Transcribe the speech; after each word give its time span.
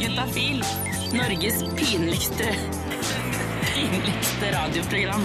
Juntafil. 0.00 0.64
Norges 1.12 1.62
pinligste 1.76 2.48
pinligste 3.74 4.48
radioprogram. 4.52 5.22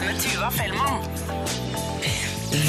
Med 0.00 0.20
Tuva 0.22 0.50
Fellmann. 0.54 1.02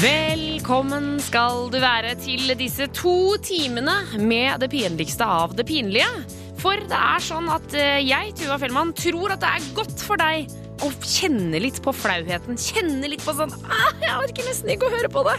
Velkommen 0.02 1.20
skal 1.22 1.68
du 1.70 1.78
være 1.78 2.16
til 2.18 2.50
disse 2.58 2.88
to 2.90 3.36
timene 3.46 3.94
med 4.18 4.58
det 4.64 4.72
pinligste 4.74 5.24
av 5.24 5.54
det 5.54 5.68
pinlige. 5.68 6.10
For 6.58 6.82
det 6.90 6.98
er 6.98 7.22
sånn 7.22 7.46
at 7.54 7.74
eh, 7.78 8.02
jeg, 8.02 8.34
Tuva 8.40 8.58
Fellmann, 8.58 8.90
tror 8.98 9.36
at 9.36 9.44
det 9.44 9.54
er 9.54 9.70
godt 9.78 10.02
for 10.02 10.18
deg 10.18 10.50
å 10.84 10.90
kjenne 11.02 11.60
litt 11.62 11.80
på 11.84 11.92
flauheten. 11.94 12.58
Kjenne 12.60 13.10
litt 13.10 13.24
på 13.24 13.34
sånn 13.36 13.52
ah, 13.66 13.90
Jeg 14.02 14.14
orker 14.24 14.46
nesten 14.48 14.72
ikke 14.72 14.88
å 14.88 14.92
høre 14.92 15.10
på 15.12 15.24
det, 15.26 15.36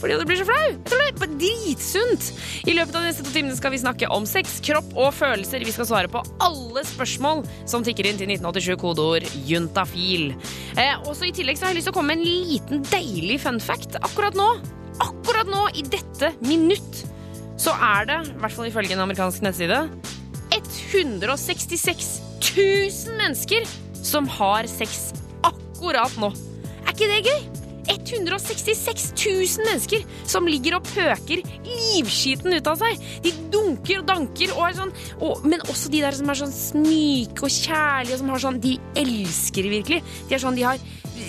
fordi 0.00 0.18
det 0.20 0.28
blir 0.28 0.40
så 0.40 0.46
flau. 0.48 0.92
Dritsunt. 1.36 2.28
I 2.70 2.76
løpet 2.76 2.94
av 2.94 3.04
de 3.04 3.10
neste 3.10 3.24
to 3.26 3.32
timene 3.34 3.56
skal 3.58 3.74
vi 3.74 3.80
snakke 3.82 4.10
om 4.14 4.26
sex, 4.28 4.58
kropp 4.64 4.88
og 4.94 5.10
følelser. 5.16 5.64
Vi 5.66 5.74
skal 5.74 5.88
svare 5.88 6.10
på 6.12 6.22
alle 6.44 6.84
spørsmål 6.86 7.44
som 7.68 7.84
tikker 7.86 8.08
inn 8.08 8.20
til 8.20 8.30
1987, 8.30 8.72
kodeord 8.80 9.28
juntafil. 9.48 10.30
Eh, 10.78 10.94
også 11.04 11.28
I 11.28 11.34
tillegg 11.36 11.58
så 11.58 11.66
har 11.66 11.74
jeg 11.74 11.80
lyst 11.80 11.90
til 11.90 11.96
å 11.96 11.98
komme 11.98 12.14
med 12.14 12.22
en 12.22 12.46
liten 12.50 12.84
deilig 12.88 13.40
fun 13.44 13.60
fact 13.62 13.98
akkurat 14.00 14.38
nå. 14.38 14.48
Akkurat 15.04 15.48
nå, 15.50 15.66
i 15.76 15.84
dette 15.84 16.32
minutt, 16.46 17.02
så 17.60 17.74
er 17.76 18.08
det, 18.08 18.20
i 18.30 18.38
hvert 18.40 18.56
fall 18.56 18.70
ifølge 18.70 18.96
en 18.96 19.04
amerikansk 19.04 19.44
nettside, 19.44 19.82
166 20.56 22.08
000 22.56 23.18
mennesker 23.18 23.66
som 24.06 24.28
har 24.38 24.68
sex 24.70 25.10
akkurat 25.46 26.14
nå. 26.22 26.32
Er 26.86 26.94
ikke 26.94 27.10
det 27.12 27.22
gøy? 27.26 27.44
166 27.86 29.12
000 29.14 29.66
mennesker 29.68 30.02
som 30.26 30.48
ligger 30.50 30.74
og 30.80 30.88
pøker 30.88 31.38
livskiten 31.66 32.56
ut 32.56 32.66
av 32.70 32.80
seg. 32.80 32.98
De 33.22 33.30
dunker 33.54 34.00
og 34.00 34.08
danker, 34.08 34.50
og 34.58 34.74
sånn, 34.74 34.90
og, 35.20 35.44
men 35.46 35.62
også 35.70 35.92
de 35.92 36.00
der 36.02 36.16
som 36.18 36.32
er 36.32 36.40
sånn 36.40 36.54
myke 36.82 37.46
og 37.46 37.54
kjærlige, 37.54 38.16
og 38.16 38.22
som 38.24 38.32
har 38.34 38.42
sånn, 38.42 38.58
de 38.64 38.74
elsker 38.98 39.70
virkelig. 39.70 40.00
De 40.26 40.34
er 40.34 40.42
sånn, 40.42 40.58
de 40.58 40.66
har 40.66 40.82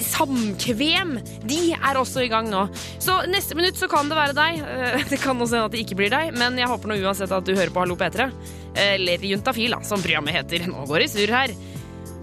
samkvem. 0.07 1.15
De 1.47 1.59
er 1.77 1.99
også 2.01 2.25
i 2.25 2.31
gang 2.31 2.49
nå. 2.51 2.65
Så 3.03 3.19
neste 3.31 3.57
minutt 3.57 3.77
så 3.79 3.89
kan 3.91 4.09
det 4.09 4.17
være 4.17 4.35
deg. 4.37 4.59
Eh, 4.65 5.05
Det 5.13 5.21
kan 5.21 5.37
også 5.37 5.59
hende 5.59 5.69
at 5.69 5.75
det 5.77 5.85
ikke 5.85 5.99
blir 6.01 6.13
deg, 6.13 6.33
men 6.37 6.57
jeg 6.59 6.69
håper 6.69 6.89
nå 6.91 6.97
uansett 7.05 7.31
at 7.33 7.45
du 7.47 7.53
hører 7.55 7.73
på 7.73 7.85
Hallo 7.85 7.97
P3. 7.99 8.31
Eller 8.77 9.23
Juntafil, 9.25 9.73
som 9.87 10.01
programmet 10.03 10.35
heter. 10.37 10.67
Nå 10.69 10.85
går 10.89 11.05
det 11.05 11.11
surr 11.13 11.33
her. 11.33 11.53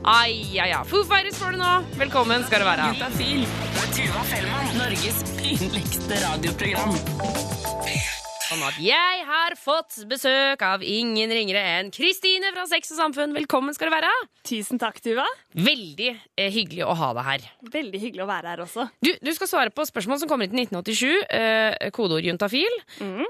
Ai, 0.07 0.59
ai, 0.61 0.71
ai. 0.73 0.85
Foo 0.85 1.05
Fighters 1.05 1.39
får 1.41 1.53
du 1.53 1.59
nå. 1.63 1.71
Velkommen 1.97 2.45
skal 2.45 2.61
du 2.61 2.69
være. 2.69 2.91
Juntafil. 2.93 3.47
Tuva 3.95 4.27
Fellmann. 4.29 4.77
Norges 4.77 5.25
pinligste 5.39 6.21
radioprogram. 6.27 8.24
Sånn 8.55 8.69
at 8.69 8.77
jeg 8.79 9.23
har 9.27 9.55
fått 9.59 9.97
besøk 10.07 10.61
av 10.63 10.83
ingen 10.87 11.33
ringere 11.35 11.59
enn 11.73 11.89
Kristine 11.91 12.53
fra 12.55 12.69
Sex 12.71 12.93
og 12.95 13.01
Samfunn. 13.01 13.33
Velkommen 13.35 13.75
skal 13.75 13.91
du 13.91 13.95
være. 13.97 14.13
Tusen 14.47 14.79
takk, 14.79 15.01
Tuva. 15.03 15.25
Veldig 15.59 16.13
eh, 16.13 16.53
hyggelig 16.55 16.85
å 16.87 16.95
ha 16.95 17.09
deg 17.17 17.27
her. 17.27 17.49
Veldig 17.75 17.99
hyggelig 17.99 18.23
å 18.23 18.29
være 18.29 18.53
her 18.53 18.63
også. 18.63 18.85
Du, 19.03 19.11
du 19.19 19.31
skal 19.35 19.51
svare 19.51 19.75
på 19.75 19.83
spørsmål 19.89 20.21
som 20.23 20.31
kommer 20.31 20.47
inn 20.47 20.55
til 20.55 20.69
1987. 20.69 21.27
Eh, 21.35 21.89
kodeord 21.97 22.29
juntafil. 22.29 22.79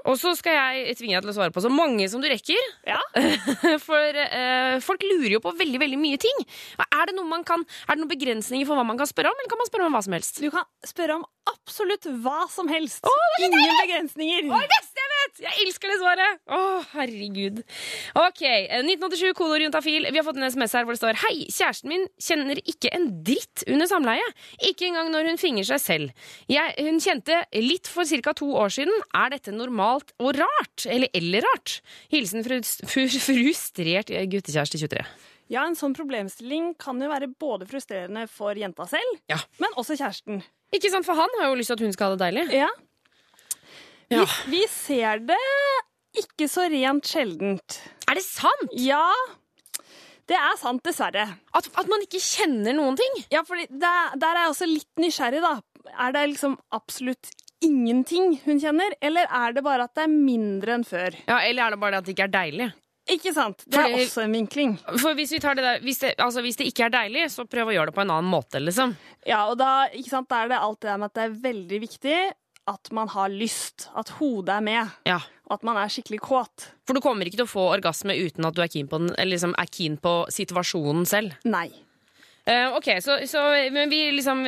Og 0.03 0.19
så 0.21 0.35
skal 0.37 0.59
jeg 0.59 0.99
tvinge 1.01 1.17
deg 1.17 1.25
til 1.25 1.33
å 1.33 1.37
svare 1.39 1.57
på 1.57 1.65
så 1.65 1.73
mange 1.73 2.11
som 2.13 2.21
du 2.21 2.29
rekker. 2.29 2.69
Ja. 2.85 3.01
For 3.87 4.21
eh, 4.27 4.77
folk 4.85 5.09
lurer 5.09 5.39
jo 5.39 5.41
på 5.47 5.55
veldig 5.57 5.81
veldig 5.87 6.03
mye 6.05 6.21
ting. 6.21 6.45
Er 6.85 7.09
det, 7.09 7.17
noe 7.17 7.31
man 7.31 7.49
kan, 7.49 7.65
er 7.89 7.97
det 7.97 8.03
noen 8.03 8.13
begrensninger 8.13 8.69
for 8.69 8.77
hva 8.77 8.85
man 8.85 9.01
kan 9.01 9.09
spørre 9.09 9.33
om, 9.33 9.41
eller 9.41 9.51
kan 9.51 9.61
man 9.61 9.73
spørre 9.73 9.89
om 9.89 9.97
hva 9.97 10.05
som 10.05 10.19
helst? 10.19 10.45
Du 10.45 10.53
kan 10.53 10.69
spørre 10.85 11.17
om 11.17 11.25
absolutt 11.49 12.13
hva 12.25 12.45
som 12.53 12.69
helst. 12.69 13.05
Å, 13.05 13.13
det 13.39 13.41
så 13.41 13.49
Ingen 13.49 13.81
begrensninger. 13.81 14.53
Åh, 14.53 14.69
det 14.69 14.85
beste 15.25 15.45
jeg 15.45 15.67
elsker 15.67 15.91
det 15.93 15.99
svaret! 16.01 16.41
Å, 16.55 16.61
herregud. 16.95 17.61
Ok, 18.21 18.43
eh, 18.47 18.81
1987, 18.85 19.33
kolor 19.39 19.63
juntafil. 19.65 20.07
Vi 20.11 20.19
har 20.21 20.27
fått 20.27 20.39
en 20.41 20.47
SMS 20.51 20.75
her 20.77 20.85
hvor 20.87 20.95
det 20.97 21.01
står 21.03 21.19
Hei, 21.25 21.35
kjæresten 21.51 21.91
min 21.93 22.07
kjenner 22.21 22.61
ikke 22.65 22.93
en 22.95 23.09
dritt 23.27 23.65
under 23.69 23.89
samleie. 23.91 24.25
Ikke 24.71 24.89
engang 24.89 25.11
når 25.15 25.31
hun 25.33 25.41
finger 25.41 25.67
seg 25.69 25.83
selv. 25.83 26.31
Jeg, 26.51 26.75
hun 26.85 27.01
kjente 27.03 27.43
litt 27.61 27.91
for 27.91 28.05
ca. 28.09 28.35
to 28.37 28.51
år 28.55 28.73
siden. 28.75 28.95
Er 29.15 29.35
dette 29.35 29.55
normalt 29.55 30.13
og 30.21 30.35
rart? 30.39 30.87
Eller, 30.87 31.09
eller 31.15 31.45
rart? 31.49 31.79
Hilsen 32.13 32.45
frus, 32.47 32.77
frustrert 32.87 34.11
guttekjæreste 34.11 34.81
23. 34.81 35.05
Ja, 35.53 35.67
en 35.69 35.77
sånn 35.77 35.93
problemstilling 35.97 36.73
kan 36.81 37.01
jo 37.03 37.11
være 37.11 37.29
både 37.29 37.67
frustrerende 37.69 38.25
for 38.33 38.57
jenta 38.57 38.87
selv, 38.89 39.19
Ja. 39.29 39.37
men 39.61 39.75
også 39.77 39.97
kjæresten. 40.01 40.41
Ikke 40.75 40.91
sant, 40.91 41.05
for 41.07 41.15
han 41.15 41.29
har 41.39 41.51
jo 41.51 41.59
lyst 41.61 41.69
til 41.71 41.77
at 41.77 41.85
hun 41.85 41.93
skal 41.93 42.11
ha 42.11 42.17
det 42.17 42.25
deilig. 42.25 42.47
Ja. 42.57 42.71
Vi, 44.15 44.21
Ja. 44.23 44.27
vi 44.51 44.63
ser 44.71 45.19
det 45.29 45.41
ikke 46.23 46.47
så 46.51 46.69
rent 46.71 47.09
sjeldent. 47.11 47.81
Er 48.09 48.15
det 48.21 48.23
sant? 48.27 48.71
Ja, 48.79 49.03
det 50.31 50.37
er 50.39 50.55
sant, 50.61 50.83
dessverre. 50.87 51.25
At, 51.55 51.67
at 51.77 51.89
man 51.91 52.05
ikke 52.07 52.21
kjenner 52.23 52.73
noen 52.77 52.97
ting? 52.97 53.25
Ja, 53.35 53.43
for 53.45 53.59
der, 53.61 54.15
der 54.17 54.29
er 54.39 54.45
jeg 54.47 54.53
også 54.55 54.69
litt 54.71 55.03
nysgjerrig, 55.03 55.43
da. 55.45 55.57
Er 56.01 56.15
det 56.17 56.23
liksom 56.33 56.55
absolutt 56.73 57.29
ingenting 57.65 58.39
hun 58.45 58.59
kjenner, 58.61 58.95
eller 59.05 59.29
er 59.33 59.53
det 59.57 59.63
bare 59.65 59.85
at 59.89 59.95
det 59.97 60.07
er 60.07 60.13
mindre 60.15 60.79
enn 60.79 60.87
før? 60.89 61.17
Ja, 61.29 61.39
Eller 61.45 61.67
er 61.67 61.75
det 61.75 61.81
bare 61.83 61.93
det 61.97 61.99
at 62.03 62.09
det 62.09 62.15
ikke 62.17 62.27
er 62.29 62.35
deilig? 62.39 62.71
Ikke 63.13 63.35
sant? 63.37 63.65
Det 63.69 63.77
er 63.77 63.91
Fordi- 63.91 64.05
også 64.07 64.23
en 64.25 64.33
vinkling. 64.33 64.71
For 65.03 65.13
hvis 65.19 65.33
vi 65.35 65.39
tar 65.45 65.55
det 65.59 65.65
der 65.67 65.81
hvis 65.85 65.99
det, 66.01 66.15
altså 66.25 66.41
hvis 66.41 66.57
det 66.57 66.71
ikke 66.71 66.87
er 66.87 66.95
deilig, 66.95 67.27
så 67.35 67.45
prøv 67.45 67.69
å 67.69 67.75
gjøre 67.77 67.91
det 67.91 67.95
på 67.99 68.01
en 68.01 68.11
annen 68.15 68.31
måte, 68.33 68.63
liksom. 68.65 68.95
Ja, 69.29 69.43
og 69.51 69.59
da, 69.61 69.89
ikke 69.93 70.09
sant, 70.09 70.29
da 70.33 70.45
er 70.45 70.49
det 70.55 70.61
alt 70.61 70.81
det 70.81 70.89
der 70.89 70.97
med 71.03 71.11
at 71.13 71.15
det 71.19 71.25
er 71.27 71.37
veldig 71.51 71.81
viktig 71.85 72.17
at 72.71 72.91
man 72.97 73.09
har 73.13 73.29
lyst, 73.29 73.89
at 73.97 74.09
hodet 74.19 74.55
er 74.57 74.61
med, 74.65 74.93
Ja. 75.09 75.19
og 75.49 75.59
at 75.59 75.65
man 75.69 75.77
er 75.77 75.89
skikkelig 75.93 76.21
kåt. 76.25 76.69
For 76.87 76.95
du 76.97 77.01
kommer 77.05 77.27
ikke 77.29 77.37
til 77.43 77.47
å 77.49 77.51
få 77.51 77.67
orgasme 77.75 78.17
uten 78.17 78.45
at 78.49 78.55
du 78.57 78.63
er 78.65 78.69
keen 78.73 78.89
på, 78.89 78.99
den, 79.03 79.15
eller 79.19 79.37
liksom 79.37 79.55
er 79.59 79.67
keen 79.69 79.99
på 80.01 80.15
situasjonen 80.33 81.05
selv. 81.07 81.37
Nei. 81.45 81.69
Uh, 82.45 82.77
ok, 82.77 82.91
så, 83.01 83.19
så 83.25 83.41
men 83.73 83.89
vi 83.89 84.11
liksom 84.13 84.43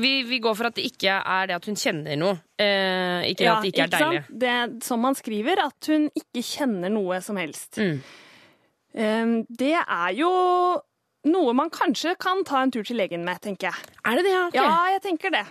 vi, 0.00 0.12
vi 0.24 0.38
går 0.40 0.54
for 0.56 0.70
at 0.70 0.78
det 0.78 0.86
ikke 0.88 1.12
er 1.20 1.50
det 1.50 1.56
at 1.58 1.66
hun 1.68 1.76
kjenner 1.76 2.16
noe. 2.16 2.38
Uh, 2.56 3.20
ikke 3.28 3.50
at 3.52 3.60
det 3.66 3.72
ikke 3.72 3.84
er 3.84 3.92
deilig. 3.92 4.22
sant? 4.24 4.38
Det 4.40 4.84
som 4.86 5.02
man 5.04 5.16
skriver, 5.18 5.60
at 5.66 5.90
hun 5.92 6.06
ikke 6.16 6.40
kjenner 6.40 6.92
noe 6.92 7.20
som 7.24 7.36
helst. 7.36 7.76
Mm. 7.76 8.00
Um, 8.94 9.34
det 9.50 9.74
er 9.76 10.14
jo 10.16 10.30
noe 11.28 11.52
man 11.56 11.68
kanskje 11.72 12.14
kan 12.20 12.40
ta 12.48 12.62
en 12.64 12.72
tur 12.72 12.84
til 12.86 12.96
legen 13.00 13.24
med, 13.28 13.40
tenker 13.44 13.70
jeg. 13.72 13.92
Er 14.04 14.16
det 14.20 14.24
det? 14.24 14.34
Okay. 14.48 14.60
Ja, 14.64 14.80
jeg 14.94 15.04
tenker 15.04 15.32
det. 15.34 15.44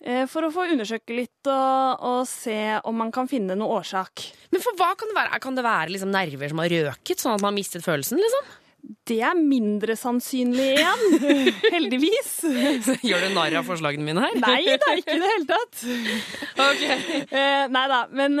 Eh, 0.00 0.24
For 0.32 0.46
å 0.46 0.52
få 0.54 0.64
undersøke 0.72 1.12
litt 1.16 1.44
og, 1.52 2.00
og 2.08 2.22
se 2.28 2.56
om 2.88 2.96
man 2.96 3.10
kan 3.12 3.28
finne 3.28 3.52
noe 3.58 3.80
årsak. 3.82 4.22
Men 4.54 4.62
for 4.64 4.72
hva 4.80 4.94
kan 4.96 5.10
det 5.12 5.16
være? 5.18 5.40
Kan 5.44 5.58
det 5.58 5.64
være 5.66 5.92
liksom 5.92 6.10
nerver 6.14 6.48
som 6.52 6.62
har 6.64 6.72
røket, 6.72 7.20
sånn 7.20 7.34
at 7.36 7.42
man 7.44 7.52
har 7.52 7.58
mistet 7.60 7.84
følelsen? 7.84 8.16
liksom? 8.22 8.56
Det 9.04 9.18
er 9.20 9.36
mindre 9.36 9.92
sannsynlig 10.00 10.70
igjen, 10.78 11.02
heldigvis. 11.74 12.30
Så 12.86 12.94
Gjør 13.04 13.26
du 13.26 13.34
narr 13.36 13.58
av 13.60 13.66
forslagene 13.68 14.06
mine 14.06 14.22
her? 14.24 14.38
Nei 14.40 14.62
da, 14.80 14.94
ikke 14.96 15.18
i 15.18 15.20
det 15.20 15.32
hele 15.34 15.48
tatt. 15.50 15.82
Ok. 16.70 16.82
Eh, 17.28 17.66
nei 17.76 17.84
da, 17.92 17.98
men 18.16 18.40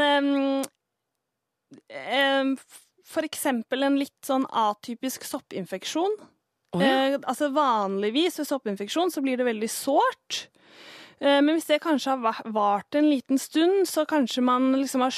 ehm, 1.92 2.54
For 3.10 3.26
eksempel 3.26 3.84
en 3.86 3.98
litt 4.00 4.16
sånn 4.26 4.46
atypisk 4.48 5.24
soppinfeksjon. 5.28 6.16
Oh, 6.72 6.82
ja. 6.82 6.90
eh, 7.10 7.16
altså 7.20 7.48
Vanligvis 7.54 8.38
ved 8.40 8.46
soppinfeksjon 8.48 9.10
så 9.12 9.22
blir 9.24 9.36
det 9.40 9.46
veldig 9.48 9.70
sårt. 9.72 10.46
Eh, 11.20 11.40
men 11.44 11.54
hvis 11.56 11.68
det 11.68 11.80
kanskje 11.84 12.14
har 12.14 12.22
va- 12.24 12.50
vart 12.54 12.96
en 12.98 13.10
liten 13.10 13.38
stund, 13.38 13.86
så 13.88 14.06
kanskje 14.08 14.42
man 14.42 14.72
liksom 14.80 15.04
har 15.04 15.12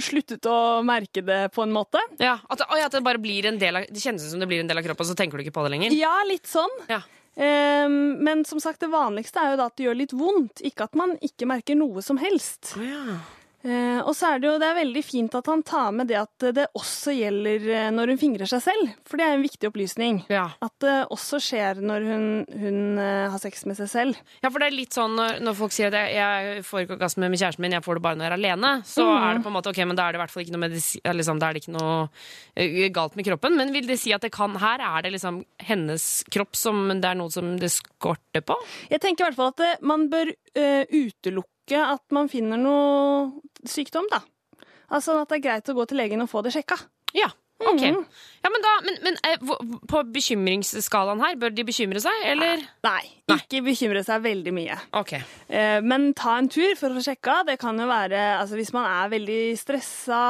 sluttet 0.00 0.46
å 0.46 0.82
merke 0.86 1.22
det 1.26 1.40
på 1.54 1.62
en 1.64 1.72
måte. 1.74 1.98
Ja, 2.22 2.36
at, 2.50 2.60
oi, 2.70 2.80
at 2.84 2.92
det 2.94 3.02
bare 3.06 3.18
blir 3.22 3.46
en 3.50 3.58
del 3.58 3.80
av 3.80 3.86
Det 3.90 4.02
kjennes 4.02 4.22
ut 4.26 4.30
som 4.34 4.42
det 4.42 4.46
blir 4.50 4.60
en 4.62 4.68
del 4.70 4.78
av 4.78 4.84
kroppen, 4.86 5.06
så 5.08 5.16
tenker 5.18 5.38
du 5.38 5.44
ikke 5.44 5.56
på 5.56 5.64
det 5.66 5.72
lenger? 5.74 5.96
Ja, 5.96 6.20
litt 6.28 6.46
sånn. 6.50 6.70
Ja. 6.90 7.00
Um, 7.40 8.18
men 8.26 8.44
som 8.44 8.58
sagt, 8.62 8.80
det 8.82 8.90
vanligste 8.92 9.38
er 9.40 9.52
jo 9.54 9.60
da 9.62 9.68
at 9.70 9.76
det 9.78 9.86
gjør 9.86 9.98
litt 10.02 10.14
vondt, 10.18 10.62
ikke 10.66 10.86
at 10.90 10.98
man 10.98 11.14
ikke 11.24 11.46
merker 11.48 11.78
noe 11.78 12.02
som 12.04 12.18
helst. 12.20 12.74
Oh, 12.76 12.84
ja. 12.84 13.18
Eh, 13.60 14.00
og 14.00 14.14
så 14.16 14.30
er 14.30 14.40
det 14.40 14.48
jo 14.48 14.54
det 14.60 14.68
er 14.70 14.78
veldig 14.78 15.02
fint 15.04 15.34
at 15.36 15.48
han 15.50 15.60
tar 15.66 15.90
med 15.92 16.08
det 16.08 16.16
at 16.16 16.44
det 16.56 16.64
også 16.78 17.12
gjelder 17.12 17.66
eh, 17.68 17.88
når 17.92 18.14
hun 18.14 18.20
fingrer 18.22 18.48
seg 18.48 18.62
selv, 18.64 18.94
for 19.04 19.20
det 19.20 19.26
er 19.26 19.36
en 19.36 19.44
viktig 19.44 19.68
opplysning. 19.68 20.22
Ja. 20.32 20.46
At 20.64 20.72
det 20.80 20.94
også 21.12 21.42
skjer 21.44 21.82
når 21.84 22.06
hun, 22.08 22.24
hun 22.48 22.80
eh, 23.02 23.26
har 23.28 23.42
sex 23.42 23.66
med 23.68 23.76
seg 23.76 23.90
selv. 23.92 24.22
ja, 24.40 24.48
for 24.48 24.62
det 24.62 24.70
er 24.70 24.78
litt 24.78 24.96
sånn 24.96 25.18
når, 25.18 25.42
når 25.44 25.58
folk 25.58 25.76
sier 25.76 25.92
at 25.92 25.98
jeg, 25.98 26.16
jeg 26.16 26.64
får 26.70 26.86
ikke 26.86 26.96
orgasme 26.96 27.28
med 27.28 27.42
kjæresten 27.42 27.66
min, 27.66 27.76
jeg 27.76 27.84
får 27.84 28.00
det 28.00 28.04
bare 28.08 28.20
når 28.20 28.26
jeg 28.26 28.32
er 28.32 28.38
alene, 28.38 28.72
så 28.88 29.04
mm. 29.04 29.12
er 29.18 29.36
det 29.36 29.44
på 29.44 29.52
en 29.52 29.58
måte 29.58 29.74
ok, 29.74 29.82
men 29.90 30.00
da 30.00 30.06
er 30.06 30.16
det 30.16 30.20
i 30.20 30.24
hvert 30.24 30.34
fall 30.34 30.46
ikke 30.46 30.56
noe, 30.56 30.72
liksom, 31.20 31.42
da 31.42 31.50
er 31.50 31.56
det 31.56 31.64
ikke 31.64 31.76
noe 31.76 32.00
eh, 32.56 32.80
galt 32.96 33.20
med 33.20 33.28
kroppen. 33.28 33.60
Men 33.60 33.76
vil 33.76 33.88
det 33.90 34.00
si 34.00 34.14
at 34.16 34.24
det 34.24 34.32
kan 34.34 34.56
Her 34.60 34.82
er 34.84 35.04
det 35.04 35.12
liksom 35.14 35.42
hennes 35.62 36.04
kropp 36.32 36.56
som 36.58 36.88
det 36.90 37.06
er 37.06 37.16
noe 37.18 37.32
som 37.32 37.54
det 37.60 37.70
skorter 37.74 38.44
på? 38.44 38.56
Jeg 38.90 39.02
tenker 39.04 39.24
i 39.24 39.28
hvert 39.28 39.38
fall 39.38 39.52
at 39.52 39.60
det, 39.60 39.72
man 39.86 40.08
bør 40.12 40.32
uh, 40.32 40.84
utelukke 40.88 41.59
at 41.78 42.02
man 42.14 42.30
finner 42.32 42.58
noe 42.60 43.68
sykdom, 43.68 44.08
da. 44.10 44.22
Altså 44.90 45.20
at 45.20 45.30
det 45.30 45.38
er 45.40 45.46
greit 45.46 45.70
å 45.70 45.76
gå 45.76 45.86
til 45.86 46.00
legen 46.02 46.24
og 46.24 46.30
få 46.32 46.42
det 46.42 46.54
sjekka. 46.56 46.80
Ja. 47.14 47.30
Ok. 47.60 47.82
Ja, 47.84 48.48
men 48.48 48.62
da, 48.64 48.70
men, 48.86 48.94
men 49.04 49.16
eh, 49.28 49.36
på 49.90 49.98
bekymringsskalaen 50.14 51.20
her, 51.20 51.34
bør 51.36 51.52
de 51.52 51.64
bekymre 51.68 52.00
seg, 52.00 52.22
eller? 52.30 52.62
Nei, 52.86 53.02
ikke 53.34 53.60
bekymre 53.66 54.00
seg 54.06 54.22
veldig 54.24 54.54
mye. 54.56 54.78
Ok. 54.96 55.12
Eh, 55.52 55.82
Men 55.84 56.06
ta 56.16 56.38
en 56.40 56.48
tur 56.48 56.72
for 56.80 56.88
å 56.88 56.96
få 56.96 57.04
sjekka. 57.04 57.34
Det 57.50 57.58
kan 57.60 57.76
jo 57.76 57.84
være 57.90 58.22
altså 58.38 58.56
Hvis 58.56 58.72
man 58.72 58.88
er 58.88 59.12
veldig 59.12 59.38
stressa, 59.60 60.22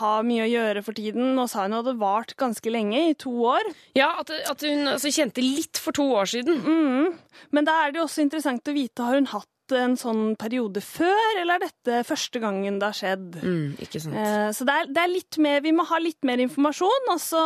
har 0.00 0.24
mye 0.26 0.46
å 0.46 0.48
gjøre 0.48 0.84
for 0.86 0.96
tiden 0.96 1.34
Nå 1.36 1.44
sa 1.52 1.66
hun 1.66 1.76
hadde 1.76 1.92
vart 2.00 2.32
ganske 2.40 2.72
lenge, 2.72 3.04
i 3.12 3.18
to 3.20 3.34
år. 3.52 3.68
Ja, 3.98 4.14
at, 4.22 4.32
at 4.48 4.64
hun 4.64 4.88
altså, 4.94 5.12
kjente 5.12 5.44
litt 5.44 5.76
for 5.82 5.92
to 5.92 6.08
år 6.16 6.32
siden. 6.32 6.64
Mm. 6.64 7.20
Men 7.52 7.68
da 7.68 7.82
er 7.84 7.92
det 7.92 8.00
jo 8.00 8.08
også 8.08 8.24
interessant 8.24 8.64
å 8.64 8.76
vite 8.76 9.04
har 9.04 9.20
hun 9.20 9.28
hatt 9.36 9.50
en 9.76 9.96
sånn 10.00 10.36
periode 10.40 10.80
før, 10.80 11.40
eller 11.42 11.58
er 11.58 11.66
dette 11.66 12.04
første 12.08 12.40
gangen 12.40 12.78
det 12.80 12.86
har 12.88 12.96
skjedd? 12.96 13.36
Mm, 13.42 13.76
ikke 13.84 14.00
sant. 14.00 14.14
Eh, 14.16 14.48
Så 14.56 14.64
det 14.64 14.74
er, 14.74 14.86
det 14.86 15.02
er 15.02 15.12
litt 15.12 15.38
mer, 15.38 15.60
vi 15.60 15.72
må 15.72 15.84
ha 15.84 15.98
litt 15.98 16.24
mer 16.24 16.38
informasjon, 16.38 17.10
og 17.12 17.20
så, 17.20 17.42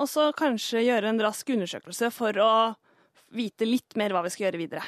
og 0.00 0.08
så 0.10 0.32
kanskje 0.34 0.82
gjøre 0.86 1.08
en 1.12 1.20
rask 1.20 1.46
undersøkelse 1.54 2.10
for 2.10 2.32
å 2.42 2.52
vite 3.36 3.66
litt 3.68 3.96
mer 4.00 4.14
hva 4.14 4.22
vi 4.24 4.32
skal 4.32 4.48
gjøre 4.48 4.60
videre. 4.60 4.84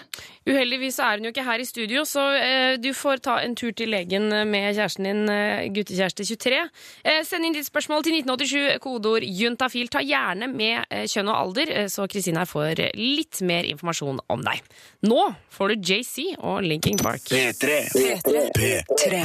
Uheldigvis 0.48 0.98
er 1.02 1.18
hun 1.18 1.28
jo 1.28 1.32
ikke 1.34 1.44
her 1.46 1.62
i 1.62 1.66
studio, 1.68 2.02
så 2.08 2.24
eh, 2.38 2.74
du 2.82 2.90
får 2.96 3.22
ta 3.26 3.36
en 3.42 3.54
tur 3.58 3.72
til 3.76 3.92
legen 3.92 4.28
med 4.50 4.72
kjæresten 4.74 5.06
din, 5.08 5.22
eh, 5.30 5.68
guttekjæreste 5.74 6.26
23. 6.26 6.62
Eh, 7.04 7.20
send 7.28 7.46
inn 7.46 7.56
ditt 7.56 7.68
spørsmål 7.68 8.04
til 8.06 8.18
1987, 8.18 8.80
kodeord 8.82 9.26
juntafil. 9.26 9.90
Ta 9.92 10.02
gjerne 10.04 10.50
med 10.50 10.82
eh, 10.90 11.06
kjønn 11.10 11.30
og 11.30 11.38
alder, 11.38 11.72
eh, 11.82 11.88
så 11.92 12.08
Kristina 12.10 12.44
får 12.48 12.84
litt 12.98 13.42
mer 13.46 13.68
informasjon 13.70 14.20
om 14.32 14.44
deg. 14.44 14.62
Nå 15.06 15.22
får 15.52 15.74
du 15.74 15.92
JC 15.92 16.32
og 16.38 16.62
Linking 16.66 16.98
Park. 17.02 17.30
P3. 17.30 17.78
P3. 18.58 19.24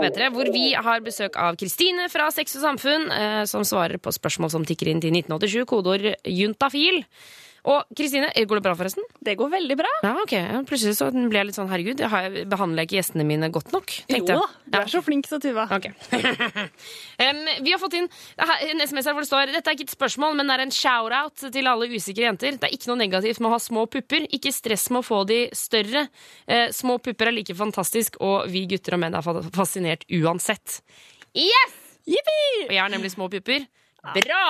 Vet 0.00 0.16
dere, 0.16 0.30
hvor 0.34 0.48
vi 0.52 0.70
har 0.72 1.04
besøk 1.04 1.36
av 1.40 1.58
Kristine 1.60 2.08
fra 2.12 2.30
Sex 2.34 2.56
og 2.58 2.64
Samfunn, 2.66 3.10
eh, 3.12 3.42
som 3.44 3.64
svarer 3.66 4.00
på 4.00 4.12
spørsmål 4.14 4.52
som 4.52 4.64
tikker 4.64 4.88
inn 4.92 5.02
til 5.04 5.12
1987, 5.12 5.64
kodeord 5.68 6.14
juntafil. 6.24 7.02
Og 7.66 7.96
Kristine, 7.98 8.28
går 8.30 8.60
det 8.60 8.62
bra 8.62 8.74
forresten? 8.78 9.06
Det 9.26 9.34
går 9.38 9.50
veldig 9.50 9.76
bra. 9.78 9.90
Ja, 10.04 10.12
ok. 10.22 10.34
Plutselig 10.68 10.94
så 10.98 11.08
ble 11.10 11.40
jeg 11.40 11.48
litt 11.48 11.56
sånn 11.58 11.70
herregud, 11.70 12.02
jeg 12.02 12.44
behandler 12.50 12.84
jeg 12.84 12.90
ikke 12.90 12.98
gjestene 13.00 13.26
mine 13.26 13.48
godt 13.54 13.72
nok? 13.74 13.94
Jo 14.06 14.14
tenkte 14.14 14.36
da, 14.38 14.44
jeg. 14.46 14.70
du 14.70 14.78
er 14.78 14.92
så 14.92 15.02
flink, 15.02 15.26
så 15.30 15.40
Tuva. 15.42 15.64
Okay. 15.74 15.92
um, 17.26 17.40
vi 17.66 17.74
har 17.74 17.82
fått 17.82 17.96
inn 17.98 18.06
en 18.38 18.84
SMS 18.84 19.10
her 19.10 19.16
hvor 19.16 19.26
det 19.26 19.30
står 19.30 19.52
Dette 19.54 19.72
er 19.72 19.78
ikke 19.78 19.88
et 19.88 19.96
spørsmål, 19.96 20.36
men 20.38 20.46
det 20.46 20.56
er 20.56 20.64
en 20.66 20.74
shout-out 20.76 21.46
til 21.56 21.70
alle 21.72 21.90
usikre 21.90 22.28
jenter. 22.28 22.60
Det 22.60 22.70
er 22.70 22.76
ikke 22.78 22.92
noe 22.92 23.00
negativt 23.02 23.42
med 23.42 23.50
å 23.50 23.56
ha 23.56 23.60
små 23.62 23.86
pupper. 23.90 24.28
Ikke 24.36 24.54
stress 24.54 24.86
med 24.94 25.02
å 25.02 25.08
få 25.08 25.24
de 25.28 25.40
større. 25.56 26.06
Uh, 26.46 26.68
små 26.74 27.00
pupper 27.02 27.32
er 27.32 27.38
like 27.40 27.58
fantastisk, 27.58 28.20
og 28.22 28.46
vi 28.52 28.66
gutter 28.70 28.94
og 28.94 29.02
menn 29.02 29.18
er 29.18 29.26
fascinert 29.56 30.06
uansett. 30.14 30.80
Yes! 31.34 31.82
Jippi! 32.06 32.40
Og 32.68 32.72
jeg 32.76 32.82
har 32.84 32.92
nemlig 32.94 33.10
små 33.16 33.26
pupper. 33.32 33.66
Bra! 34.14 34.46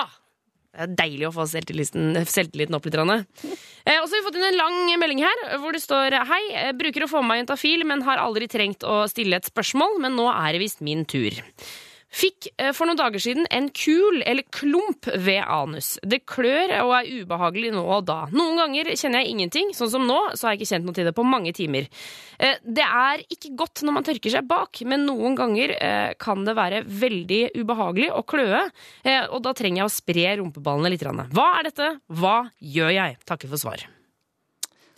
Det 0.77 0.85
er 0.85 0.97
deilig 0.99 1.25
å 1.25 1.33
få 1.33 1.47
selvtilliten, 1.49 2.75
opp 2.77 2.85
litt. 2.85 2.99
Eh, 3.01 3.97
og 3.97 4.05
så 4.05 4.13
har 4.13 4.19
vi 4.19 4.25
fått 4.27 4.37
inn 4.37 4.45
en 4.51 4.59
lang 4.59 4.91
melding 5.01 5.23
her 5.25 5.39
hvor 5.57 5.73
det 5.73 5.81
står 5.81 6.13
Hei, 6.29 6.43
eh, 6.53 6.73
bruker 6.77 7.07
å 7.07 7.09
få 7.09 7.23
meg 7.25 7.41
en 7.41 7.49
tafil, 7.49 7.81
men 7.87 8.05
har 8.05 8.21
aldri 8.21 8.45
trengt 8.51 8.85
å 8.85 8.99
stille 9.09 9.39
et 9.39 9.49
spørsmål, 9.49 9.97
men 10.03 10.13
nå 10.19 10.27
er 10.29 10.53
det 10.53 10.61
visst 10.61 10.85
min 10.85 11.01
tur. 11.09 11.33
Fikk 12.17 12.47
eh, 12.57 12.71
for 12.73 12.89
noen 12.89 12.97
dager 12.97 13.21
siden 13.21 13.45
en 13.53 13.67
kul 13.75 14.23
eller 14.25 14.45
klump 14.53 15.05
ved 15.21 15.43
anus. 15.43 15.95
Det 16.01 16.23
klør 16.29 16.73
og 16.81 16.93
er 16.97 17.09
ubehagelig 17.21 17.71
nå 17.75 17.83
og 17.83 18.07
da. 18.07 18.19
Noen 18.33 18.57
ganger 18.57 18.89
kjenner 18.95 19.21
jeg 19.21 19.35
ingenting, 19.35 19.73
sånn 19.77 19.91
som 19.93 20.07
nå, 20.09 20.17
så 20.33 20.47
har 20.47 20.55
jeg 20.55 20.63
ikke 20.63 20.71
kjent 20.71 20.87
noe 20.87 20.97
til 20.97 21.07
det 21.09 21.13
på 21.17 21.25
mange 21.27 21.53
timer. 21.57 21.89
Eh, 22.39 22.57
Det 22.65 22.85
er 22.87 23.23
ikke 23.33 23.53
godt 23.59 23.83
når 23.85 23.97
man 23.99 24.07
tørker 24.07 24.33
seg 24.33 24.47
bak, 24.49 24.81
men 24.89 25.05
noen 25.05 25.37
ganger 25.37 25.75
eh, 25.77 26.15
kan 26.21 26.41
det 26.47 26.57
være 26.57 26.81
veldig 26.87 27.41
ubehagelig 27.59 28.09
å 28.13 28.23
kløe, 28.27 28.63
og 29.31 29.39
da 29.45 29.53
trenger 29.55 29.83
jeg 29.83 29.87
å 29.87 29.93
spre 29.93 30.25
rumpeballene 30.41 30.91
litt. 30.93 31.03
Hva 31.05 31.47
er 31.59 31.69
dette? 31.69 31.91
Hva 32.09 32.37
gjør 32.59 32.91
jeg? 32.95 33.17
Takker 33.29 33.51
for 33.51 33.61
svar. 33.61 33.85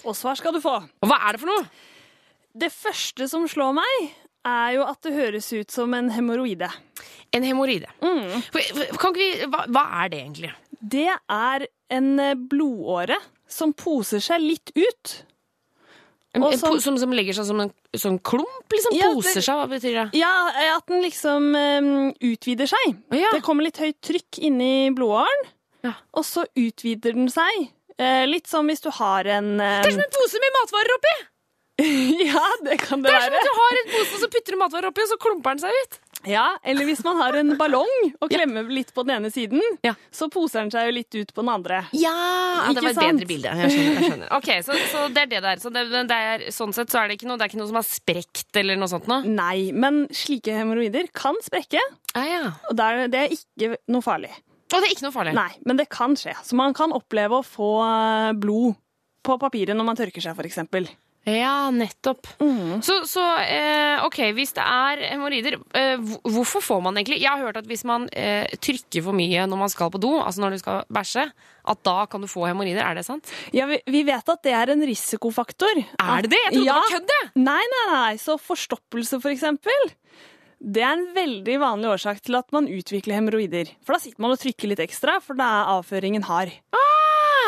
Og 0.07 0.15
svar 0.15 0.39
skal 0.39 0.55
du 0.55 0.61
få. 0.63 0.77
Og 0.79 1.09
hva 1.11 1.19
er 1.27 1.35
det 1.35 1.41
for 1.43 1.51
noe? 1.51 1.67
Det 2.59 2.71
første 2.73 3.27
som 3.29 3.45
slår 3.49 3.75
meg, 3.77 4.09
er 4.47 4.73
jo 4.77 4.83
at 4.87 5.01
det 5.05 5.13
høres 5.15 5.47
ut 5.53 5.71
som 5.71 5.93
en 5.97 6.09
hemoroide. 6.15 6.69
En 7.35 7.43
hemoroide. 7.45 7.89
Mm. 8.01 8.41
Kan 8.97 9.11
ikke 9.13 9.17
vi, 9.19 9.31
hva, 9.51 9.65
hva 9.69 9.83
er 10.03 10.09
det 10.13 10.19
egentlig? 10.23 10.51
Det 10.79 11.07
er 11.11 11.65
en 11.91 12.11
eh, 12.23 12.35
blodåre 12.35 13.17
som 13.49 13.73
poser 13.73 14.21
seg 14.23 14.41
litt 14.41 14.71
ut. 14.77 15.15
En, 16.37 16.43
en, 16.45 16.57
som- 16.61 16.77
som, 16.79 16.97
som 17.01 17.11
legger 17.17 17.33
seg 17.33 17.47
som 17.49 17.59
en 17.63 17.71
sånn 17.97 18.19
klump? 18.21 18.65
liksom 18.71 18.93
Ja, 18.93 19.07
det- 19.09 19.15
Poser 19.17 19.41
seg? 19.41 19.55
Hva 19.57 19.67
betyr 19.71 19.95
det? 19.97 20.19
Ja, 20.19 20.31
at 20.77 20.85
den 20.87 21.01
liksom 21.01 21.49
um, 21.57 22.13
utvider 22.21 22.69
seg. 22.69 22.99
Ja. 23.17 23.31
Det 23.33 23.41
kommer 23.45 23.65
litt 23.65 23.81
høyt 23.81 23.97
trykk 24.05 24.37
inni 24.45 24.91
blodåren, 24.93 25.47
Ja. 25.83 25.93
og 26.13 26.23
så 26.27 26.45
utvider 26.55 27.13
den 27.17 27.29
seg. 27.33 27.69
Eh, 27.99 28.23
litt 28.29 28.47
som 28.47 28.67
hvis 28.69 28.79
du 28.85 28.89
har 28.95 29.25
en 29.27 29.59
eh, 29.59 29.81
Det 29.83 29.89
er 29.89 29.97
som 29.97 30.05
en 30.05 30.13
pose 30.15 30.39
med 30.39 30.53
matvarer 30.61 30.93
oppi! 30.95 31.15
Ja, 32.29 32.45
det 32.65 32.77
kan 32.83 33.01
det 33.01 33.09
Det 33.09 33.15
er 33.15 33.25
som 33.25 33.33
være. 33.33 33.39
at 33.39 33.49
du 33.49 33.57
har 33.61 33.79
en 33.81 33.89
pose, 33.95 34.13
og 34.15 34.21
så 34.25 34.29
putter 34.35 34.55
du 34.55 34.59
matvarer 34.61 34.87
oppi, 34.91 35.03
og 35.05 35.11
så 35.13 35.17
klumper 35.21 35.55
den 35.57 35.63
seg 35.65 35.81
ut. 35.83 35.99
Ja, 36.27 36.57
Eller 36.67 36.83
hvis 36.83 36.99
man 37.05 37.15
har 37.15 37.31
en 37.39 37.53
ballong 37.55 37.91
og 38.19 38.27
klemmer 38.27 38.65
litt 38.67 38.89
på 38.93 39.05
den 39.07 39.13
ene 39.15 39.29
siden, 39.31 39.61
Ja. 39.87 39.93
så 40.11 40.27
poser 40.29 40.59
den 40.65 40.71
seg 40.73 40.89
jo 40.89 40.95
litt 40.97 41.15
ut 41.15 41.31
på 41.31 41.39
den 41.45 41.51
andre. 41.53 41.77
Ja, 41.95 42.11
det 42.75 42.83
var 42.83 42.89
et 42.91 42.97
sant? 42.99 43.21
bedre 43.21 43.27
bilde. 43.29 43.53
Jeg 43.55 43.71
skjønner. 43.71 43.95
jeg 44.01 44.09
skjønner. 44.11 44.31
Ok, 44.35 44.49
Så, 44.67 44.75
så 44.91 45.05
det 45.15 45.21
er 45.23 45.31
det 45.31 45.41
der. 45.45 45.61
Så 45.63 45.71
det, 45.71 45.85
det 46.11 46.17
er, 46.33 46.43
sånn 46.51 46.75
sett 46.75 46.91
så 46.91 46.99
er 47.05 47.07
det 47.07 47.15
ikke 47.21 47.29
noe, 47.31 47.39
det 47.39 47.47
er 47.47 47.53
ikke 47.53 47.61
noe 47.61 47.71
som 47.71 47.79
har 47.79 47.87
sprekt 47.87 48.59
eller 48.59 48.75
noe 48.81 48.91
sånt 48.91 49.07
noe? 49.07 49.23
Nei, 49.23 49.71
men 49.71 50.03
slike 50.11 50.51
hemoroider 50.59 51.07
kan 51.15 51.39
sprekke, 51.45 51.79
Ah, 52.19 52.25
ja. 52.27 52.43
og 52.67 52.75
det 52.75 52.83
er, 52.91 53.07
det 53.15 53.19
er 53.23 53.35
ikke 53.39 53.73
noe 53.95 54.03
farlig. 54.03 54.33
Og 54.69 54.75
det 54.75 54.85
er 54.89 54.91
ikke 54.97 55.07
noe 55.07 55.15
farlig? 55.15 55.33
Nei, 55.39 55.51
men 55.65 55.79
det 55.79 55.87
kan 55.89 56.19
skje. 56.19 56.35
Så 56.43 56.53
man 56.59 56.75
kan 56.77 56.91
oppleve 56.93 57.39
å 57.39 57.45
få 57.47 57.71
eh, 57.87 58.33
blod 58.37 58.75
på 59.23 59.39
papiret 59.39 59.71
når 59.77 59.87
man 59.87 59.95
tørker 59.97 60.21
seg, 60.21 60.35
f.eks. 60.35 60.59
Ja, 61.27 61.69
nettopp. 61.73 62.27
Så, 62.85 62.95
så 63.09 63.23
eh, 63.43 63.99
ok, 64.05 64.21
hvis 64.37 64.53
det 64.57 64.63
er 64.63 65.03
hemoroider, 65.11 65.57
eh, 65.77 65.99
hvorfor 66.23 66.63
får 66.63 66.79
man 66.85 66.97
egentlig 66.97 67.19
Jeg 67.19 67.29
har 67.29 67.43
hørt 67.43 67.59
at 67.59 67.67
hvis 67.69 67.83
man 67.85 68.07
eh, 68.15 68.47
trykker 68.63 69.03
for 69.05 69.17
mye 69.17 69.43
når 69.49 69.59
man 69.59 69.71
skal 69.71 69.91
på 69.93 70.01
do, 70.01 70.15
altså 70.23 70.41
når 70.41 70.55
du 70.55 70.61
skal 70.63 70.81
bæsje, 70.89 71.27
at 71.69 71.83
da 71.85 71.97
kan 72.09 72.23
du 72.23 72.29
få 72.31 72.47
hemoroider. 72.47 72.81
Er 72.81 72.97
det 72.97 73.05
sant? 73.05 73.29
Ja, 73.53 73.67
vi, 73.69 73.81
vi 73.91 74.05
vet 74.07 74.31
at 74.31 74.43
det 74.47 74.55
er 74.57 74.73
en 74.73 74.85
risikofaktor. 74.89 75.83
Er 75.99 76.25
det 76.25 76.33
det? 76.33 76.41
Jeg 76.47 76.55
trodde 76.55 76.65
ja. 76.65 76.79
det 76.79 76.87
var 76.87 76.95
kødd, 76.97 77.15
jeg! 77.17 77.31
Nei, 77.45 77.61
nei, 77.75 77.85
nei. 77.93 78.13
Så 78.21 78.39
forstoppelse, 78.41 79.21
for 79.21 79.35
eksempel. 79.35 79.91
Det 80.59 80.81
er 80.83 80.97
en 80.97 81.05
veldig 81.15 81.55
vanlig 81.61 81.87
årsak 81.93 82.23
til 82.25 82.35
at 82.35 82.49
man 82.55 82.67
utvikler 82.67 83.19
hemoroider. 83.19 83.69
For 83.85 83.95
da 83.95 84.03
sitter 84.03 84.23
man 84.23 84.33
og 84.35 84.41
trykker 84.41 84.71
litt 84.71 84.81
ekstra, 84.83 85.19
for 85.23 85.39
da 85.39 85.47
er 85.61 85.75
avføringen 85.77 86.25
hard. 86.27 86.51
Ah, 86.75 86.88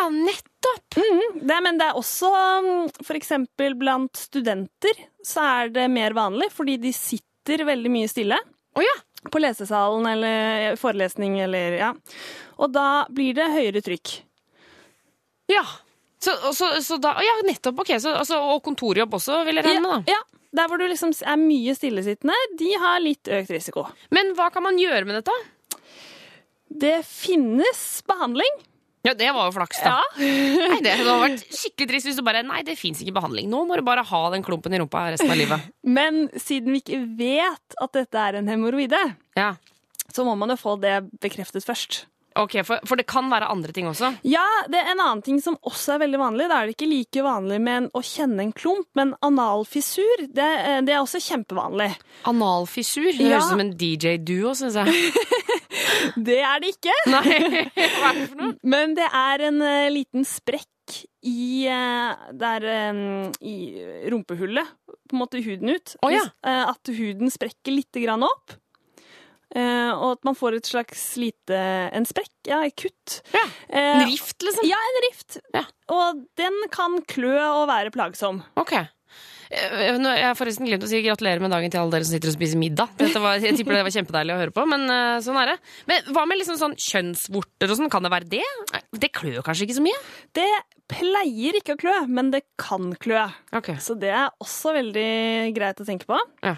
nettopp! 0.10 0.96
Det, 1.42 1.58
men 1.64 1.78
det 1.80 1.88
er 1.90 1.98
også 2.00 2.30
f.eks. 2.32 3.06
for 3.08 3.18
eksempel 3.20 3.76
blant 3.80 4.18
studenter 4.18 4.98
så 5.26 5.44
er 5.46 5.72
det 5.74 5.86
mer 5.92 6.16
vanlig, 6.18 6.50
fordi 6.54 6.78
de 6.82 6.92
sitter 6.96 7.66
veldig 7.68 7.92
mye 7.92 8.10
stille. 8.12 8.38
Oh, 8.78 8.84
ja. 8.86 8.96
På 9.32 9.42
lesesalen 9.42 10.06
eller 10.10 10.76
forelesning 10.82 11.40
eller 11.44 11.78
ja. 11.78 11.92
Og 12.62 12.72
da 12.74 13.06
blir 13.14 13.36
det 13.38 13.50
høyere 13.54 13.82
trykk. 13.86 14.14
Ja. 15.52 15.64
Så, 16.22 16.36
så, 16.54 16.72
så 16.86 16.98
da, 17.02 17.16
ja, 17.26 17.36
nettopp. 17.48 17.82
ok. 17.84 17.96
Så, 18.02 18.14
altså, 18.22 18.40
og 18.54 18.62
kontorjobb 18.66 19.14
også, 19.18 19.42
vil 19.48 19.60
jeg 19.60 19.68
regne 19.68 19.82
med. 19.86 20.06
da. 20.08 20.16
Ja, 20.18 20.42
Der 20.62 20.68
hvor 20.70 20.82
du 20.82 20.86
liksom 20.90 21.14
er 21.26 21.40
mye 21.42 21.74
stillesittende, 21.78 22.36
de 22.60 22.74
har 22.82 23.00
litt 23.04 23.30
økt 23.32 23.54
risiko. 23.54 23.86
Men 24.14 24.34
hva 24.38 24.50
kan 24.54 24.64
man 24.66 24.80
gjøre 24.80 25.06
med 25.10 25.22
dette? 25.22 25.38
Det 26.82 27.02
finnes 27.08 27.82
behandling. 28.08 28.62
Ja, 29.04 29.14
Det 29.18 29.32
var 29.34 29.48
jo 29.50 29.54
flaks, 29.56 29.80
da. 29.82 29.96
Nei, 30.22 30.78
det 30.86 30.94
hadde 31.00 31.16
vært 31.24 31.46
skikkelig 31.50 31.90
trist 31.90 32.10
hvis 32.10 32.20
du 32.20 32.24
bare 32.28 32.44
Nei, 32.46 32.62
det 32.68 32.78
fins 32.78 33.02
ikke 33.02 33.16
behandling. 33.18 33.50
Nå 33.50 33.64
må 33.66 33.80
du 33.80 33.84
bare 33.88 34.04
ha 34.06 34.22
den 34.34 34.46
klumpen 34.46 34.76
i 34.78 34.82
rumpa 34.82 35.08
resten 35.16 35.32
av 35.34 35.40
livet. 35.40 35.68
Men 35.98 36.28
siden 36.38 36.76
vi 36.76 36.84
ikke 36.84 37.02
vet 37.18 37.78
at 37.82 37.98
dette 37.98 38.28
er 38.30 38.38
en 38.42 38.52
hemoroide, 38.52 39.02
Ja, 39.40 39.56
så 40.12 40.26
må 40.28 40.36
man 40.36 40.52
jo 40.52 40.58
få 40.60 40.76
det 40.82 40.98
bekreftet 41.24 41.64
først. 41.66 42.04
Ok, 42.40 42.56
For, 42.66 42.80
for 42.88 42.96
det 43.00 43.06
kan 43.10 43.30
være 43.32 43.50
andre 43.52 43.74
ting 43.76 43.88
også. 43.90 44.14
Ja, 44.28 44.44
det 44.72 44.80
er 44.80 44.92
en 44.94 45.02
annen 45.04 45.22
ting 45.26 45.40
som 45.44 45.58
også 45.68 45.96
er 45.96 46.04
veldig 46.06 46.20
vanlig. 46.22 46.48
Da 46.52 46.62
er 46.62 46.70
det 46.70 46.76
ikke 46.78 46.90
like 46.92 47.24
vanlig 47.26 47.60
med 47.62 47.90
å 47.98 48.02
kjenne 48.06 48.46
en 48.46 48.54
klump, 48.56 48.88
men 48.98 49.14
analfissur, 49.26 50.26
det, 50.32 50.50
eh, 50.68 50.80
det 50.88 50.96
er 50.96 51.02
også 51.04 51.22
kjempevanlig. 51.26 51.92
Analfissur. 52.30 53.10
Det 53.12 53.26
Ja. 53.28 53.40
høres 53.40 53.46
ut 53.50 53.56
som 53.56 53.64
en 53.66 53.74
DJ-duo, 53.78 54.54
syns 54.56 54.76
jeg. 54.80 54.88
Det 56.18 56.40
er 56.44 56.60
det 56.64 56.72
ikke, 56.74 56.94
Nei, 57.12 57.22
hva 58.00 58.10
er 58.10 58.16
det 58.18 58.24
for 58.32 58.40
noe? 58.40 58.54
men 58.68 58.94
det 58.98 59.06
er 59.08 59.44
en 59.48 59.60
eh, 59.62 59.90
liten 59.94 60.26
sprekk 60.28 60.68
i, 61.24 61.68
eh, 61.70 62.24
der, 62.42 62.66
i 63.46 63.56
rumpehullet, 64.12 64.72
på 65.08 65.16
en 65.16 65.22
måte 65.22 65.42
huden 65.46 65.70
ut. 65.76 65.94
Oh, 66.04 66.10
ja. 66.12 66.24
At 66.44 66.90
huden 66.98 67.32
sprekker 67.32 67.76
litt 67.76 67.94
grann 68.02 68.26
opp. 68.28 68.56
Eh, 69.56 69.92
og 69.94 70.18
at 70.18 70.24
man 70.28 70.36
får 70.38 70.58
et 70.60 70.70
slags 70.72 71.04
lite 71.22 71.60
En 71.92 72.06
sprekk, 72.08 72.32
ja, 72.48 72.62
et 72.68 72.76
kutt. 72.80 73.20
Ja, 73.36 73.46
Eh, 73.72 74.02
En 74.02 74.08
rift, 74.10 74.42
liksom? 74.44 74.66
Ja, 74.68 74.76
en 74.76 75.02
rift. 75.10 75.38
Ja. 75.56 75.66
Og 75.96 76.26
den 76.40 76.58
kan 76.72 77.00
klø 77.08 77.38
og 77.40 77.68
være 77.70 77.92
plagsom. 77.92 78.42
Ok. 78.60 78.74
Eh, 79.52 79.96
Jeg 79.98 80.24
har 80.24 80.36
forresten 80.36 80.68
glemt 80.68 80.84
å 80.84 80.90
si 80.92 81.02
gratulerer 81.04 81.40
med 81.44 81.52
dagen 81.52 81.72
til 81.72 81.80
alle 81.80 81.92
dere 81.92 82.04
som 82.08 82.16
sitter 82.16 82.32
og 82.32 82.36
spiser 82.36 82.60
middag. 82.60 82.90
Var, 83.00 83.40
jeg 83.44 83.56
tipper 83.60 83.76
det 83.80 83.84
var 83.88 83.96
kjempedeilig 83.96 84.36
å 84.36 84.40
høre 84.42 84.54
på, 84.56 84.66
men 84.68 84.84
eh, 84.90 85.20
sånn 85.24 85.40
er 85.40 85.54
det. 85.54 85.58
Men 85.88 86.12
hva 86.16 86.26
med 86.28 86.40
liksom 86.40 86.60
sånn 86.60 86.76
kjønnsvorter 86.80 87.72
og 87.72 87.80
sånn, 87.80 87.92
kan 87.92 88.04
det 88.04 88.12
være 88.12 88.30
det? 88.32 88.44
Det 89.00 89.12
klør 89.16 89.42
kanskje 89.44 89.68
ikke 89.68 89.80
så 89.80 89.84
mye? 89.88 90.00
Det 90.36 90.50
pleier 90.92 91.56
ikke 91.60 91.76
å 91.78 91.80
klø, 91.80 91.98
men 92.12 92.32
det 92.34 92.42
kan 92.60 92.92
klø. 93.00 93.24
Ok. 93.56 93.72
Så 93.80 93.96
det 94.00 94.12
er 94.12 94.32
også 94.44 94.74
veldig 94.76 95.54
greit 95.56 95.80
å 95.80 95.88
tenke 95.88 96.08
på. 96.10 96.20
Ja. 96.44 96.58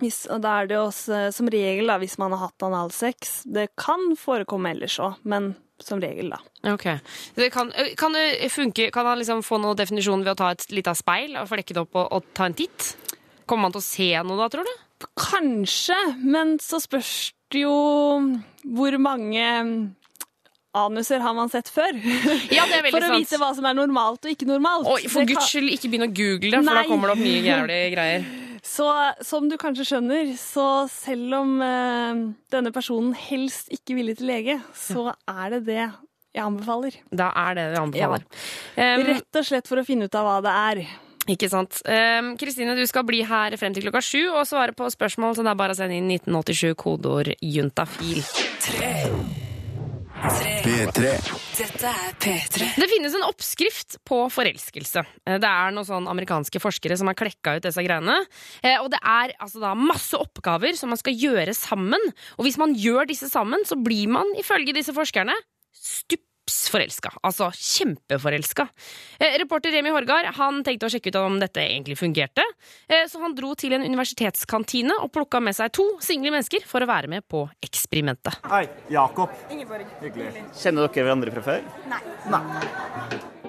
Hvis, 0.00 0.22
og 0.32 0.40
da 0.44 0.58
er 0.60 0.70
det 0.70 0.78
jo 0.78 0.86
også, 0.88 1.26
som 1.36 1.50
regel, 1.52 1.90
da, 1.90 1.98
hvis 2.00 2.16
man 2.20 2.32
har 2.32 2.46
hatt 2.46 2.64
analsex 2.64 3.42
Det 3.44 3.66
kan 3.80 4.14
forekomme 4.16 4.72
ellers 4.72 4.96
òg, 5.02 5.18
men 5.28 5.52
som 5.80 6.00
regel, 6.02 6.32
da. 6.32 6.40
Ok. 6.74 6.86
Det 7.36 7.50
kan, 7.52 7.72
kan 7.96 8.12
det 8.16 8.50
funke 8.52 8.90
Kan 8.92 9.08
han 9.08 9.20
liksom 9.20 9.40
få 9.44 9.56
noen 9.62 9.78
definisjon 9.78 10.24
ved 10.24 10.34
å 10.34 10.40
ta 10.42 10.50
et 10.52 10.66
lite 10.76 10.92
speil 10.98 11.38
og 11.40 11.48
flekke 11.48 11.76
det 11.76 11.84
opp 11.86 11.96
og, 12.00 12.10
og 12.18 12.32
ta 12.36 12.48
en 12.50 12.56
titt? 12.56 12.94
Kommer 13.48 13.68
man 13.68 13.76
til 13.76 13.82
å 13.82 13.86
se 13.88 14.10
noe 14.26 14.40
da, 14.40 14.50
tror 14.52 14.68
du? 14.68 14.74
Kanskje, 15.16 15.96
men 16.20 16.58
så 16.60 16.80
spørs 16.82 17.32
det 17.50 17.62
jo 17.64 17.72
hvor 18.68 18.96
mange 19.00 19.46
anuser 20.76 21.24
har 21.24 21.34
man 21.34 21.48
sett 21.50 21.70
før. 21.72 21.96
Ja, 22.52 22.66
det 22.68 22.76
er 22.76 22.84
veldig 22.84 22.92
For 22.98 23.06
å 23.08 23.16
vite 23.16 23.40
hva 23.40 23.50
som 23.56 23.66
er 23.66 23.74
normalt 23.74 24.28
og 24.28 24.34
ikke 24.34 24.46
normalt. 24.46 24.86
Oi, 24.90 25.08
for 25.10 25.26
guds 25.26 25.48
skyld, 25.50 25.72
ikke 25.74 25.90
begynn 25.90 26.06
å 26.06 26.12
google 26.12 26.52
det, 26.52 26.62
for 26.62 26.78
da 26.78 26.84
kommer 26.86 27.10
det 27.10 27.16
opp 27.16 27.24
mye 27.24 27.42
jævlige 27.50 27.90
greier. 27.96 28.28
Så 28.70 28.86
som 29.26 29.48
du 29.50 29.56
kanskje 29.58 29.86
skjønner, 29.88 30.30
så 30.38 30.86
selv 30.92 31.40
om 31.40 31.56
eh, 31.64 32.22
denne 32.54 32.70
personen 32.74 33.16
helst 33.18 33.72
ikke 33.74 33.96
ville 33.98 34.14
til 34.18 34.30
lege, 34.30 34.60
så 34.76 35.10
er 35.26 35.56
det 35.56 35.64
det 35.66 35.82
jeg 36.30 36.44
anbefaler. 36.44 36.98
Da 37.10 37.32
er 37.34 37.58
det 37.58 37.66
jeg 37.66 37.80
anbefaler. 37.80 38.26
Um, 38.76 39.06
Rett 39.10 39.40
og 39.40 39.46
slett 39.48 39.70
for 39.70 39.82
å 39.82 39.86
finne 39.86 40.06
ut 40.06 40.18
av 40.18 40.28
hva 40.28 40.38
det 40.44 40.54
er. 40.54 40.82
Ikke 41.34 41.50
sant. 41.50 41.82
Um, 41.84 42.32
Kristine, 42.38 42.78
du 42.78 42.86
skal 42.88 43.04
bli 43.08 43.24
her 43.26 43.58
frem 43.60 43.74
til 43.74 43.88
klokka 43.88 44.02
sju 44.04 44.22
og 44.30 44.46
svare 44.48 44.74
på 44.76 44.88
spørsmål, 44.94 45.34
så 45.36 45.46
det 45.46 45.52
er 45.52 45.60
bare 45.60 45.74
å 45.74 45.80
sende 45.80 45.98
inn 45.98 46.10
1987 46.14 46.78
kodeord 46.78 47.34
juntafil. 47.42 48.22
P3. 50.20 51.00
Dette 51.56 51.88
er 51.88 52.12
P3. 52.20 52.66
Det 52.76 52.88
finnes 52.90 53.14
en 53.16 53.24
oppskrift 53.24 53.96
på 54.06 54.18
forelskelse. 54.32 55.00
Eh, 55.24 55.38
Det 55.40 55.48
er 55.48 55.72
noen 55.72 55.86
sånn 55.88 56.08
amerikanske 56.10 56.60
forskere 56.60 56.98
som 57.00 57.08
har 57.08 57.16
klekka 57.16 57.56
ut 57.56 57.64
disse 57.64 57.80
greiene. 57.86 58.18
Eh, 58.62 58.76
Og 58.82 58.90
det 58.92 59.00
er 59.00 59.32
altså 59.40 59.60
da 59.62 59.72
masse 59.74 60.12
oppgaver 60.20 60.76
som 60.76 60.90
man 60.92 60.98
skal 61.00 61.16
gjøre 61.16 61.54
sammen. 61.56 62.00
Og 62.38 62.44
hvis 62.44 62.58
man 62.60 62.74
gjør 62.76 63.08
disse 63.08 63.30
sammen, 63.32 63.64
så 63.64 63.80
blir 63.80 64.08
man 64.08 64.26
ifølge 64.36 64.74
disse 64.76 64.92
forskerne 64.92 65.32
stupsforelska. 66.50 67.12
Altså 67.22 67.50
kjempeforelska. 67.54 68.66
Eh, 69.20 69.38
Reporter 69.38 69.72
Remi 69.72 69.90
Horgard 69.94 70.26
han 70.36 70.62
tenkte 70.66 70.86
å 70.86 70.92
sjekke 70.92 71.08
ut 71.12 71.18
om 71.22 71.38
dette 71.40 71.60
egentlig 71.62 71.96
fungerte. 71.98 72.42
Eh, 72.88 73.06
Så 73.10 73.20
han 73.22 73.34
dro 73.34 73.54
til 73.54 73.72
en 73.72 73.82
universitetskantine 73.86 74.92
og 75.02 75.10
plukka 75.12 75.40
med 75.42 75.54
seg 75.56 75.72
to 75.72 75.86
single 76.00 76.30
mennesker 76.30 76.64
for 76.66 76.80
å 76.80 76.86
være 76.90 77.08
med 77.08 77.26
på 77.28 77.48
eksperimentet. 77.62 78.40
Hei, 78.50 78.66
Jakob. 78.90 79.30
Hyggelig. 79.50 80.44
Kjenner 80.54 80.88
dere 80.88 81.04
hverandre 81.06 81.32
fra 81.32 81.42
før? 81.42 81.60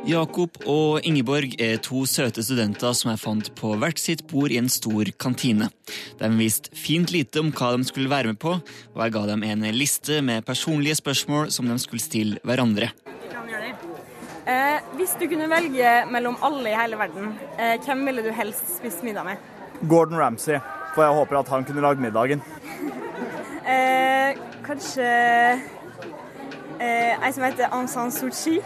Jakob 0.02 0.56
og 0.66 1.06
Ingeborg 1.06 1.54
er 1.62 1.78
to 1.86 2.02
søte 2.10 2.42
studenter 2.42 2.96
som 2.98 3.12
er 3.12 3.20
fant 3.22 3.52
på 3.58 3.76
hvert 3.78 4.02
sitt 4.02 4.24
bord 4.32 4.50
i 4.50 4.58
en 4.58 4.70
stor 4.72 5.12
kantine. 5.22 5.68
De 6.18 6.30
visste 6.40 6.74
fint 6.74 7.14
lite 7.14 7.44
om 7.44 7.52
hva 7.54 7.76
de 7.76 7.86
skulle 7.86 8.10
være 8.10 8.32
med 8.32 8.40
på, 8.42 8.56
og 8.58 9.04
jeg 9.04 9.14
ga 9.14 9.24
dem 9.30 9.46
en 9.46 9.68
liste 9.76 10.24
med 10.26 10.46
personlige 10.48 10.98
spørsmål 10.98 11.52
som 11.54 11.70
de 11.70 11.78
skulle 11.82 12.02
stille 12.02 12.42
hverandre. 12.42 12.90
Eh, 14.50 14.80
hvis 14.98 15.14
du 15.22 15.28
kunne 15.30 15.50
velge 15.52 15.94
mellom 16.10 16.40
alle 16.42 16.72
i 16.72 16.78
hele 16.80 16.98
verden, 16.98 17.36
eh, 17.60 17.78
hvem 17.86 18.06
ville 18.10 18.26
du 18.26 18.32
helst 18.34 18.78
spist 18.80 19.04
middag 19.06 19.26
med? 19.26 19.38
Gordon 19.88 20.18
Ramsay. 20.18 20.58
For 20.96 21.06
jeg 21.06 21.14
håper 21.14 21.40
at 21.40 21.48
han 21.54 21.64
kunne 21.66 21.82
lage 21.82 22.02
middagen. 22.02 22.42
Eh, 23.62 24.38
kanskje 24.66 25.06
eh, 26.82 27.14
ei 27.14 27.30
som 27.32 27.44
heter 27.46 27.70
Aung 27.72 27.88
San 27.88 28.10
Suu 28.12 28.32
Kyi. 28.34 28.58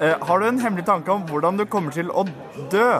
Eh, 0.00 0.16
har 0.20 0.38
du 0.38 0.46
en 0.46 0.60
hemmelig 0.62 0.84
tanke 0.86 1.10
om 1.10 1.24
hvordan 1.26 1.56
du 1.58 1.64
kommer 1.66 1.90
til 1.90 2.10
å 2.14 2.22
dø? 2.70 2.90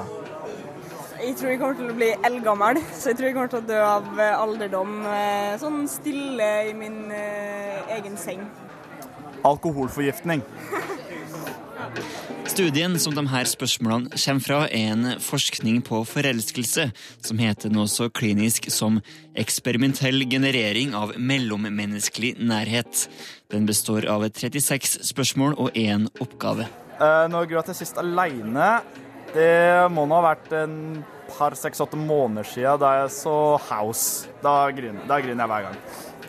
Jeg 1.19 1.35
tror 1.39 1.51
jeg 1.51 1.59
kommer 1.61 1.77
til 1.79 1.91
å 1.91 1.97
bli 1.99 2.09
eldgammel, 2.27 2.81
så 2.95 3.11
jeg 3.11 3.19
tror 3.19 3.27
jeg 3.29 3.35
kommer 3.37 3.53
til 3.53 3.61
å 3.61 3.69
dø 3.69 3.79
av 3.83 4.23
eh, 4.23 4.39
alderdom. 4.39 4.97
Eh, 5.07 5.53
sånn 5.63 5.85
stille 5.91 6.49
i 6.71 6.73
min 6.79 7.13
eh, 7.15 7.95
egen 7.99 8.17
seng. 8.19 8.43
Alkoholforgiftning. 9.47 10.43
Studien 12.49 12.97
som 12.99 13.15
de 13.15 13.23
her 13.31 13.47
spørsmålene 13.47 14.19
kommer 14.19 14.43
fra, 14.43 14.59
er 14.67 14.91
en 14.95 15.21
forskning 15.23 15.79
på 15.87 16.01
forelskelse 16.09 16.89
som 17.23 17.39
heter 17.39 17.71
noe 17.71 17.87
så 17.93 18.09
klinisk 18.11 18.71
som 18.75 18.99
eksperimentell 19.39 20.27
generering 20.27 20.97
av 20.99 21.15
mellommenneskelig 21.15 22.35
nærhet. 22.43 23.07
Den 23.55 23.71
består 23.71 24.11
av 24.11 24.27
36 24.27 24.99
spørsmål 25.13 25.55
og 25.59 25.79
én 25.79 26.11
oppgave. 26.19 26.67
Eh, 26.99 27.25
når 27.31 27.47
gråt 27.53 27.71
jeg 27.71 27.79
sist 27.85 28.01
aleine? 28.01 28.81
Det 29.31 29.87
må 29.95 30.07
nå 30.09 30.19
ha 30.19 30.33
vært 30.33 30.53
en 30.57 30.77
par, 31.29 31.55
seks, 31.59 31.83
åtte 31.85 31.99
måneder 32.01 32.47
siden 32.49 32.81
da 32.83 32.95
jeg 33.03 33.11
så 33.15 33.35
House. 33.69 34.29
Da 34.43 34.61
griner, 34.75 35.05
da 35.07 35.21
griner 35.23 35.45
jeg 35.45 35.53
hver 35.53 35.67
gang. 35.69 35.83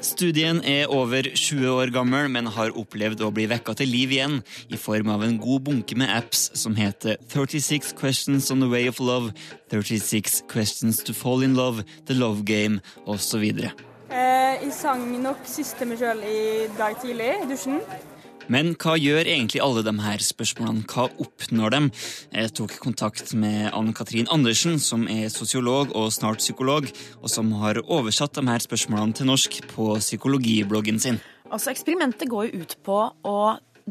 Studien 0.06 0.62
er 0.64 0.92
over 0.96 1.26
20 1.28 1.74
år 1.74 1.90
gammel, 1.92 2.30
men 2.32 2.48
har 2.56 2.76
opplevd 2.78 3.20
å 3.26 3.32
bli 3.36 3.50
vekka 3.52 3.74
til 3.82 3.90
liv 3.92 4.14
igjen 4.16 4.38
i 4.72 4.80
form 4.80 5.10
av 5.12 5.26
en 5.26 5.36
god 5.42 5.66
bunke 5.68 5.98
med 6.00 6.12
apps 6.14 6.46
som 6.56 6.78
heter 6.78 7.18
36 7.34 7.92
Questions 8.00 8.48
on 8.54 8.64
the 8.64 8.70
Way 8.72 8.88
of 8.88 9.02
Love, 9.04 9.34
36 9.74 10.44
Questions 10.52 11.02
to 11.04 11.16
Fall 11.18 11.44
in 11.44 11.58
Love, 11.58 11.84
The 12.08 12.16
Love 12.16 12.46
Game 12.48 12.80
osv. 13.10 13.44
Eh, 13.44 14.54
jeg 14.64 14.72
sang 14.78 15.04
nok 15.20 15.44
siste 15.50 15.86
meg 15.90 16.00
sjøl 16.00 16.24
i 16.24 16.40
dag 16.78 16.96
tidlig 17.04 17.34
i 17.42 17.52
dusjen. 17.52 17.84
Men 18.50 18.74
hva 18.82 18.96
gjør 18.98 19.28
egentlig 19.28 19.62
alle 19.62 19.84
de 19.86 19.94
her 20.02 20.24
spørsmålene? 20.26 20.82
Hva 20.90 21.06
oppnår 21.22 21.74
dem? 21.76 21.90
Jeg 22.34 22.54
tok 22.58 22.74
kontakt 22.82 23.36
med 23.38 23.70
Ann-Katrin 23.78 24.30
Andersen, 24.34 24.80
som 24.82 25.06
er 25.06 25.30
sosiolog 25.30 25.94
og 25.94 26.10
snart 26.16 26.42
psykolog, 26.42 26.90
og 27.22 27.30
som 27.30 27.52
har 27.62 27.78
oversatt 27.86 28.40
de 28.40 28.48
her 28.50 28.66
spørsmålene 28.66 29.14
til 29.20 29.30
norsk 29.30 29.62
på 29.70 29.92
psykologibloggen 30.02 30.98
sin. 31.00 31.22
Altså, 31.50 31.70
Eksperimentet 31.76 32.30
går 32.30 32.50
jo 32.50 32.64
ut 32.64 32.78
på 32.86 33.00
å 33.30 33.40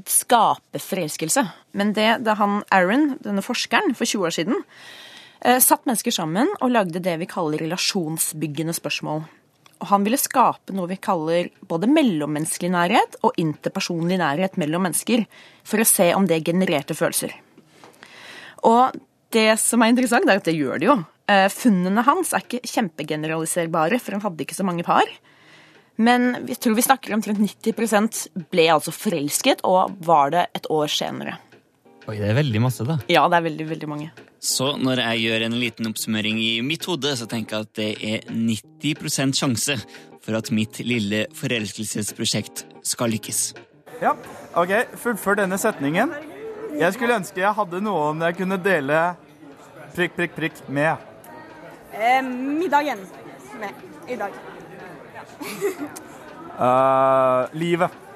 skape 0.07 0.83
forelskelse. 0.83 1.47
Men 1.79 1.95
det, 1.95 2.11
da 2.27 2.35
han 2.38 2.65
Aaron, 2.75 3.12
denne 3.23 3.47
forskeren, 3.47 3.95
for 3.95 4.11
20 4.11 4.27
år 4.27 4.35
siden, 4.35 4.62
eh, 5.41 5.62
satt 5.62 5.87
mennesker 5.87 6.15
sammen 6.15 6.50
og 6.61 6.75
lagde 6.75 7.03
det 7.03 7.19
vi 7.23 7.31
kaller 7.31 7.62
relasjonsbyggende 7.62 8.75
spørsmål. 8.75 9.27
Og 9.78 9.90
han 9.92 10.06
ville 10.06 10.18
skape 10.18 10.75
noe 10.75 10.90
vi 10.90 10.99
kaller 11.02 11.50
både 11.70 11.90
mellommenneskelig 11.90 12.70
nærhet 12.75 13.18
og 13.23 13.37
interpersonlig 13.38 14.18
nærhet 14.18 14.58
mellom 14.58 14.88
mennesker, 14.88 15.23
for 15.62 15.82
å 15.82 15.87
se 15.87 16.11
om 16.16 16.26
det 16.26 16.42
genererte 16.47 16.97
følelser. 16.99 17.37
Og 18.66 18.97
det 19.35 19.52
som 19.62 19.85
er 19.85 19.92
interessant, 19.92 20.26
er 20.26 20.40
at 20.40 20.49
det 20.49 20.56
gjør 20.56 20.80
det 20.80 20.88
jo. 20.88 20.99
Eh, 21.30 21.47
Funnene 21.52 22.04
hans 22.06 22.32
er 22.35 22.44
ikke 22.44 22.64
kjempegeneraliserbare, 22.66 24.00
for 24.02 24.16
han 24.16 24.25
hadde 24.25 24.47
ikke 24.47 24.56
så 24.58 24.66
mange 24.66 24.87
par. 24.87 25.06
Men 25.99 26.30
jeg 26.47 26.61
tror 26.62 26.78
vi 26.78 26.87
snakker 26.87 27.14
omtrent 27.14 27.42
90% 27.42 28.47
ble 28.52 28.68
altså 28.73 28.94
forelsket, 28.94 29.64
og 29.66 29.99
var 30.06 30.35
det 30.35 30.47
et 30.58 30.68
år 30.73 30.90
senere. 30.90 31.37
Oi, 32.09 32.17
det 32.17 32.31
er 32.31 32.38
veldig 32.38 32.61
masse, 32.65 32.85
da. 32.88 32.95
Ja, 33.12 33.27
det 33.29 33.37
er 33.37 33.45
veldig, 33.45 33.65
veldig 33.69 33.88
mange. 33.91 34.07
Så 34.41 34.71
når 34.81 35.03
jeg 35.03 35.27
gjør 35.27 35.43
en 35.45 35.57
liten 35.61 35.91
oppsummering 35.91 36.38
i 36.41 36.53
mitt 36.65 36.87
hode, 36.88 37.12
så 37.21 37.27
tenker 37.29 37.59
jeg 37.59 37.67
at 37.67 37.75
det 37.77 37.88
er 38.00 38.31
90% 38.33 39.37
sjanse 39.37 39.77
for 40.25 40.38
at 40.38 40.49
mitt 40.55 40.81
lille 40.81 41.27
forelskelsesprosjekt 41.37 42.65
skal 42.87 43.12
lykkes. 43.12 43.43
Ja, 44.00 44.15
OK. 44.57 44.73
Fullfør 45.03 45.43
denne 45.43 45.61
setningen. 45.61 46.17
Jeg 46.79 46.97
skulle 46.97 47.19
ønske 47.19 47.43
jeg 47.43 47.53
hadde 47.59 47.83
noen 47.85 48.25
jeg 48.25 48.38
kunne 48.41 48.57
dele 48.62 49.05
prikk, 49.93 50.17
prikk, 50.17 50.37
prikk 50.38 50.65
med. 50.73 50.97
Eh, 51.93 52.23
middagen 52.25 53.05
med 53.61 53.87
i 54.09 54.17
dag. 54.17 54.33
uh, 56.57 57.49
livet. 57.53 58.08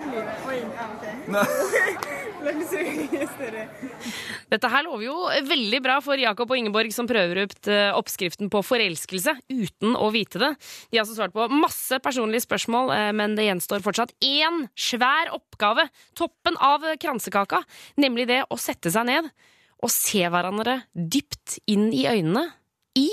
Dette 4.50 4.70
her 4.72 4.84
lover 4.86 5.04
jo 5.04 5.16
veldig 5.46 5.80
bra 5.84 5.98
for 6.04 6.20
Jakob 6.20 6.50
og 6.50 6.58
Ingeborg 6.58 6.92
som 6.94 7.08
prøver 7.10 7.36
ut 7.44 7.68
eh, 7.70 7.96
oppskriften 7.96 8.50
på 8.52 8.62
forelskelse 8.64 9.32
uten 9.52 9.90
å 9.94 10.10
vite 10.14 10.38
det. 10.42 10.52
De 10.90 10.98
har 10.98 11.04
altså 11.04 11.18
svart 11.18 11.36
på 11.36 11.48
masse 11.52 11.96
personlige 12.02 12.46
spørsmål, 12.46 12.86
eh, 12.96 13.12
men 13.16 13.36
det 13.38 13.46
gjenstår 13.46 13.84
fortsatt 13.84 14.12
én 14.24 14.56
svær 14.74 15.26
oppgave. 15.36 15.84
Toppen 16.18 16.54
av 16.56 16.80
kransekaka. 17.00 17.58
Nemlig 18.00 18.24
det 18.30 18.40
å 18.48 18.56
sette 18.60 18.90
seg 18.92 19.04
ned 19.10 19.24
og 19.80 19.90
se 19.92 20.22
hverandre 20.28 20.74
dypt 20.92 21.58
inn 21.70 21.92
i 21.96 22.06
øynene 22.10 22.44
i 22.98 23.08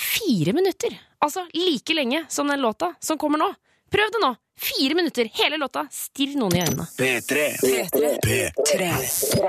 fire 0.00 0.52
minutter. 0.56 0.92
Altså 1.20 1.44
like 1.52 1.94
lenge 1.96 2.24
som 2.32 2.48
den 2.48 2.62
låta 2.64 2.94
som 3.00 3.18
kommer 3.20 3.38
nå. 3.40 3.52
Prøv 3.90 4.12
det 4.14 4.20
nå! 4.22 4.34
Fire 4.60 4.94
minutter, 4.94 5.28
hele 5.32 5.56
låta. 5.56 5.86
Stirr 5.88 6.34
noen 6.36 6.58
i 6.58 6.60
øynene. 6.60 6.84
P3. 6.98 7.44
P3. 7.62 8.10
P3. 8.20 8.88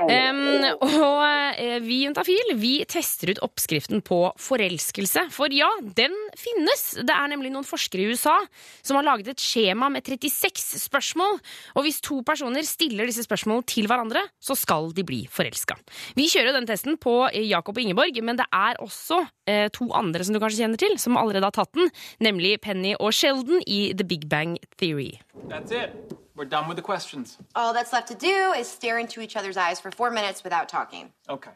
Um, 0.08 0.64
og 0.86 1.18
uh, 1.20 1.74
vi 1.84 1.98
i 1.98 2.06
Juntafil 2.06 2.54
vi 2.56 2.70
tester 2.88 3.34
ut 3.34 3.42
oppskriften 3.44 4.00
på 4.06 4.22
forelskelse. 4.40 5.26
For 5.34 5.52
ja, 5.52 5.68
den 5.84 6.16
finnes. 6.40 6.84
Det 7.04 7.12
er 7.12 7.28
nemlig 7.28 7.52
noen 7.52 7.68
forskere 7.68 8.06
i 8.06 8.14
USA 8.16 8.38
som 8.80 8.96
har 8.96 9.04
laget 9.10 9.28
et 9.34 9.44
skjema 9.44 9.90
med 9.92 10.08
36 10.08 10.80
spørsmål. 10.86 11.36
Og 11.76 11.84
hvis 11.84 12.00
to 12.00 12.22
personer 12.24 12.64
stiller 12.64 13.10
disse 13.10 13.26
spørsmålene 13.28 13.68
til 13.68 13.90
hverandre, 13.92 14.24
så 14.40 14.56
skal 14.56 14.94
de 14.96 15.04
bli 15.04 15.26
forelska. 15.28 15.76
Vi 16.16 16.30
kjører 16.32 16.56
den 16.56 16.70
testen 16.70 16.96
på 16.96 17.18
eh, 17.28 17.44
Jakob 17.50 17.76
og 17.76 17.84
Ingeborg, 17.84 18.22
men 18.24 18.40
det 18.40 18.48
er 18.48 18.80
også 18.80 19.20
uh, 19.20 19.68
to 19.76 19.90
andre 19.92 20.24
som 20.24 20.32
du 20.32 20.40
kanskje 20.40 20.64
kjenner 20.64 20.80
til, 20.80 20.96
som 20.96 21.20
allerede 21.20 21.52
har 21.52 21.58
tatt 21.60 21.76
den, 21.76 21.92
nemlig 22.24 22.56
Penny 22.64 22.96
og 22.96 23.12
Sheldon 23.12 23.60
i 23.68 23.90
The 23.92 24.08
Big 24.08 24.24
Bang 24.32 24.56
Theory. 24.80 25.01
That's 25.48 25.70
it. 25.70 25.88
We're 26.36 26.50
done 26.56 26.66
with 26.68 26.76
the 26.76 26.82
questions. 26.82 27.38
All 27.54 27.72
that's 27.74 27.92
left 27.92 28.08
to 28.08 28.14
do 28.14 28.38
is 28.60 28.66
stare 28.68 28.98
into 28.98 29.20
each 29.20 29.36
other's 29.36 29.56
eyes 29.56 29.80
for 29.80 29.90
four 29.90 30.10
minutes 30.10 30.42
without 30.44 30.68
talking. 30.68 31.12
Okay. 31.28 31.54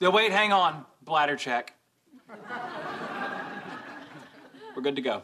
No, 0.00 0.10
wait, 0.10 0.32
hang 0.32 0.52
on. 0.52 0.84
Bladder 1.02 1.36
check. 1.36 1.74
We're 4.74 4.82
good 4.82 4.96
to 4.96 5.02
go. 5.02 5.22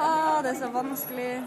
Ah, 0.00 0.42
det 0.42 0.50
er 0.50 0.54
så 0.54 0.68
vanskelig. 0.70 1.42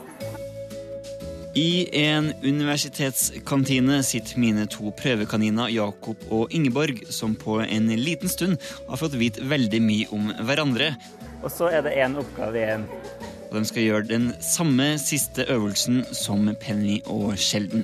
I 1.55 1.89
en 1.91 2.33
universitetskantine 2.43 4.03
sitter 4.03 4.39
mine 4.39 4.65
to 4.71 4.93
prøvekaniner 4.95 5.67
Jakob 5.67 6.23
og 6.31 6.51
Ingeborg, 6.51 7.01
som 7.11 7.35
på 7.35 7.59
en 7.59 7.89
liten 7.99 8.31
stund 8.31 8.55
har 8.87 8.99
fått 8.99 9.17
vite 9.19 9.43
veldig 9.43 9.81
mye 9.83 10.07
om 10.15 10.31
hverandre. 10.47 10.93
Og 11.41 11.51
så 11.51 11.69
er 11.73 11.81
det 11.85 11.95
én 11.97 12.17
oppgave 12.21 12.59
igjen. 12.61 12.85
Og 13.51 13.57
de 13.57 13.65
skal 13.67 13.83
gjøre 13.83 14.07
den 14.07 14.29
samme 14.45 14.93
siste 15.01 15.45
øvelsen 15.51 16.03
som 16.15 16.47
Penny 16.61 17.01
og 17.11 17.33
Sheldon. 17.41 17.83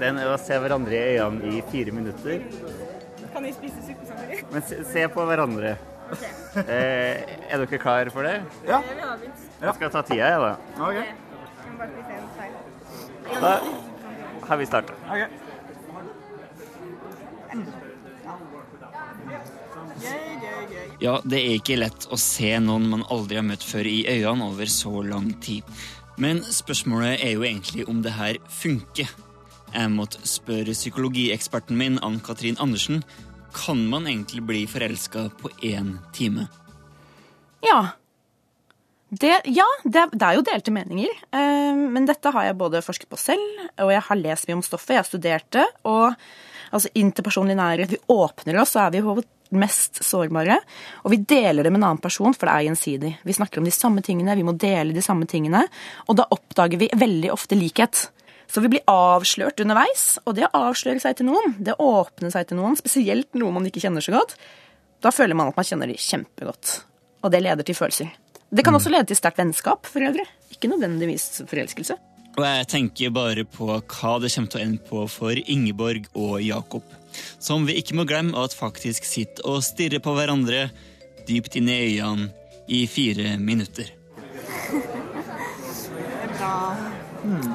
Den 0.00 0.18
er 0.18 0.30
å 0.32 0.38
se 0.40 0.58
hverandre 0.58 0.94
i 0.94 1.18
øynene 1.18 1.58
i 1.58 1.62
fire 1.70 1.94
minutter. 1.94 2.42
Kan 3.32 3.44
vi 3.44 3.52
spise 3.54 3.82
suppe 3.86 4.06
samtidig? 4.08 4.40
Men 4.52 4.64
se, 4.66 4.80
se 4.92 5.04
på 5.14 5.26
hverandre. 5.28 5.76
Eh, 6.64 7.36
er 7.52 7.60
dere 7.60 7.78
klare 7.78 8.10
for 8.10 8.24
det? 8.26 8.38
Ja. 8.66 8.80
Jeg 9.60 9.74
skal 9.76 9.90
ta 9.92 10.02
tida, 10.08 10.30
jeg, 10.32 10.40
da. 10.40 10.52
OK. 10.80 10.94
Jeg 10.94 11.04
må 11.68 11.78
bare 11.82 11.90
spise 11.92 12.12
en 12.16 12.30
feil. 12.38 12.52
Da 13.42 13.52
har 14.48 14.56
vi 14.56 14.66
starta. 14.70 14.96
ok. 15.12 15.22
Ja, 21.02 21.18
det 21.24 21.38
er 21.38 21.54
ikke 21.58 21.78
lett 21.78 22.08
å 22.10 22.18
se 22.18 22.50
noen 22.62 22.88
man 22.90 23.06
aldri 23.12 23.38
har 23.38 23.46
møtt 23.46 23.64
før 23.66 23.86
i 23.86 24.00
øynene 24.08 24.50
over 24.50 24.70
så 24.72 25.02
lang 25.06 25.30
tid. 25.44 25.66
Men 26.18 26.42
spørsmålet 26.42 27.22
er 27.22 27.36
jo 27.36 27.46
egentlig 27.46 27.86
om 27.88 28.02
det 28.02 28.16
her 28.16 28.40
funker. 28.50 29.10
Jeg 29.68 29.92
måtte 29.92 30.24
spørre 30.26 30.74
psykologieksperten 30.74 31.78
min, 31.78 32.00
Ann-Katrin 32.02 32.58
Andersen, 32.58 33.04
kan 33.54 33.80
man 33.90 34.08
egentlig 34.08 34.42
bli 34.48 34.64
forelska 34.66 35.28
på 35.40 35.50
én 35.62 35.96
time? 36.16 36.48
Ja. 37.64 37.94
Det, 39.08 39.40
ja, 39.48 39.64
det, 39.84 40.08
det 40.12 40.26
er 40.26 40.36
jo 40.36 40.44
delte 40.44 40.74
meninger. 40.74 41.14
Eh, 41.32 41.78
men 41.94 42.08
dette 42.08 42.32
har 42.34 42.48
jeg 42.48 42.58
både 42.60 42.84
forsket 42.84 43.08
på 43.08 43.20
selv, 43.20 43.62
og 43.80 43.92
jeg 43.94 44.04
har 44.10 44.20
lest 44.20 44.48
mye 44.48 44.58
om 44.58 44.66
stoffet. 44.66 44.96
Jeg 44.96 45.02
har 45.02 45.08
studert 45.08 45.48
det. 45.56 45.64
Og 45.88 46.12
altså 46.68 46.92
interpersonlig 46.98 47.56
nærhet 47.56 47.94
Vi 47.94 48.02
åpner 48.12 48.60
oss, 48.60 48.74
så 48.74 48.84
er 48.84 48.96
vi 48.96 49.04
mest 49.54 50.02
sårbare. 50.04 50.58
Og 51.04 51.12
vi 51.14 51.20
deler 51.22 51.64
det 51.64 51.72
med 51.72 51.80
en 51.80 51.88
annen 51.90 52.02
person, 52.02 52.34
for 52.34 52.48
det 52.48 52.54
er 52.54 52.66
gjensidig. 52.68 53.14
Vi 53.24 53.36
snakker 53.36 53.62
om 53.62 53.68
de 53.68 53.74
samme 53.74 54.04
tingene, 54.04 54.36
vi 54.36 54.46
må 54.46 54.54
dele 54.58 54.96
de 54.96 55.04
samme 55.04 55.28
tingene. 55.30 55.64
Og 56.06 56.18
da 56.20 56.28
oppdager 56.34 56.80
vi 56.80 56.90
veldig 56.92 57.32
ofte 57.34 57.58
likhet. 57.58 58.08
Så 58.48 58.62
vi 58.64 58.70
blir 58.72 58.86
avslørt 58.88 59.60
underveis, 59.60 60.14
og 60.24 60.38
det 60.38 60.46
å 60.48 60.62
avsløre 60.70 61.02
seg 61.02 61.18
til 61.18 61.28
noen, 61.28 61.58
det 61.60 61.74
å 61.76 61.90
åpne 62.00 62.30
seg 62.32 62.48
til 62.48 62.56
noen, 62.60 62.78
spesielt 62.80 63.28
noen 63.36 63.58
man 63.58 63.68
ikke 63.68 63.82
kjenner 63.82 64.04
så 64.04 64.14
godt, 64.14 64.38
da 65.04 65.12
føler 65.12 65.36
man 65.36 65.50
at 65.50 65.58
man 65.58 65.68
kjenner 65.68 65.90
de 65.90 65.98
kjempegodt. 66.00 66.78
Og 67.22 67.34
det 67.34 67.42
leder 67.44 67.66
til 67.66 67.76
følelser. 67.76 68.08
Det 68.48 68.64
kan 68.64 68.72
også 68.72 68.90
lede 68.92 69.10
til 69.10 69.18
sterkt 69.18 69.40
vennskap, 69.42 69.84
for 69.84 70.00
øvrig. 70.00 70.24
Ikke 70.54 70.70
nødvendigvis 70.72 71.42
forelskelse. 71.50 71.98
Og 72.38 72.44
jeg 72.46 72.68
tenker 72.70 73.12
bare 73.12 73.42
på 73.44 73.66
hva 73.66 74.14
det 74.22 74.30
kommer 74.32 74.52
til 74.52 74.60
å 74.60 74.64
ende 74.64 74.84
på 74.88 75.04
for 75.10 75.40
Ingeborg 75.50 76.08
og 76.14 76.38
Jakob. 76.40 76.86
Som 77.38 77.66
vi 77.68 77.78
ikke 77.80 77.96
må 77.98 78.06
glemme 78.08 78.36
at 78.42 78.56
faktisk 78.56 79.06
sitter 79.08 79.46
og 79.48 79.62
stirrer 79.66 80.02
på 80.02 80.14
hverandre 80.16 80.68
dypt 81.28 81.58
inn 81.60 81.68
i 81.70 81.78
øynene 81.86 82.30
i 82.68 82.84
fire 82.90 83.36
minutter. 83.40 83.94
Er. 86.38 86.76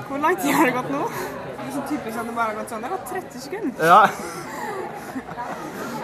Hvor 0.07 0.17
lang 0.17 0.35
tid 0.41 0.51
har 0.53 0.65
det 0.67 0.73
gått 0.75 0.89
nå? 0.91 1.03
Det 1.07 1.67
er 1.67 1.71
så 1.75 1.83
typisk 1.89 2.17
at 2.19 2.27
det 2.27 2.35
bare 2.35 2.49
har 2.51 2.57
gått 2.59 2.73
sånn. 2.73 2.83
Det 2.83 2.89
har 2.89 2.97
gått 2.97 3.13
30 3.13 3.45
sekunder. 3.45 3.85
Ja. 3.87 4.01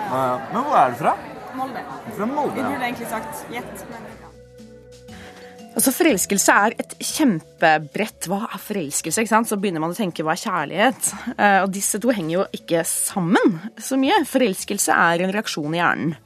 ja, 0.05 0.21
ja. 0.29 0.37
Men 0.53 0.63
hvor 0.63 0.79
er 0.79 0.93
du 0.93 0.97
fra? 1.01 1.13
Molde. 1.59 1.83
Fra 2.15 2.29
Molde. 2.29 2.55
Vi 2.55 2.63
burde 2.63 2.87
egentlig 2.87 3.11
sagt 3.11 3.45
gjett, 3.53 3.85
men 3.91 4.09
ja. 4.09 4.18
Altså 5.79 5.93
Forelskelse 5.95 6.51
er 6.65 6.73
et 6.83 6.93
kjempebrett. 6.99 8.25
Hva 8.27 8.41
er 8.51 8.59
forelskelse? 8.59 9.21
ikke 9.23 9.31
sant? 9.31 9.47
Så 9.47 9.55
begynner 9.55 9.79
man 9.79 9.93
å 9.93 9.95
tenke 9.95 10.25
hva 10.27 10.33
er 10.35 10.41
kjærlighet? 10.41 11.11
Eh, 11.37 11.59
Og 11.63 11.71
disse 11.71 12.01
to 12.03 12.11
henger 12.11 12.33
jo 12.33 12.45
ikke 12.57 12.81
sammen 12.83 13.61
så 13.79 13.95
mye. 13.95 14.17
Forelskelse 14.27 14.91
er 14.91 15.23
en 15.23 15.31
reaksjon 15.31 15.77
i 15.77 15.79
hjernen. 15.79 16.17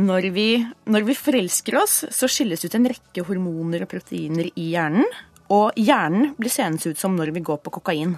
Når 0.00 0.26
vi, 0.34 0.46
når 0.90 1.06
vi 1.06 1.14
forelsker 1.18 1.76
oss, 1.78 2.00
så 2.14 2.28
skilles 2.30 2.64
ut 2.66 2.74
en 2.78 2.88
rekke 2.90 3.24
hormoner 3.26 3.82
og 3.86 3.90
proteiner 3.92 4.50
i 4.56 4.66
hjernen. 4.72 5.06
Og 5.54 5.70
hjernen 5.78 6.34
blir 6.38 6.50
seende 6.50 6.90
ut 6.90 6.98
som 6.98 7.14
når 7.18 7.30
vi 7.36 7.44
går 7.46 7.62
på 7.62 7.72
kokain. 7.78 8.16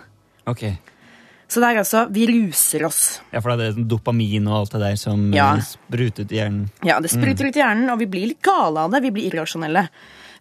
Ok. 0.48 0.64
Så 1.52 1.60
det 1.60 1.68
er 1.68 1.82
altså 1.82 2.06
Vi 2.12 2.24
ruser 2.30 2.86
oss. 2.88 3.20
Ja, 3.32 3.40
for 3.44 3.52
det 3.60 3.66
er 3.74 3.84
dopamin 3.84 4.48
og 4.48 4.62
alt 4.62 4.72
det 4.72 4.80
der 4.86 4.96
som 4.96 5.28
Ja. 5.36 5.52
spruter 5.60 6.24
ut 6.24 6.32
i 6.32 6.40
hjernen. 6.40 6.70
Ja, 6.82 6.96
det 7.00 7.10
spruter 7.12 7.44
ut 7.48 7.56
i 7.56 7.60
hjernen, 7.60 7.90
og 7.92 7.98
vi 8.00 8.06
blir 8.06 8.26
litt 8.32 8.40
gale 8.42 8.80
av 8.86 8.90
det. 8.90 9.02
Vi 9.02 9.10
blir 9.10 9.28
irrasjonelle. 9.32 9.88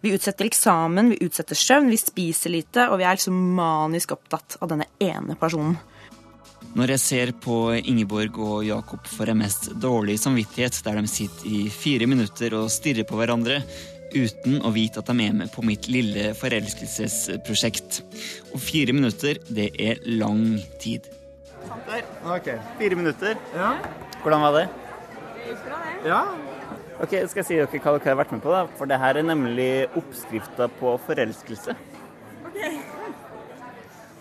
Vi 0.02 0.10
utsetter 0.16 0.48
eksamen, 0.48 1.12
vi 1.14 1.20
utsetter 1.22 1.54
søvn, 1.54 1.90
vi 1.92 1.98
spiser 2.00 2.50
lite, 2.50 2.88
og 2.90 2.98
vi 2.98 3.06
er 3.06 3.14
liksom 3.14 3.36
manisk 3.54 4.16
opptatt 4.16 4.56
av 4.58 4.72
denne 4.72 4.88
ene 4.98 5.36
personen. 5.38 5.76
Når 6.74 6.94
jeg 6.94 7.02
ser 7.02 7.32
på 7.44 7.56
Ingeborg 7.78 8.38
og 8.40 8.62
Jakob, 8.66 9.06
får 9.06 9.30
jeg 9.30 9.38
mest 9.38 9.70
dårlig 9.82 10.16
samvittighet 10.18 10.78
der 10.86 10.98
de 10.98 11.10
sitter 11.10 11.46
i 11.46 11.64
fire 11.70 12.08
minutter 12.10 12.54
og 12.58 12.70
stirrer 12.72 13.06
på 13.06 13.18
hverandre 13.18 13.60
uten 14.12 14.58
å 14.66 14.72
vite 14.74 15.00
at 15.00 15.10
de 15.10 15.26
er 15.26 15.36
med 15.36 15.52
på 15.52 15.62
mitt 15.66 15.86
lille 15.92 16.32
forelskelsesprosjekt. 16.38 18.02
Og 18.52 18.62
fire 18.62 18.96
minutter, 18.96 19.38
det 19.48 19.70
er 19.80 20.02
lang 20.18 20.58
tid. 20.82 21.06
Ok, 22.26 22.48
Fire 22.78 22.98
minutter. 22.98 23.38
Ja. 23.54 23.76
Hvordan 24.22 24.48
var 24.48 24.58
det? 24.58 24.66
ja. 26.06 26.24
Ok, 27.02 27.14
Skal 27.26 27.40
jeg 27.42 27.46
si 27.48 27.56
dere 27.58 27.66
hva 27.82 27.96
dere 27.96 28.12
har 28.12 28.18
vært 28.20 28.32
med 28.36 28.42
på? 28.44 28.52
da? 28.54 28.62
For 28.78 28.86
det 28.90 28.98
her 29.02 29.18
er 29.18 29.26
nemlig 29.26 29.70
oppskrifta 29.98 30.68
på 30.78 30.94
forelskelse. 31.06 31.74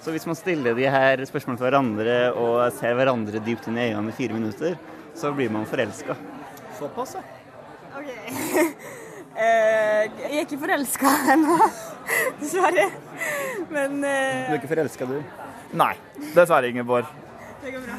Så 0.02 0.10
hvis 0.16 0.26
man 0.26 0.38
stiller 0.40 0.74
de 0.74 0.88
her 0.90 1.22
spørsmålene 1.30 1.60
til 1.62 1.68
hverandre 1.68 2.16
og 2.42 2.56
ser 2.74 2.96
hverandre 2.98 3.42
dypt 3.46 3.68
inn 3.70 3.78
i 3.78 3.92
øynene 3.92 4.10
i 4.10 4.18
fire 4.18 4.34
minutter, 4.34 4.80
så 5.14 5.30
blir 5.38 5.52
man 5.54 5.68
forelska. 5.70 6.16
Såpass, 6.80 7.16
ja. 7.20 7.24
OK. 8.00 8.12
Eh, 9.32 10.10
jeg 10.20 10.28
er 10.28 10.42
ikke 10.44 10.58
forelska 10.60 11.08
ennå, 11.32 11.54
dessverre. 12.42 12.90
Men 13.72 13.94
Du 14.04 14.08
eh, 14.10 14.50
er 14.52 14.58
ikke 14.58 14.68
forelska, 14.74 15.08
du? 15.08 15.22
Nei. 15.80 15.94
Dessverre, 16.36 16.68
Ingeborg. 16.68 17.08
det 17.64 17.72
går 17.72 17.86
bra. 17.86 17.96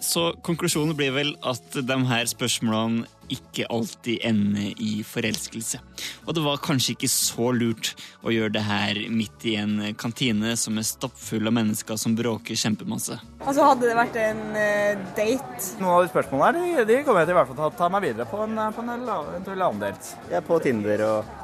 Så 0.00 0.24
konklusjonen 0.48 0.96
blir 0.96 1.12
vel 1.12 1.34
at 1.44 1.76
de 1.76 1.98
her 2.08 2.24
spørsmålene 2.32 3.04
ikke 3.32 3.66
alltid 3.72 4.24
ende 4.26 4.70
i 4.82 5.00
forelskelse. 5.06 5.80
Og 6.26 6.36
det 6.36 6.44
var 6.44 6.62
kanskje 6.64 6.94
ikke 6.96 7.10
så 7.10 7.50
lurt 7.56 7.92
å 8.26 8.32
gjøre 8.34 8.54
det 8.56 8.64
her 8.66 9.00
midt 9.12 9.46
i 9.48 9.56
en 9.60 9.78
kantine 9.98 10.54
som 10.60 10.78
er 10.78 10.86
stappfull 10.86 11.48
av 11.48 11.56
mennesker 11.56 11.98
som 12.00 12.16
bråker 12.18 12.58
kjempemasse. 12.58 13.18
Altså, 13.42 13.64
hadde 13.64 13.88
det 13.88 13.96
vært 13.98 14.20
en 14.20 14.42
uh, 14.56 15.06
date 15.16 15.72
Noen 15.80 15.92
av 15.92 16.04
de 16.04 16.12
spørsmålene 16.12 16.66
her, 16.66 16.84
de, 16.84 16.86
de 16.92 17.00
kommer 17.06 17.22
jeg 17.22 17.30
til 17.30 17.36
i 17.36 17.38
hvert 17.40 17.50
fall 17.50 17.58
til 17.58 17.68
å 17.68 17.74
ta 17.78 17.90
meg 17.92 18.06
videre 18.06 18.28
på 18.30 18.42
en, 18.44 18.60
på 18.74 18.84
en 18.84 18.94
eventuell 18.96 19.66
annen 19.68 19.82
date. 19.82 20.14
Jeg 20.30 20.40
er 20.40 20.46
på 20.46 20.60
Tinder 20.64 21.04
og 21.06 21.34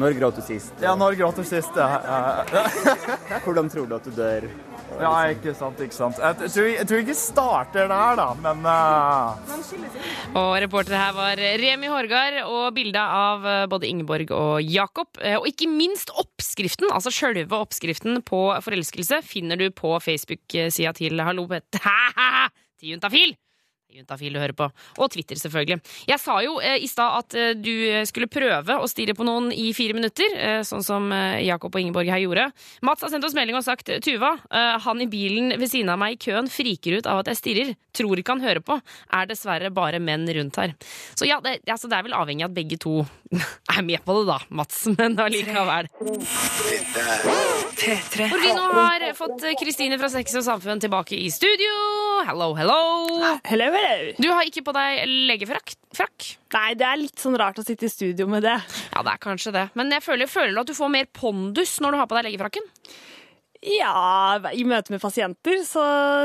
Når 0.00 0.18
gråt 0.18 0.40
du 0.40 0.44
sist? 0.46 0.74
Ja, 0.82 0.96
når 0.98 1.16
gråt 1.20 1.38
du 1.38 1.46
sist? 1.46 1.76
Ja, 1.78 2.00
ja, 2.02 2.44
ja. 2.56 3.40
Hvordan 3.44 3.70
tror 3.70 3.86
du 3.86 3.96
at 3.98 4.06
du 4.08 4.14
dør? 4.16 4.48
Ja, 5.00 5.12
ikke 5.32 5.54
sant, 5.56 5.80
ikke 5.80 5.96
sant. 5.96 6.18
Jeg, 6.20 6.50
tror, 6.52 6.68
jeg 6.68 6.88
tror 6.90 7.02
ikke 7.04 7.16
starter 7.18 7.90
der, 7.90 8.18
da, 8.20 8.26
men 8.44 8.66
uh... 8.68 10.38
Og 10.38 10.50
reporter 10.64 10.96
her 10.98 11.12
var 11.16 11.40
Remi 11.62 11.90
Hårgard, 11.92 12.40
og 12.46 12.72
bildet 12.76 13.00
av 13.02 13.46
eh, 13.48 13.66
både 13.72 13.88
Ingeborg 13.90 14.32
og 14.36 14.62
Jakob. 14.64 15.08
Eh, 15.20 15.38
Og 15.38 15.48
ikke 15.50 15.70
minst 15.70 16.12
oppskriften, 16.16 16.90
altså 16.92 17.12
sjølve 17.14 17.62
oppskriften 17.62 18.22
på 18.26 18.44
forelskelse, 18.64 19.22
finner 19.26 19.60
du 19.60 19.68
på 19.74 19.94
Facebook-sida 20.02 20.96
til 20.98 21.22
Hallo 21.22 21.46
Pet... 21.50 21.80
til 22.82 22.98
Juntafil! 23.92 24.32
Du 24.32 24.40
hører 24.40 24.56
på. 24.56 24.68
Og 25.02 25.10
Twitter, 25.12 25.36
selvfølgelig. 25.36 25.80
Jeg 26.08 26.20
sa 26.22 26.38
jo 26.44 26.56
eh, 26.64 26.78
i 26.80 26.88
stad 26.88 27.18
at 27.18 27.36
eh, 27.36 27.50
du 27.58 27.72
skulle 28.08 28.30
prøve 28.32 28.78
å 28.80 28.88
stirre 28.88 29.14
på 29.16 29.26
noen 29.26 29.50
i 29.52 29.68
fire 29.76 29.96
minutter, 29.96 30.32
eh, 30.38 30.60
sånn 30.66 30.84
som 30.86 31.10
eh, 31.12 31.42
Jakob 31.44 31.74
og 31.74 31.82
Ingeborg 31.82 32.08
her 32.12 32.22
gjorde. 32.22 32.48
Mats 32.86 33.04
har 33.04 33.12
sendt 33.12 33.26
oss 33.28 33.36
melding 33.36 33.58
og 33.58 33.66
sagt 33.66 33.90
Tuva, 34.04 34.32
eh, 34.48 34.76
han 34.86 35.04
i 35.04 35.08
bilen 35.12 35.52
ved 35.60 35.68
siden 35.68 35.92
av 35.92 36.00
meg 36.00 36.16
i 36.16 36.20
køen 36.24 36.48
friker 36.52 36.96
ut 36.98 37.10
av 37.10 37.20
at 37.22 37.32
jeg 37.32 37.40
stirrer. 37.42 37.74
Tror 37.92 38.16
ikke 38.22 38.32
han 38.38 38.44
hører 38.44 38.64
på. 38.64 38.78
Er 39.12 39.28
dessverre 39.28 39.68
bare 39.74 40.00
menn 40.00 40.24
rundt 40.38 40.56
her. 40.62 40.72
Så 41.18 41.28
ja, 41.28 41.42
det, 41.44 41.58
altså, 41.68 41.90
det 41.92 41.98
er 41.98 42.08
vel 42.08 42.16
avhengig 42.16 42.46
av 42.46 42.52
at 42.52 42.56
begge 42.56 42.80
to 42.80 43.02
er 43.76 43.84
med 43.84 44.00
på 44.06 44.16
det, 44.20 44.24
da, 44.30 44.38
Mats. 44.56 44.86
Men 44.96 45.18
allikevel. 45.20 45.90
Hvor 48.32 48.40
vi 48.40 48.56
nå 48.56 48.66
har 48.72 49.04
fått 49.18 49.44
Kristine 49.60 50.00
fra 50.00 50.08
Sex 50.12 50.40
og 50.40 50.48
Samfunn 50.48 50.80
tilbake 50.80 51.18
i 51.20 51.28
studio. 51.32 51.76
Hello, 52.22 52.52
hello. 52.54 52.78
Hello, 53.42 53.66
hello. 53.74 54.12
Du 54.14 54.28
har 54.30 54.46
ikke 54.46 54.62
på 54.62 54.72
deg 54.76 55.00
legefrakk? 55.26 55.72
Frakk? 55.96 56.26
Nei, 56.54 56.68
det 56.78 56.86
er 56.86 57.00
litt 57.00 57.18
sånn 57.18 57.34
rart 57.40 57.58
å 57.58 57.64
sitte 57.66 57.88
i 57.88 57.90
studio 57.90 58.28
med 58.30 58.44
det. 58.46 58.54
Ja, 58.92 59.02
det 59.02 59.16
er 59.16 59.22
kanskje 59.24 59.50
det. 59.56 59.64
Men 59.78 59.90
jeg 59.90 60.04
føler, 60.04 60.30
føler 60.30 60.54
du 60.54 60.60
at 60.62 60.70
du 60.70 60.76
får 60.78 60.92
mer 60.94 61.08
pondus 61.10 61.74
når 61.82 61.96
du 61.96 61.98
har 61.98 62.06
på 62.10 62.18
deg 62.18 62.28
legefrakken? 62.28 62.68
Ja, 63.62 64.40
i 64.50 64.64
møte 64.66 64.90
med 64.90 64.98
pasienter 65.02 65.60
så, 65.62 65.82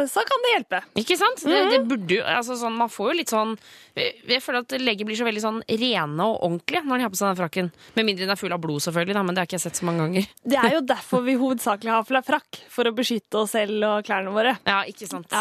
så 0.10 0.23
kan 0.26 0.41
det 0.45 0.54
hjelpe. 0.56 0.80
Ikke 0.97 1.17
sant? 1.19 1.43
Det, 1.45 1.60
det 1.69 1.82
burde 1.86 2.15
jo, 2.17 2.23
altså 2.26 2.58
sånn, 2.58 2.78
Man 2.80 2.89
får 2.89 3.12
jo 3.12 3.17
litt 3.19 3.34
sånn 3.34 3.52
Jeg 3.97 4.41
føler 4.41 4.63
at 4.63 4.73
leger 4.82 5.06
blir 5.06 5.19
så 5.19 5.28
veldig 5.28 5.43
sånn 5.43 5.60
rene 5.67 6.26
og 6.26 6.41
ordentlige 6.47 6.82
når 6.88 6.97
de 6.97 7.06
har 7.06 7.13
på 7.13 7.19
seg 7.19 7.32
den 7.32 7.39
frakken. 7.39 7.69
Med 7.97 8.08
mindre 8.08 8.26
den 8.26 8.34
er 8.34 8.39
full 8.39 8.56
av 8.56 8.62
blod, 8.63 8.82
selvfølgelig, 8.86 9.17
da, 9.17 9.23
men 9.26 9.38
det 9.38 9.43
har 9.43 9.50
ikke 9.50 9.58
jeg 9.58 9.65
sett 9.67 9.80
så 9.82 9.88
mange 9.88 10.04
ganger. 10.06 10.28
Det 10.50 10.60
er 10.62 10.76
jo 10.78 10.82
derfor 10.89 11.23
vi 11.26 11.38
hovedsakelig 11.38 11.93
har 11.93 12.26
frakk. 12.28 12.62
For 12.73 12.89
å 12.89 12.93
beskytte 12.97 13.41
oss 13.41 13.54
selv 13.54 13.86
og 13.86 14.06
klærne 14.08 14.34
våre. 14.34 14.56
Ja, 14.67 14.82
ikke 14.89 15.10
sant. 15.10 15.34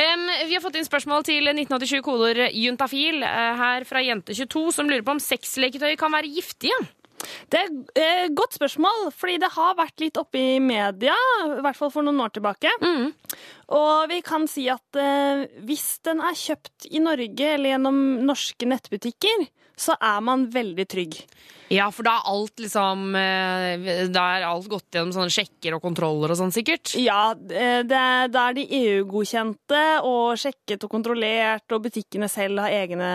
Em, 0.00 0.26
vi 0.48 0.56
har 0.56 0.64
fått 0.64 0.76
inn 0.80 0.88
spørsmål 0.88 1.24
til 1.28 1.48
1987 1.52 2.00
koder 2.04 2.42
juntafil 2.52 3.24
eh, 3.26 3.52
her 3.60 3.86
fra 3.88 4.02
Jente22, 4.04 4.64
som 4.76 4.88
lurer 4.90 5.04
på 5.06 5.16
om 5.16 5.22
sexleketøy 5.22 5.96
kan 6.00 6.12
være 6.16 6.32
giftige. 6.32 6.76
Det 7.50 7.58
er 7.60 7.68
et 7.70 8.00
eh, 8.02 8.24
godt 8.36 8.56
spørsmål, 8.58 9.10
fordi 9.16 9.36
det 9.42 9.52
har 9.54 9.76
vært 9.78 10.02
litt 10.02 10.18
oppe 10.20 10.40
i 10.40 10.56
media, 10.62 11.16
i 11.46 11.62
hvert 11.64 11.78
fall 11.78 11.92
for 11.94 12.06
noen 12.06 12.20
år 12.24 12.34
tilbake. 12.36 12.72
Og 13.76 14.10
vi 14.10 14.20
kan 14.26 14.46
si 14.50 14.66
at 14.72 15.00
eh, 15.00 15.46
hvis 15.66 15.86
den 16.06 16.22
er 16.24 16.36
kjøpt 16.38 16.88
i 16.90 17.02
Norge 17.02 17.52
eller 17.54 17.74
gjennom 17.74 18.02
norske 18.26 18.68
nettbutikker, 18.68 19.46
så 19.76 19.96
er 20.00 20.24
man 20.24 20.48
veldig 20.52 20.88
trygg. 20.88 21.20
Ja, 21.72 21.88
for 21.90 22.06
da 22.06 22.16
er 22.20 22.28
alt 22.30 22.60
liksom 22.62 23.16
eh, 23.18 24.06
Da 24.14 24.22
er 24.36 24.44
alt 24.46 24.68
gått 24.70 24.94
gjennom 24.94 25.10
sånne 25.14 25.32
sjekker 25.34 25.76
og 25.76 25.82
kontroller 25.82 26.30
og 26.30 26.38
sånn, 26.38 26.54
sikkert. 26.54 26.92
Ja, 27.00 27.32
eh, 27.34 27.80
det 27.86 27.98
er, 27.98 28.30
da 28.30 28.44
er 28.50 28.56
de 28.58 28.66
EU-godkjente 28.78 29.82
og 30.06 30.38
sjekket 30.40 30.86
og 30.86 30.92
kontrollert, 30.92 31.66
og 31.74 31.88
butikkene 31.88 32.28
selv 32.30 32.62
har 32.62 32.76
egne 32.76 33.10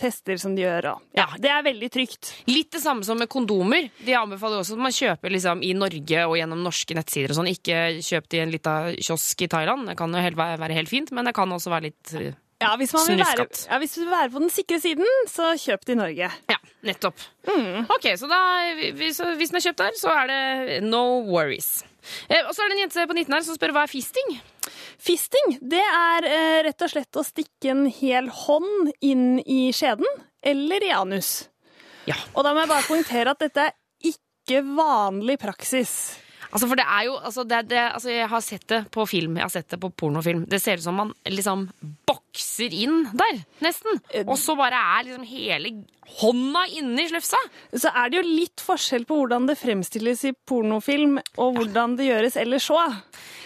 tester 0.00 0.36
som 0.40 0.56
de 0.56 0.66
gjør. 0.66 0.90
Og, 0.92 1.08
ja, 1.16 1.26
det 1.40 1.52
er 1.52 1.64
veldig 1.64 1.90
trygt. 1.94 2.34
Litt 2.50 2.74
det 2.76 2.82
samme 2.84 3.06
som 3.06 3.18
med 3.20 3.30
kondomer. 3.32 3.88
De 4.04 4.16
anbefaler 4.18 4.60
også 4.60 4.76
at 4.76 4.84
man 4.84 4.94
kjøper 4.94 5.32
liksom 5.32 5.64
i 5.64 5.72
Norge 5.78 6.28
og 6.28 6.36
gjennom 6.38 6.64
norske 6.66 6.98
nettsider 6.98 7.32
og 7.32 7.40
sånn. 7.40 7.52
Ikke 7.54 7.80
kjøp 8.04 8.28
det 8.28 8.40
i 8.40 8.44
en 8.44 8.52
lita 8.54 8.76
kiosk 8.98 9.46
i 9.46 9.50
Thailand. 9.56 9.88
Det 9.88 9.98
kan 9.98 10.12
jo 10.12 10.24
være 10.36 10.76
helt 10.76 10.92
fint, 10.92 11.14
men 11.16 11.28
det 11.28 11.36
kan 11.36 11.52
også 11.56 11.72
være 11.72 11.88
litt 11.88 12.16
eh, 12.20 12.34
Ja, 12.64 12.74
hvis, 12.80 12.94
man 12.96 13.06
vil 13.10 13.20
være, 13.20 13.46
ja, 13.68 13.78
hvis 13.82 13.96
du 13.96 14.02
vil 14.02 14.12
være 14.14 14.30
på 14.32 14.42
den 14.42 14.52
sikre 14.52 14.80
siden, 14.80 15.08
så 15.30 15.52
kjøp 15.60 15.84
det 15.84 15.94
i 15.94 15.98
Norge. 16.00 16.30
Ja, 16.50 16.58
nettopp. 16.86 17.24
Ok, 17.92 18.08
så 18.20 18.28
da, 18.30 18.40
hvis, 18.96 19.20
hvis 19.38 19.52
den 19.52 19.60
er 19.60 19.66
kjøpt 19.68 19.82
der, 19.82 19.98
så 20.00 20.14
er 20.22 20.30
det 20.30 20.78
no 20.86 21.04
worries. 21.28 21.84
Eh, 22.28 22.42
og 22.44 22.52
så 22.54 22.64
er 22.64 22.70
det 22.70 22.76
en 22.76 22.82
jente 22.84 23.06
på 23.08 23.16
19 23.16 23.36
her 23.36 23.44
som 23.46 23.56
spør 23.56 23.74
hva 23.76 23.84
er 23.86 23.92
fisting? 23.92 24.34
Fisting, 25.04 25.56
det 25.60 25.82
er 25.84 26.28
eh, 26.28 26.58
rett 26.68 26.84
og 26.84 26.92
slett 26.92 27.20
å 27.20 27.24
stikke 27.26 27.72
en 27.72 27.86
hel 27.92 28.28
hånd 28.44 28.92
inn 29.04 29.40
i 29.40 29.68
skjeden 29.76 30.08
eller 30.44 30.84
i 30.84 30.92
anus. 30.94 31.48
Ja. 32.08 32.16
Og 32.34 32.44
da 32.44 32.52
må 32.52 32.64
jeg 32.64 32.72
bare 32.72 32.88
poengtere 32.88 33.32
at 33.32 33.40
dette 33.44 33.68
er 33.70 34.12
ikke 34.12 34.60
vanlig 34.76 35.38
praksis. 35.40 35.94
Altså, 36.54 36.68
for 36.70 36.78
det 36.78 36.84
er 36.86 37.06
jo 37.08 37.16
altså, 37.18 37.42
det, 37.50 37.58
det, 37.68 37.80
altså, 37.96 38.10
Jeg 38.14 38.28
har 38.30 38.42
sett 38.46 38.66
det 38.70 38.78
på 38.94 39.04
film, 39.10 39.34
jeg 39.40 39.42
har 39.48 39.50
sett 39.50 39.72
det 39.74 39.80
på 39.82 39.90
pornofilm. 39.90 40.44
Det 40.46 40.60
ser 40.62 40.78
ut 40.78 40.84
som 40.86 40.94
man 41.00 41.10
liksom 41.26 41.64
bokser 42.06 42.70
inn 42.78 43.00
der, 43.10 43.40
nesten. 43.64 43.98
Og 44.24 44.36
så 44.38 44.54
bare 44.58 44.78
er 44.78 45.08
liksom 45.08 45.26
hele 45.26 45.72
hånda 46.20 46.62
inni 46.78 47.08
slufsa. 47.10 47.40
Så 47.74 47.90
er 47.90 48.12
det 48.12 48.20
jo 48.20 48.24
litt 48.28 48.62
forskjell 48.62 49.06
på 49.08 49.18
hvordan 49.18 49.48
det 49.50 49.58
fremstilles 49.58 50.22
i 50.30 50.34
pornofilm, 50.46 51.18
og 51.42 51.58
hvordan 51.58 51.96
det 51.98 52.06
gjøres 52.12 52.36
ellers 52.38 52.70
òg. 52.70 52.98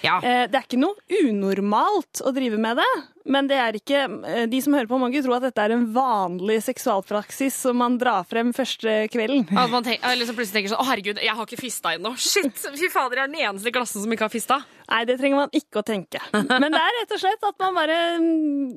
Ja. 0.05 0.19
Eh, 0.21 0.45
Det 0.51 0.59
er 0.61 0.67
ikke 0.69 0.81
noe 0.83 1.23
unormalt 1.25 2.21
å 2.29 2.33
drive 2.37 2.59
med 2.61 2.77
det, 2.83 2.91
men 3.25 3.49
det 3.51 3.57
er 3.61 3.77
ikke 3.79 4.03
eh, 4.29 4.45
De 4.51 4.61
som 4.63 4.75
hører 4.77 4.89
på, 4.91 4.99
må 5.01 5.09
ikke 5.11 5.25
tro 5.27 5.35
at 5.37 5.47
dette 5.49 5.65
er 5.65 5.75
en 5.75 5.87
vanlig 5.95 6.59
seksualpraksis 6.67 7.57
som 7.67 7.79
man 7.81 7.99
drar 8.01 8.27
frem 8.29 8.53
første 8.57 9.01
kvelden. 9.13 9.47
At 9.53 9.73
man 9.73 9.87
tenker, 9.87 10.07
eller 10.11 10.29
så 10.29 10.35
plutselig 10.37 10.61
tenker 10.61 10.75
sånn 10.75 10.83
Å, 10.85 10.89
herregud, 10.91 11.23
jeg 11.25 11.37
har 11.39 11.49
ikke 11.49 11.61
fista 11.61 11.95
ennå. 11.97 12.15
Shit! 12.19 12.61
Fy 12.79 12.91
fader, 12.93 13.21
jeg 13.21 13.29
er 13.29 13.33
den 13.33 13.41
eneste 13.49 13.73
i 13.73 13.75
klassen 13.75 14.05
som 14.05 14.15
ikke 14.15 14.29
har 14.29 14.35
fista. 14.35 14.61
Nei, 14.89 15.03
det 15.09 15.19
trenger 15.21 15.43
man 15.43 15.57
ikke 15.57 15.83
å 15.83 15.87
tenke. 15.87 16.23
Men 16.33 16.71
det 16.73 16.81
er 16.81 16.95
rett 17.01 17.17
og 17.17 17.21
slett 17.21 17.43
at 17.45 17.59
man 17.61 17.77
bare 17.77 17.97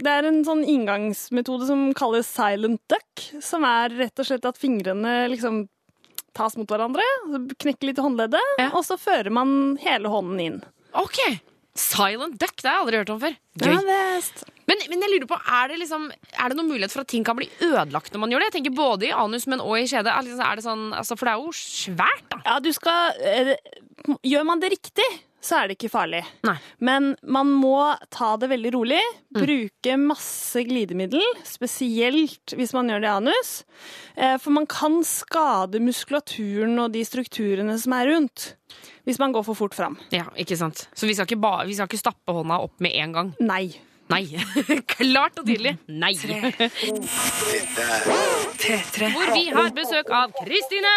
Det 0.02 0.12
er 0.12 0.28
en 0.28 0.42
sånn 0.48 0.66
inngangsmetode 0.68 1.70
som 1.70 1.86
kalles 1.98 2.28
silent 2.28 2.82
duck, 2.92 3.28
som 3.44 3.64
er 3.68 3.94
rett 4.02 4.20
og 4.20 4.28
slett 4.28 4.48
at 4.50 4.60
fingrene 4.60 5.30
liksom 5.32 5.64
tas 6.36 6.56
mot 6.56 6.70
hverandre, 6.70 7.04
knekker 7.60 7.90
litt 7.90 7.98
i 8.00 8.04
håndleddet, 8.06 8.62
og 8.72 8.84
så 8.88 8.96
fører 9.00 9.34
man 9.36 9.76
hele 9.84 10.12
hånden 10.12 10.40
inn. 10.40 10.62
Ok. 10.96 11.20
Silent 11.78 12.36
duck, 12.40 12.58
det 12.60 12.68
har 12.68 12.80
jeg 12.80 12.84
aldri 12.86 12.98
hørt 13.00 13.12
om 13.14 13.20
før. 13.22 13.36
Gøy. 13.62 13.76
Men, 14.68 14.82
men 14.92 15.04
jeg 15.04 15.12
lurer 15.14 15.28
på, 15.30 15.38
er 15.40 15.72
det, 15.72 15.78
liksom, 15.82 16.10
er 16.12 16.52
det 16.52 16.58
noen 16.60 16.70
mulighet 16.72 16.94
for 16.94 17.04
at 17.04 17.10
ting 17.12 17.24
kan 17.28 17.38
bli 17.40 17.48
ødelagt 17.64 18.12
når 18.14 18.24
man 18.24 18.34
gjør 18.34 18.44
det? 18.44 18.50
Jeg 18.52 18.56
tenker 18.60 18.76
Både 18.76 19.08
i 19.08 19.14
anus, 19.16 19.48
men 19.52 19.64
også 19.64 19.80
i 19.82 19.88
skjede. 19.92 20.12
Er 20.12 20.28
liksom- 20.28 20.46
er 20.48 20.56
det 20.60 20.66
sånn, 20.68 20.86
altså, 21.00 21.18
for 21.18 21.28
det 21.28 21.34
er 21.34 21.42
jo 21.46 21.56
svært, 21.56 22.26
da. 22.32 22.42
Ja, 22.46 22.60
du 22.60 22.72
skal 22.76 23.14
eh, 23.20 23.56
Gjør 24.26 24.46
man 24.48 24.60
det 24.60 24.72
riktig, 24.74 25.06
så 25.42 25.58
er 25.58 25.68
det 25.72 25.76
ikke 25.80 25.90
farlig. 25.90 26.22
Men 26.86 27.12
man 27.26 27.50
må 27.58 27.74
ta 28.14 28.36
det 28.38 28.50
veldig 28.52 28.72
rolig. 28.76 29.02
Bruke 29.34 29.96
masse 29.98 30.62
glidemiddel, 30.68 31.24
spesielt 31.48 32.54
hvis 32.58 32.74
man 32.78 32.90
gjør 32.92 33.02
det 33.02 33.10
i 33.10 33.16
anus. 33.18 33.52
Eh, 34.16 34.38
For 34.38 34.54
man 34.54 34.68
kan 34.70 35.00
skade 35.08 35.82
muskulaturen 35.82 36.78
og 36.84 36.92
de 36.94 37.02
strukturene 37.08 37.78
som 37.82 37.94
er 37.98 38.12
rundt, 38.14 38.52
hvis 39.10 39.18
man 39.20 39.34
går 39.34 39.44
for 39.50 39.58
fort 39.58 39.74
fram. 39.78 39.98
Ja, 40.14 40.28
ikke 40.38 40.58
sant? 40.60 40.86
Så 40.94 41.10
vi 41.10 41.16
skal 41.18 41.26
ikke, 41.30 41.42
ba, 41.42 41.56
vi 41.66 41.74
skal 41.78 41.90
ikke 41.90 42.04
stappe 42.06 42.38
hånda 42.38 42.62
opp 42.62 42.78
med 42.84 42.94
en 43.02 43.18
gang? 43.18 43.34
Nei. 43.42 43.66
Nei. 44.12 44.26
Klart 44.92 45.40
og 45.40 45.46
tydelig. 45.48 45.78
Nei. 45.88 46.12
Hvor 49.12 49.32
vi 49.34 49.46
har 49.56 49.72
besøk 49.76 50.10
av 50.14 50.34
Kristine 50.42 50.92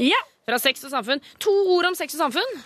Ja. 0.00 0.20
Fra 0.50 0.58
Sex 0.62 0.82
og 0.88 0.92
Samfunn. 0.92 1.22
To 1.46 1.54
ord 1.76 1.90
om 1.92 1.96
Sex 1.98 2.18
og 2.18 2.26
Samfunn. 2.26 2.60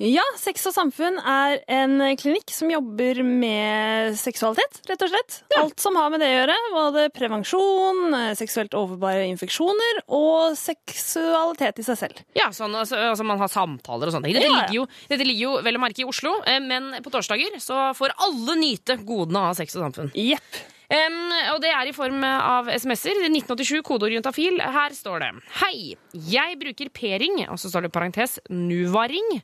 Ja, 0.00 0.22
Sex 0.40 0.62
og 0.64 0.72
samfunn 0.72 1.18
er 1.28 1.58
en 1.68 1.98
klinikk 2.16 2.48
som 2.56 2.70
jobber 2.72 3.18
med 3.20 4.14
seksualitet, 4.16 4.78
rett 4.88 5.02
og 5.04 5.10
slett. 5.12 5.36
Alt 5.60 5.82
som 5.82 5.98
har 6.00 6.08
med 6.08 6.22
det 6.24 6.30
å 6.30 6.38
gjøre. 6.38 6.56
Både 6.72 7.02
prevensjon, 7.12 8.16
seksuelt 8.38 8.72
overbare 8.80 9.26
infeksjoner 9.28 10.00
og 10.08 10.56
seksualitet 10.56 11.82
i 11.82 11.86
seg 11.90 12.00
selv. 12.00 12.24
Ja, 12.38 12.48
sånn, 12.56 12.72
altså, 12.80 12.96
altså 13.10 13.28
Man 13.28 13.44
har 13.44 13.52
samtaler 13.52 14.08
og 14.08 14.16
sånne 14.16 14.30
ting. 14.30 14.40
Dette, 14.40 14.48
Ja, 14.48 14.56
ja. 14.56 14.64
ligger 14.64 14.80
jo, 14.80 14.88
dette 15.12 15.28
ligger 15.28 15.44
jo 15.50 15.54
vel 15.68 15.76
å 15.76 15.84
merke 15.84 16.00
i 16.00 16.08
Oslo, 16.08 16.38
eh, 16.48 16.60
men 16.64 16.94
på 17.04 17.12
torsdager 17.12 17.60
så 17.60 17.90
får 18.00 18.16
alle 18.24 18.56
nyte 18.56 18.96
godene 19.04 19.50
av 19.50 19.58
Sex 19.60 19.76
og 19.76 19.84
Samfunn. 19.84 20.14
Jepp. 20.16 20.62
Em, 20.90 21.18
og 21.52 21.60
det 21.62 21.70
er 21.70 21.86
i 21.86 21.94
form 21.94 22.24
av 22.26 22.66
SMS-er. 22.72 23.20
1987, 23.28 23.78
kodeord 23.86 24.16
juntafil. 24.16 24.58
Her 24.58 24.94
står 24.94 25.22
det 25.22 25.28
Hei, 25.60 25.94
jeg 26.10 26.56
bruker 26.58 26.90
p-ring, 26.90 27.44
og 27.46 27.60
så 27.62 27.70
står 27.70 27.86
det 27.86 27.92
parentes 27.94 28.38
Nuvaring, 28.50 29.36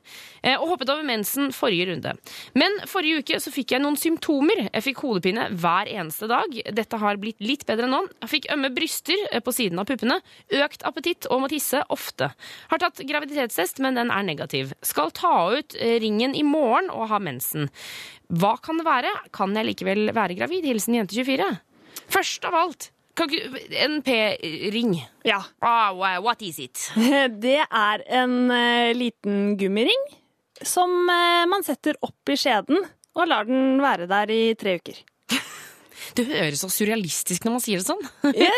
eh, 0.43 0.57
og 0.57 0.73
hoppet 0.73 0.91
over 0.91 1.07
mensen 1.07 1.53
forrige 1.55 1.87
runde. 1.91 2.13
Men 2.59 2.75
forrige 2.91 3.23
uke 3.23 3.39
så 3.39 3.53
fikk 3.53 3.71
jeg 3.75 3.83
noen 3.83 3.95
symptomer. 3.99 4.65
Jeg 4.67 4.85
fikk 4.89 5.05
hodepine 5.05 5.47
hver 5.55 5.87
eneste 5.93 6.27
dag. 6.27 6.51
Dette 6.51 6.99
har 6.99 7.21
blitt 7.21 7.39
litt 7.39 7.63
bedre 7.69 7.87
nå. 7.87 8.03
Jeg 8.25 8.33
fikk 8.33 8.49
ømme 8.57 8.73
bryster 8.75 9.23
eh, 9.31 9.39
på 9.39 9.55
siden 9.55 9.79
av 9.79 9.87
puppene, 9.87 10.19
økt 10.65 10.83
appetitt 10.87 11.29
og 11.31 11.45
må 11.45 11.51
tisse 11.53 11.79
ofte. 11.93 12.33
Har 12.73 12.83
tatt 12.83 12.99
graviditetstest, 13.07 13.79
men 13.83 13.95
den 13.95 14.11
er 14.11 14.27
negativ. 14.27 14.75
Skal 14.83 15.15
ta 15.15 15.33
ut 15.55 15.79
eh, 15.79 15.95
ringen 16.03 16.35
i 16.35 16.43
morgen 16.43 16.91
og 16.91 17.07
ha 17.13 17.23
mensen. 17.23 17.71
Hva 18.27 18.57
kan 18.59 18.75
det 18.75 18.83
være? 18.83 19.11
Kan 19.31 19.55
jeg 19.55 19.69
likevel 19.69 20.09
være 20.11 20.35
gravid? 20.35 20.65
Hilsen 20.67 20.97
jente24. 21.37 21.63
Først 22.07 22.45
av 22.47 22.55
alt, 22.55 22.91
en 23.81 23.99
p-ring. 24.05 24.93
Ja. 25.25 25.41
Oh, 25.65 26.21
what 26.23 26.41
is 26.45 26.59
it? 26.59 26.91
Det 27.45 27.59
er 27.65 28.05
en 28.21 28.37
uh, 28.51 28.93
liten 28.95 29.57
gummiring 29.57 30.07
som 30.61 30.89
uh, 31.09 31.45
man 31.49 31.65
setter 31.65 31.97
opp 32.05 32.31
i 32.31 32.37
skjeden 32.37 32.81
og 33.17 33.29
lar 33.29 33.47
den 33.49 33.81
være 33.81 34.07
der 34.09 34.33
i 34.33 34.41
tre 34.57 34.77
uker. 34.77 34.99
Det 36.17 36.27
høres 36.29 36.61
så 36.63 36.69
surrealistisk 36.71 37.45
når 37.45 37.57
man 37.57 37.63
sier 37.65 37.81
det 37.81 37.87
sånn. 37.89 38.05
Ja, 38.37 38.53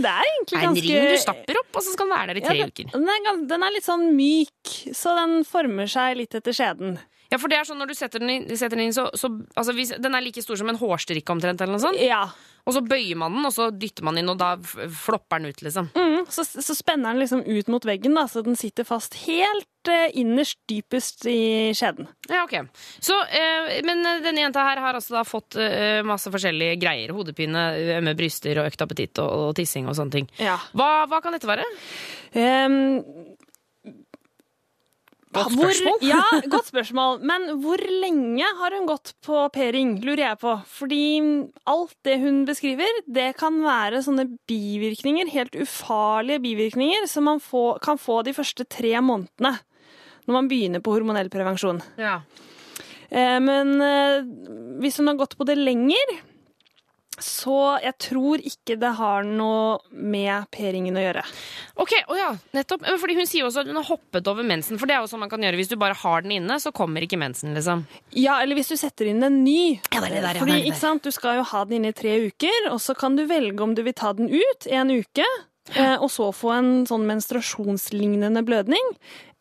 det 0.00 0.10
er 0.10 0.26
egentlig 0.26 0.58
ganske... 0.58 0.66
En 0.66 0.76
ring 0.82 1.14
du 1.14 1.22
stapper 1.22 1.62
opp, 1.62 1.70
og 1.72 1.86
så 1.86 1.94
skal 1.94 2.10
den 2.10 2.16
være 2.16 2.34
der 2.34 2.42
i 2.42 2.44
tre 2.44 2.58
Ja, 2.58 2.68
uker. 2.70 2.90
Den 2.96 3.08
er, 3.14 3.40
den 3.54 3.66
er 3.66 3.74
litt 3.74 3.86
sånn 3.86 4.10
myk, 4.18 4.74
så 4.96 5.14
den 5.18 5.40
former 5.48 5.90
seg 5.90 6.18
litt 6.18 6.36
etter 6.38 6.56
skjeden. 6.56 6.98
Ja, 7.30 7.38
for 7.38 7.50
det 7.50 7.60
er 7.60 7.66
sånn 7.68 7.78
når 7.78 7.92
du 7.92 7.96
setter 7.98 8.22
den 8.22 8.32
inn, 8.34 8.46
setter 8.58 8.74
den 8.74 8.88
inn 8.88 8.94
så, 8.96 9.06
så 9.14 9.30
altså 9.54 9.74
hvis, 9.76 9.92
Den 10.02 10.16
er 10.18 10.24
like 10.24 10.42
stor 10.42 10.58
som 10.58 10.70
en 10.72 10.78
hårstrikke 10.80 11.30
omtrent, 11.34 11.62
eller 11.62 11.76
noe 11.76 11.84
sånt? 11.84 12.00
Ja. 12.02 12.24
Og 12.68 12.74
så 12.76 12.82
bøyer 12.84 13.16
man 13.18 13.36
den, 13.36 13.46
og 13.48 13.54
så 13.54 13.70
dytter 13.72 14.04
man 14.06 14.18
inn, 14.20 14.28
og 14.28 14.38
da 14.40 14.52
flopper 14.60 15.40
den 15.40 15.54
ut, 15.54 15.62
liksom. 15.64 15.88
Mm, 15.96 16.26
så, 16.28 16.44
så 16.44 16.76
spenner 16.76 17.14
den 17.14 17.22
liksom 17.22 17.42
ut 17.46 17.70
mot 17.72 17.86
veggen, 17.88 18.14
da, 18.18 18.26
så 18.28 18.42
den 18.44 18.58
sitter 18.58 18.86
fast 18.86 19.16
helt 19.22 19.90
eh, 19.90 20.10
innerst, 20.20 20.58
dypest 20.68 21.24
i 21.30 21.72
skjeden. 21.76 22.10
Ja, 22.28 22.42
ok. 22.44 22.68
Så, 23.00 23.16
eh, 23.32 23.80
men 23.86 24.04
eh, 24.04 24.20
denne 24.26 24.44
jenta 24.44 24.66
her 24.66 24.82
har 24.84 24.98
altså 24.98 25.16
da 25.16 25.24
fått 25.26 25.56
eh, 25.60 26.02
masse 26.06 26.30
forskjellige 26.32 26.76
greier. 26.82 27.14
Hodepine, 27.16 27.64
ømme 27.96 28.14
bryster 28.18 28.60
og 28.60 28.70
økt 28.70 28.84
appetitt 28.84 29.22
og, 29.24 29.48
og 29.48 29.56
tissing 29.58 29.88
og 29.88 29.96
sånne 29.96 30.18
ting. 30.18 30.30
Ja. 30.42 30.58
Hva, 30.76 31.06
hva 31.10 31.22
kan 31.24 31.34
dette 31.36 31.48
være? 31.48 31.64
Ehm, 32.38 33.00
Godt 35.32 35.52
hvor- 35.54 35.70
spørsmål. 35.70 35.98
ja, 36.02 36.22
godt 36.54 36.66
spørsmål. 36.66 37.20
Men 37.22 37.44
hvor 37.62 37.78
lenge 38.02 38.42
har 38.58 38.74
hun 38.74 38.86
gått 38.88 39.12
på 39.22 39.44
P-ring, 39.54 39.92
lurer 40.02 40.24
jeg 40.24 40.38
på. 40.42 40.54
Fordi 40.66 41.02
alt 41.70 41.94
det 42.04 42.16
hun 42.22 42.40
beskriver, 42.48 42.88
det 43.06 43.28
kan 43.38 43.60
være 43.62 44.02
sånne 44.02 44.26
bivirkninger, 44.50 45.30
helt 45.30 45.54
ufarlige 45.62 46.42
bivirkninger, 46.42 47.06
som 47.06 47.24
man 47.30 47.38
få, 47.40 47.78
kan 47.84 47.98
få 47.98 48.22
de 48.26 48.34
første 48.34 48.66
tre 48.66 48.96
månedene 49.00 49.54
når 50.26 50.34
man 50.36 50.48
begynner 50.50 50.82
på 50.84 50.92
hormonell 50.94 51.30
prevensjon. 51.32 51.78
Ja. 51.98 52.20
Eh, 53.10 53.38
Men 53.42 53.80
eh, 53.82 54.20
hvis 54.82 54.98
hun 55.00 55.08
har 55.10 55.16
gått 55.18 55.36
på 55.38 55.46
det 55.48 55.56
lenger, 55.58 56.12
så 57.22 57.78
jeg 57.82 57.94
tror 57.98 58.40
ikke 58.42 58.76
det 58.80 58.90
har 58.98 59.22
noe 59.24 59.78
med 59.92 60.46
P-ringen 60.54 60.96
å 60.96 61.02
gjøre. 61.04 61.22
Ok, 61.80 61.92
oh 62.08 62.16
ja, 62.18 62.30
nettopp. 62.56 62.84
Fordi 63.00 63.16
Hun 63.18 63.26
sier 63.30 63.44
også 63.46 63.60
at 63.64 63.70
hun 63.70 63.76
har 63.80 63.86
hoppet 63.88 64.26
over 64.30 64.42
mensen. 64.46 64.78
For 64.80 64.86
det 64.86 64.96
er 64.96 65.00
jo 65.04 65.10
sånn 65.12 65.20
man 65.24 65.30
kan 65.32 65.40
gjøre 65.44 65.56
Hvis 65.60 65.68
du 65.72 65.76
bare 65.76 65.94
har 65.94 66.22
den 66.22 66.32
inne, 66.38 66.56
så 66.60 66.72
kommer 66.72 67.00
ikke 67.04 67.18
mensen. 67.20 67.54
liksom. 67.54 67.86
Ja, 68.16 68.40
eller 68.42 68.54
hvis 68.58 68.68
du 68.72 68.76
setter 68.76 69.06
inn 69.10 69.22
en 69.22 69.42
ny. 69.44 69.80
Ja, 69.92 70.00
det 70.00 70.10
er 70.10 70.14
det 70.14 70.22
der, 70.28 70.40
Fordi, 70.40 70.58
ikke 70.70 70.80
sant, 70.80 71.02
Du 71.02 71.10
skal 71.10 71.36
jo 71.40 71.42
ha 71.52 71.64
den 71.64 71.78
inne 71.80 71.92
i 71.94 71.96
tre 71.96 72.16
uker, 72.28 72.70
og 72.72 72.80
så 72.80 72.96
kan 72.96 73.16
du 73.16 73.26
velge 73.26 73.60
om 73.62 73.74
du 73.74 73.82
vil 73.82 73.92
ta 73.96 74.12
den 74.12 74.28
ut 74.30 74.66
en 74.70 74.90
uke, 74.90 75.26
eh, 75.76 75.96
og 76.00 76.08
så 76.10 76.30
få 76.34 76.52
en 76.58 76.70
sånn 76.86 77.06
menstruasjonslignende 77.08 78.42
blødning. 78.46 78.94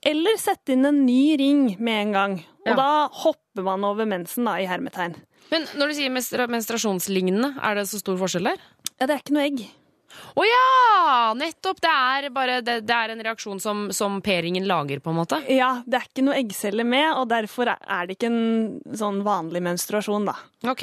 Eller 0.06 0.38
sette 0.40 0.72
inn 0.76 0.86
en 0.88 1.06
ny 1.06 1.36
ring 1.40 1.76
med 1.80 2.02
en 2.08 2.12
gang. 2.14 2.34
Og 2.66 2.68
Ja. 2.72 2.76
da 2.76 3.08
hopper 3.12 3.64
man 3.64 3.84
over 3.84 4.06
mensen, 4.06 4.46
da, 4.46 4.56
i 4.60 4.66
hermetegn. 4.66 5.16
Men 5.50 5.66
når 5.80 5.92
du 5.92 5.98
sier 5.98 6.14
menstruasjonslignende, 6.14 7.56
er 7.66 7.80
det 7.80 7.88
så 7.90 8.02
stor 8.02 8.20
forskjell 8.22 8.52
der? 8.52 8.64
Ja, 9.00 9.08
det 9.08 9.16
er 9.16 9.22
ikke 9.24 9.36
noe 9.38 9.48
egg. 9.48 9.64
Å 10.10 10.46
ja! 10.46 11.34
Nettopp! 11.38 11.82
Det 11.84 11.92
er 11.94 12.30
bare 12.34 12.60
det, 12.66 12.80
det 12.88 12.96
er 12.96 13.14
en 13.14 13.24
reaksjon 13.30 13.60
som, 13.64 13.88
som 13.96 14.20
P-ringen 14.26 14.68
lager, 14.70 15.02
på 15.04 15.14
en 15.14 15.20
måte. 15.22 15.42
Ja, 15.52 15.80
det 15.86 16.00
er 16.00 16.08
ikke 16.10 16.26
noe 16.26 16.38
eggceller 16.40 16.88
med, 16.88 17.08
og 17.16 17.30
derfor 17.32 17.74
er 17.76 18.08
det 18.10 18.18
ikke 18.18 18.30
en 18.32 18.96
sånn 18.98 19.22
vanlig 19.26 19.62
menstruasjon, 19.66 20.28
da. 20.30 20.36
Ok, 20.68 20.82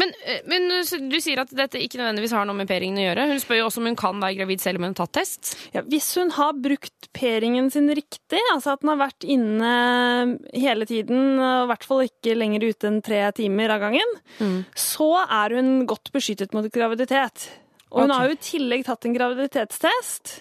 Men, 0.00 0.12
eh, 0.24 0.40
men 0.48 0.70
du 1.10 1.18
sier 1.20 1.42
at 1.42 1.50
dette 1.52 1.80
ikke 1.84 1.98
nødvendigvis 2.00 2.32
har 2.32 2.46
noe 2.48 2.56
med 2.56 2.68
P-ringen 2.70 3.02
å 3.02 3.06
gjøre. 3.10 3.26
Hun 3.28 3.42
spør 3.42 3.60
jo 3.60 3.66
også 3.68 3.82
om 3.82 3.90
hun 3.90 3.98
kan 4.00 4.22
være 4.22 4.38
gravid 4.38 4.62
selv 4.62 4.80
om 4.80 4.86
hun 4.86 4.94
har 4.94 5.00
tatt 5.02 5.16
test. 5.18 5.52
Ja, 5.74 5.82
hvis 5.84 6.08
hun 6.16 6.32
har 6.38 6.56
brukt 6.56 7.10
P-ringen 7.16 7.68
sin 7.74 7.90
riktig, 7.92 8.40
altså 8.54 8.72
at 8.72 8.84
den 8.84 8.94
har 8.94 9.02
vært 9.02 9.26
inne 9.28 9.74
hele 10.54 10.88
tiden, 10.88 11.36
og 11.36 11.66
i 11.66 11.70
hvert 11.74 11.86
fall 11.90 12.04
ikke 12.06 12.36
lenger 12.38 12.68
ute 12.70 12.88
enn 12.88 13.00
tre 13.04 13.20
timer 13.36 13.74
av 13.76 13.84
gangen, 13.84 14.18
så 14.78 15.10
er 15.26 15.58
hun 15.58 15.72
godt 15.88 16.12
beskyttet 16.14 16.56
mot 16.56 16.68
graviditet. 16.72 17.50
Og 17.90 18.02
hun 18.02 18.10
okay. 18.10 18.18
har 18.18 18.28
jo 18.28 18.36
i 18.36 18.44
tillegg 18.50 18.86
tatt 18.86 19.08
en 19.08 19.16
graviditetstest 19.16 20.32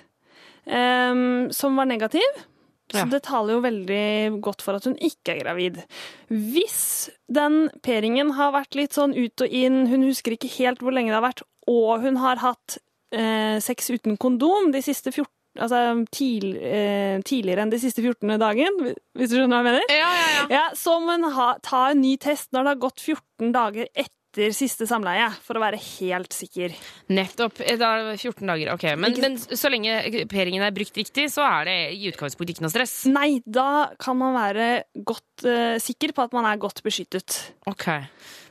um, 0.68 1.48
som 1.56 1.80
var 1.80 1.90
negativ. 1.90 2.46
Så 2.88 3.04
Ja. 3.04 3.06
det 3.06 3.24
taler 3.24 3.54
jo 3.54 3.62
veldig 3.62 4.42
godt 4.42 4.62
for 4.64 4.76
at 4.76 4.86
hun 4.88 4.96
ikke 4.96 5.36
er 5.36 5.44
gravid. 5.44 5.84
Hvis 6.32 7.10
den 7.28 7.70
P-ringen 7.84 8.32
har 8.38 8.54
vært 8.56 8.76
litt 8.80 8.96
sånn 8.96 9.12
ut 9.12 9.42
og 9.44 9.48
inn, 9.52 9.88
hun 9.88 10.04
husker 10.08 10.32
ikke 10.32 10.52
helt 10.60 10.80
hvor 10.80 10.96
lenge 10.96 11.12
det 11.12 11.20
har 11.20 11.28
vært, 11.28 11.44
og 11.68 12.00
hun 12.02 12.16
har 12.16 12.40
hatt 12.40 12.78
eh, 13.12 13.60
sex 13.60 13.92
uten 13.92 14.16
kondom 14.18 14.72
de 14.72 14.82
siste 14.82 15.12
14 15.12 15.34
Altså 15.58 16.06
tidl, 16.14 16.52
eh, 16.62 17.18
tidligere 17.26 17.64
enn 17.64 17.72
de 17.72 17.80
siste 17.82 18.04
14 18.04 18.38
dagen, 18.38 18.76
hvis 19.18 19.32
du 19.32 19.40
skjønner 19.40 19.58
hva 19.58 19.64
jeg 19.64 19.66
mener? 19.72 19.88
Ja, 19.90 20.10
ja, 20.14 20.28
ja. 20.36 20.44
Ja, 20.54 20.66
så 20.78 21.00
må 21.02 21.16
hun 21.16 21.26
ha, 21.34 21.48
ta 21.66 21.80
en 21.90 22.04
ny 22.04 22.12
test 22.22 22.52
når 22.54 22.62
det 22.62 22.74
har 22.76 22.84
gått 22.84 23.02
14 23.02 23.56
dager 23.56 23.90
etter 23.96 24.16
siste 24.56 24.88
samleie, 24.89 25.28
for 25.43 25.58
å 25.60 25.63
være 25.63 25.80
helt 25.82 26.36
sikker. 26.36 26.76
Nettopp. 27.13 27.62
Eh, 27.65 27.78
Da 27.80 27.91
er 27.97 28.10
det 28.12 28.17
14 28.21 28.47
dager. 28.47 28.73
ok. 28.73 28.86
Men, 28.97 29.17
men 29.23 29.38
så 29.38 29.71
lenge 29.73 30.26
P-ringen 30.32 30.63
er 30.65 30.76
brukt 30.76 30.97
riktig, 30.97 31.28
så 31.34 31.45
er 31.45 31.69
det 31.69 31.78
i 31.97 32.10
utgangspunktet 32.12 32.56
ikke 32.56 32.65
noe 32.67 32.73
stress. 32.73 32.95
Nei, 33.12 33.41
da 33.45 33.93
kan 34.02 34.17
man 34.19 34.36
være 34.38 34.67
godt 35.08 35.47
uh, 35.47 35.78
sikker 35.82 36.13
på 36.15 36.26
at 36.28 36.36
man 36.38 36.47
er 36.50 36.62
godt 36.62 36.84
beskyttet. 36.86 37.39
Ok. 37.69 37.89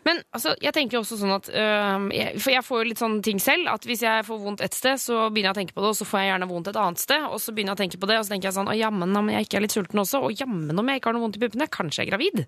Men 0.06 0.20
altså, 0.36 0.54
jeg 0.62 0.74
tenker 0.76 0.98
jo 0.98 1.02
også 1.02 1.18
sånn 1.18 1.34
at 1.34 1.48
øh, 1.50 2.06
jeg, 2.14 2.38
For 2.42 2.54
jeg 2.54 2.64
får 2.66 2.80
jo 2.82 2.88
litt 2.90 3.02
sånne 3.02 3.24
ting 3.26 3.40
selv. 3.42 3.70
At 3.72 3.86
hvis 3.88 4.04
jeg 4.06 4.26
får 4.28 4.40
vondt 4.42 4.62
et 4.64 4.76
sted, 4.76 5.00
så 5.02 5.26
begynner 5.26 5.50
jeg 5.50 5.56
å 5.56 5.60
tenke 5.60 5.76
på 5.76 5.82
det, 5.82 5.90
og 5.90 5.98
så 5.98 6.06
får 6.08 6.22
jeg 6.22 6.30
gjerne 6.30 6.50
vondt 6.50 6.70
et 6.70 6.80
annet 6.82 7.02
sted. 7.02 7.26
Og 7.26 7.42
så 7.42 7.54
begynner 7.54 7.74
jeg 7.74 7.78
å 7.78 7.82
tenke 7.82 8.00
på 8.02 8.10
det, 8.10 8.18
og 8.20 8.26
så 8.26 8.34
tenker 8.34 8.50
jeg 8.50 8.58
sånn 8.58 8.70
Å 8.70 8.76
jammen 8.78 9.20
om 9.20 9.32
jeg 9.32 9.48
ikke 9.48 9.60
er 9.60 9.66
litt 9.66 9.74
sulten 9.74 10.02
også. 10.04 10.22
Og 10.28 10.44
jammen 10.44 10.82
om 10.82 10.92
jeg 10.92 11.02
ikke 11.02 11.10
har 11.10 11.18
noe 11.18 11.26
vondt 11.26 11.40
i 11.40 11.42
puppene. 11.42 11.70
Kanskje 11.78 12.04
jeg 12.04 12.06
er 12.06 12.12
gravid. 12.14 12.44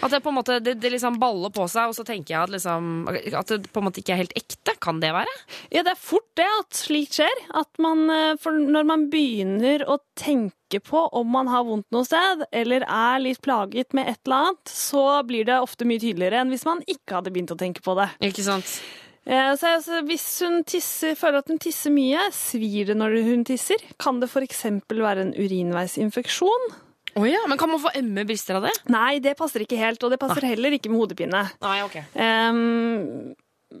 At 0.00 0.14
det 0.14 0.22
på 0.24 0.32
en 0.32 0.38
måte 0.40 0.58
det, 0.64 0.78
det 0.80 0.94
liksom 0.96 1.20
baller 1.22 1.52
på 1.54 1.68
seg, 1.70 1.92
og 1.92 1.98
så 1.98 2.06
tenker 2.08 2.36
jeg 2.36 2.40
at 2.46 2.56
liksom 2.56 2.90
At 3.10 3.52
det 3.52 3.68
på 3.72 3.82
en 3.82 3.88
måte 3.90 4.02
ikke 4.02 4.16
er 4.16 4.24
helt 4.24 4.36
ekte. 4.38 4.76
Kan 4.82 5.02
det 5.04 5.12
være? 5.14 5.36
Ja, 5.74 5.84
det 5.84 5.94
er 5.94 6.00
fort 6.00 6.30
det 6.38 6.48
at 6.48 6.80
slikt 6.80 7.20
skjer. 7.20 7.44
At 7.58 7.70
man, 7.82 8.08
eh, 8.10 8.34
for 8.40 8.56
når 8.56 8.88
man 8.88 9.06
begynner 9.12 9.84
å 9.90 10.00
tenke 10.18 10.61
på 10.80 11.02
om 11.12 11.28
man 11.28 11.46
har 11.52 11.64
vondt 11.68 11.86
noe 11.92 12.04
sted, 12.08 12.46
eller 12.52 12.86
er 12.88 13.18
litt 13.20 13.42
plaget 13.44 13.92
med 13.92 14.08
et 14.08 14.20
eller 14.24 14.36
annet, 14.48 14.72
så 14.72 15.04
blir 15.28 15.44
det 15.44 15.58
ofte 15.60 15.84
mye 15.84 16.00
tydeligere 16.00 16.40
enn 16.40 16.48
hvis 16.54 16.64
man 16.64 16.80
ikke 16.86 17.18
hadde 17.18 17.32
begynt 17.34 17.52
å 17.52 17.58
tenke 17.60 17.82
på 17.84 17.96
det. 17.98 18.08
Ikke 18.30 18.42
sant? 18.46 18.80
Eh, 19.26 19.52
Så 19.54 19.74
altså, 19.76 20.00
hvis 20.08 20.24
hun 20.42 20.64
tisser, 20.64 21.14
føler 21.14 21.38
at 21.42 21.48
hun 21.52 21.58
tisser 21.62 21.92
mye, 21.94 22.30
svir 22.34 22.86
det 22.86 22.96
når 22.96 23.20
hun 23.26 23.44
tisser? 23.44 23.76
Kan 23.98 24.18
det 24.20 24.30
f.eks. 24.32 24.64
være 24.88 25.20
en 25.28 25.34
urinveisinfeksjon? 25.34 26.72
Oh 27.14 27.26
ja, 27.28 27.42
Men 27.46 27.58
kan 27.58 27.68
man 27.68 27.80
få 27.80 27.90
emme 27.94 28.24
brister 28.24 28.56
av 28.56 28.62
det? 28.64 28.72
Nei, 28.88 29.18
det 29.20 29.36
passer 29.36 29.60
ikke 29.66 29.76
helt, 29.76 30.02
og 30.02 30.10
det 30.14 30.18
passer 30.18 30.46
heller 30.48 30.72
ikke 30.72 30.88
med 30.88 31.02
hodepine. 31.02 31.42
Nei, 31.60 31.78
ok. 31.84 31.98
Ehm, 32.16 33.34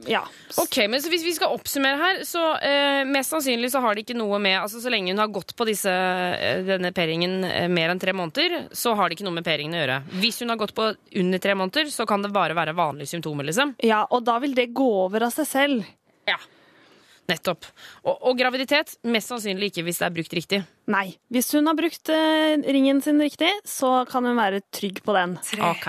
ja. 0.06 0.22
Ok, 0.58 0.76
men 0.88 1.02
så 1.02 1.10
Hvis 1.12 1.24
vi 1.24 1.32
skal 1.36 1.52
oppsummere 1.54 1.98
her, 2.00 2.20
så 2.26 2.42
eh, 2.58 3.02
mest 3.08 3.32
sannsynlig 3.32 3.70
så 3.72 3.82
har 3.84 3.94
det 3.94 4.04
ikke 4.04 4.16
noe 4.18 4.38
med 4.42 4.58
altså 4.60 4.80
Så 4.82 4.90
lenge 4.92 5.12
hun 5.12 5.22
har 5.22 5.30
gått 5.32 5.54
på 5.56 5.66
disse, 5.68 5.92
eh, 5.92 6.62
denne 6.66 6.92
P-ringen 6.94 7.44
eh, 7.48 7.68
mer 7.72 7.92
enn 7.92 8.02
tre 8.02 8.14
måneder, 8.16 8.68
så 8.76 8.96
har 8.98 9.08
det 9.08 9.18
ikke 9.18 9.28
noe 9.28 9.38
med 9.38 9.46
P-ringen 9.46 9.76
å 9.78 9.82
gjøre. 9.82 9.98
Hvis 10.22 10.42
hun 10.42 10.52
har 10.52 10.60
gått 10.60 10.74
på 10.76 10.88
under 11.22 11.42
tre 11.42 11.56
måneder, 11.58 11.92
så 11.92 12.06
kan 12.08 12.24
det 12.24 12.32
bare 12.34 12.56
være 12.58 12.76
vanlige 12.76 13.14
symptomer. 13.14 13.46
liksom. 13.48 13.76
ja, 13.82 14.02
og 14.10 14.24
da 14.26 14.38
vil 14.42 14.56
det 14.56 14.72
gå 14.76 14.88
over 15.04 15.28
av 15.28 15.34
seg 15.34 15.48
selv. 15.48 15.88
Ja, 16.28 16.38
nettopp. 17.30 17.66
Og, 18.02 18.14
og 18.16 18.38
graviditet 18.38 18.96
mest 19.08 19.32
sannsynlig 19.32 19.72
ikke 19.72 19.86
hvis 19.86 20.02
det 20.02 20.08
er 20.08 20.16
brukt 20.16 20.36
riktig. 20.38 20.62
Nei. 20.90 21.12
Hvis 21.30 21.52
hun 21.54 21.68
har 21.70 21.76
brukt 21.78 22.10
eh, 22.10 22.58
ringen 22.74 22.98
sin 23.04 23.20
riktig, 23.22 23.50
så 23.68 24.02
kan 24.10 24.26
hun 24.26 24.34
være 24.34 24.64
trygg 24.74 24.98
på 25.06 25.14
den. 25.14 25.36
Ok. 25.62 25.86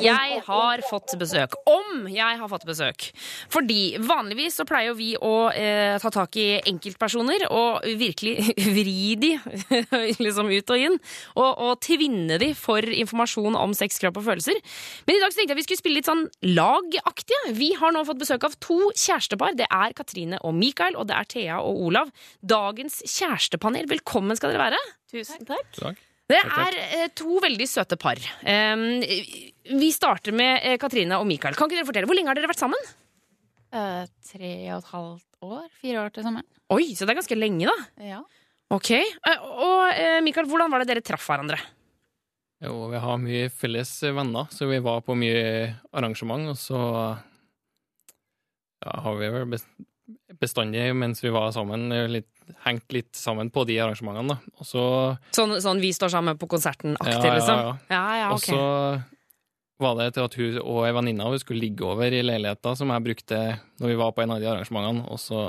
Jeg 0.00 0.38
har 0.46 0.82
fått 0.88 1.12
besøk. 1.20 1.58
Om 1.68 2.08
jeg 2.08 2.38
har 2.40 2.48
fått 2.48 2.64
besøk. 2.68 3.10
Fordi 3.52 3.98
vanligvis 4.00 4.56
så 4.56 4.64
pleier 4.68 4.94
jo 4.94 4.96
vi 4.96 5.10
å 5.20 5.50
eh, 5.52 5.98
ta 6.00 6.12
tak 6.14 6.38
i 6.40 6.46
enkeltpersoner 6.72 7.44
og 7.50 7.84
virkelig 8.00 8.48
vri 8.78 9.14
de 9.20 9.34
liksom 10.24 10.48
ut 10.48 10.72
og 10.72 10.86
inn. 10.88 10.96
Og, 11.36 11.50
og 11.52 11.84
tvinne 11.84 12.40
de 12.40 12.54
for 12.56 12.80
informasjon 12.80 13.60
om 13.60 13.76
sex, 13.76 14.00
kropp 14.00 14.22
og 14.22 14.26
følelser. 14.30 14.56
Men 15.04 15.18
i 15.18 15.20
dag 15.20 15.34
så 15.34 15.42
tenkte 15.42 15.52
jeg 15.52 15.60
vi 15.60 15.68
skulle 15.68 15.82
spille 15.82 16.00
litt 16.00 16.08
sånn 16.08 16.24
lagaktige. 16.48 17.54
Vi 17.60 17.74
har 17.76 17.92
nå 17.92 18.06
fått 18.08 18.24
besøk 18.24 18.48
av 18.48 18.56
to 18.64 18.88
kjærestepar. 18.96 19.58
Det 19.60 19.68
er 19.68 19.92
Katrine 20.00 20.40
og 20.40 20.56
Mikael, 20.56 20.96
og 20.96 21.10
det 21.12 21.20
er 21.20 21.32
Thea 21.36 21.60
og 21.60 21.89
Olav. 21.90 22.12
Dagens 22.40 23.00
kjærestepanel. 23.10 23.88
Velkommen 23.90 24.38
skal 24.38 24.54
dere 24.54 24.70
være. 24.70 24.80
Tusen 25.10 25.44
takk. 25.48 25.98
Det 26.30 26.38
er 26.38 26.76
eh, 26.78 27.08
to 27.18 27.40
veldig 27.42 27.66
søte 27.66 27.96
par. 27.98 28.20
Um, 28.46 29.00
vi 29.02 29.88
starter 29.90 30.34
med 30.36 30.60
eh, 30.62 30.76
Katrine 30.78 31.18
og 31.18 31.26
Mikael. 31.26 31.56
Kan 31.58 31.66
ikke 31.66 31.80
dere 31.80 31.88
fortelle, 31.88 32.06
Hvor 32.06 32.14
lenge 32.18 32.30
har 32.30 32.38
dere 32.38 32.50
vært 32.52 32.62
sammen? 32.62 32.90
Uh, 33.74 34.04
tre 34.26 34.52
og 34.70 34.76
et 34.78 34.92
halvt 34.92 35.42
år. 35.46 35.66
Fire 35.82 36.04
år 36.04 36.14
til 36.14 36.26
sommeren. 36.26 36.46
Oi, 36.70 36.84
Så 36.94 37.02
det 37.02 37.16
er 37.16 37.18
ganske 37.18 37.38
lenge, 37.38 37.66
da. 37.66 38.06
Ja. 38.12 38.20
Ok, 38.70 38.92
Uh, 39.26 39.42
Og 39.50 39.82
uh, 39.90 40.20
Mikael, 40.22 40.46
hvordan 40.46 40.70
var 40.70 40.84
det 40.84 40.92
dere 40.92 41.02
traff 41.02 41.26
hverandre? 41.26 41.58
Jo, 42.62 42.76
vi 42.92 43.00
har 43.02 43.18
mye 43.18 43.48
felles 43.50 43.90
venner, 44.04 44.46
så 44.52 44.68
vi 44.68 44.78
var 44.84 45.00
på 45.02 45.16
mye 45.18 45.42
arrangement, 45.96 46.50
og 46.52 46.58
så 46.60 46.78
ja, 48.84 48.96
har 49.00 49.16
vi 49.16 49.30
vel 49.32 49.46
bestandig, 50.40 50.82
mens 50.96 51.22
vi 51.24 51.30
var 51.34 51.50
sammen, 51.54 51.88
litt, 52.12 52.28
hengt 52.66 52.92
litt 52.92 53.14
sammen 53.16 53.50
på 53.54 53.64
de 53.68 53.78
arrangementene, 53.82 54.34
da. 54.34 54.54
Og 54.60 54.66
så 54.68 54.84
Sånn, 55.36 55.56
sånn 55.62 55.80
vi 55.82 55.92
står 55.96 56.10
sammen 56.14 56.38
på 56.40 56.48
konserten-aktig, 56.50 57.16
Ja, 57.16 57.24
ja, 57.30 57.34
liksom? 57.38 57.64
ja. 57.64 57.72
Ja, 57.90 58.04
ja, 58.24 58.28
Og 58.34 58.40
så 58.44 58.60
var 59.80 59.94
det 59.96 60.10
til 60.14 60.26
at 60.26 60.34
hun 60.36 60.58
og 60.60 60.82
ei 60.84 60.92
venninne 60.92 61.24
av 61.24 61.32
henne 61.32 61.40
skulle 61.40 61.62
ligge 61.64 61.86
over 61.88 62.12
i 62.12 62.20
leiligheta 62.22 62.74
som 62.76 62.90
jeg 62.92 63.04
brukte 63.06 63.38
når 63.80 63.88
vi 63.94 63.98
var 64.02 64.12
på 64.12 64.22
en 64.26 64.34
av 64.34 64.40
de 64.42 64.50
arrangementene, 64.50 65.06
og 65.08 65.18
så 65.22 65.44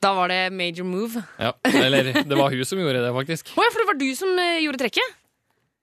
Da 0.00 0.14
var 0.16 0.28
det 0.32 0.50
major 0.56 0.86
move. 0.88 1.20
Ja. 1.36 1.52
Eller 1.68 2.06
det 2.24 2.36
var 2.38 2.48
hun 2.50 2.64
som 2.64 2.78
gjorde 2.80 3.02
det, 3.04 3.10
faktisk. 3.12 3.50
Å 3.52 3.60
ja, 3.66 3.68
for 3.74 3.82
det 3.82 3.88
var 3.90 3.98
du 4.00 4.06
som 4.16 4.30
eh, 4.40 4.62
gjorde 4.64 4.80
trekket? 4.80 5.16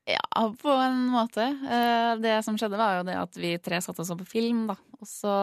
Ja, 0.10 0.24
på 0.58 0.74
en 0.74 1.04
måte. 1.14 1.46
Eh, 1.46 2.16
Det 2.24 2.40
som 2.48 2.58
skjedde, 2.58 2.80
var 2.80 2.96
jo 2.98 3.04
det 3.06 3.14
at 3.20 3.38
vi 3.38 3.52
tre 3.62 3.78
satt 3.84 4.00
oss 4.02 4.10
opp 4.10 4.24
på 4.24 4.30
film, 4.32 4.64
da. 4.72 4.76
Og 4.98 5.06
så 5.06 5.36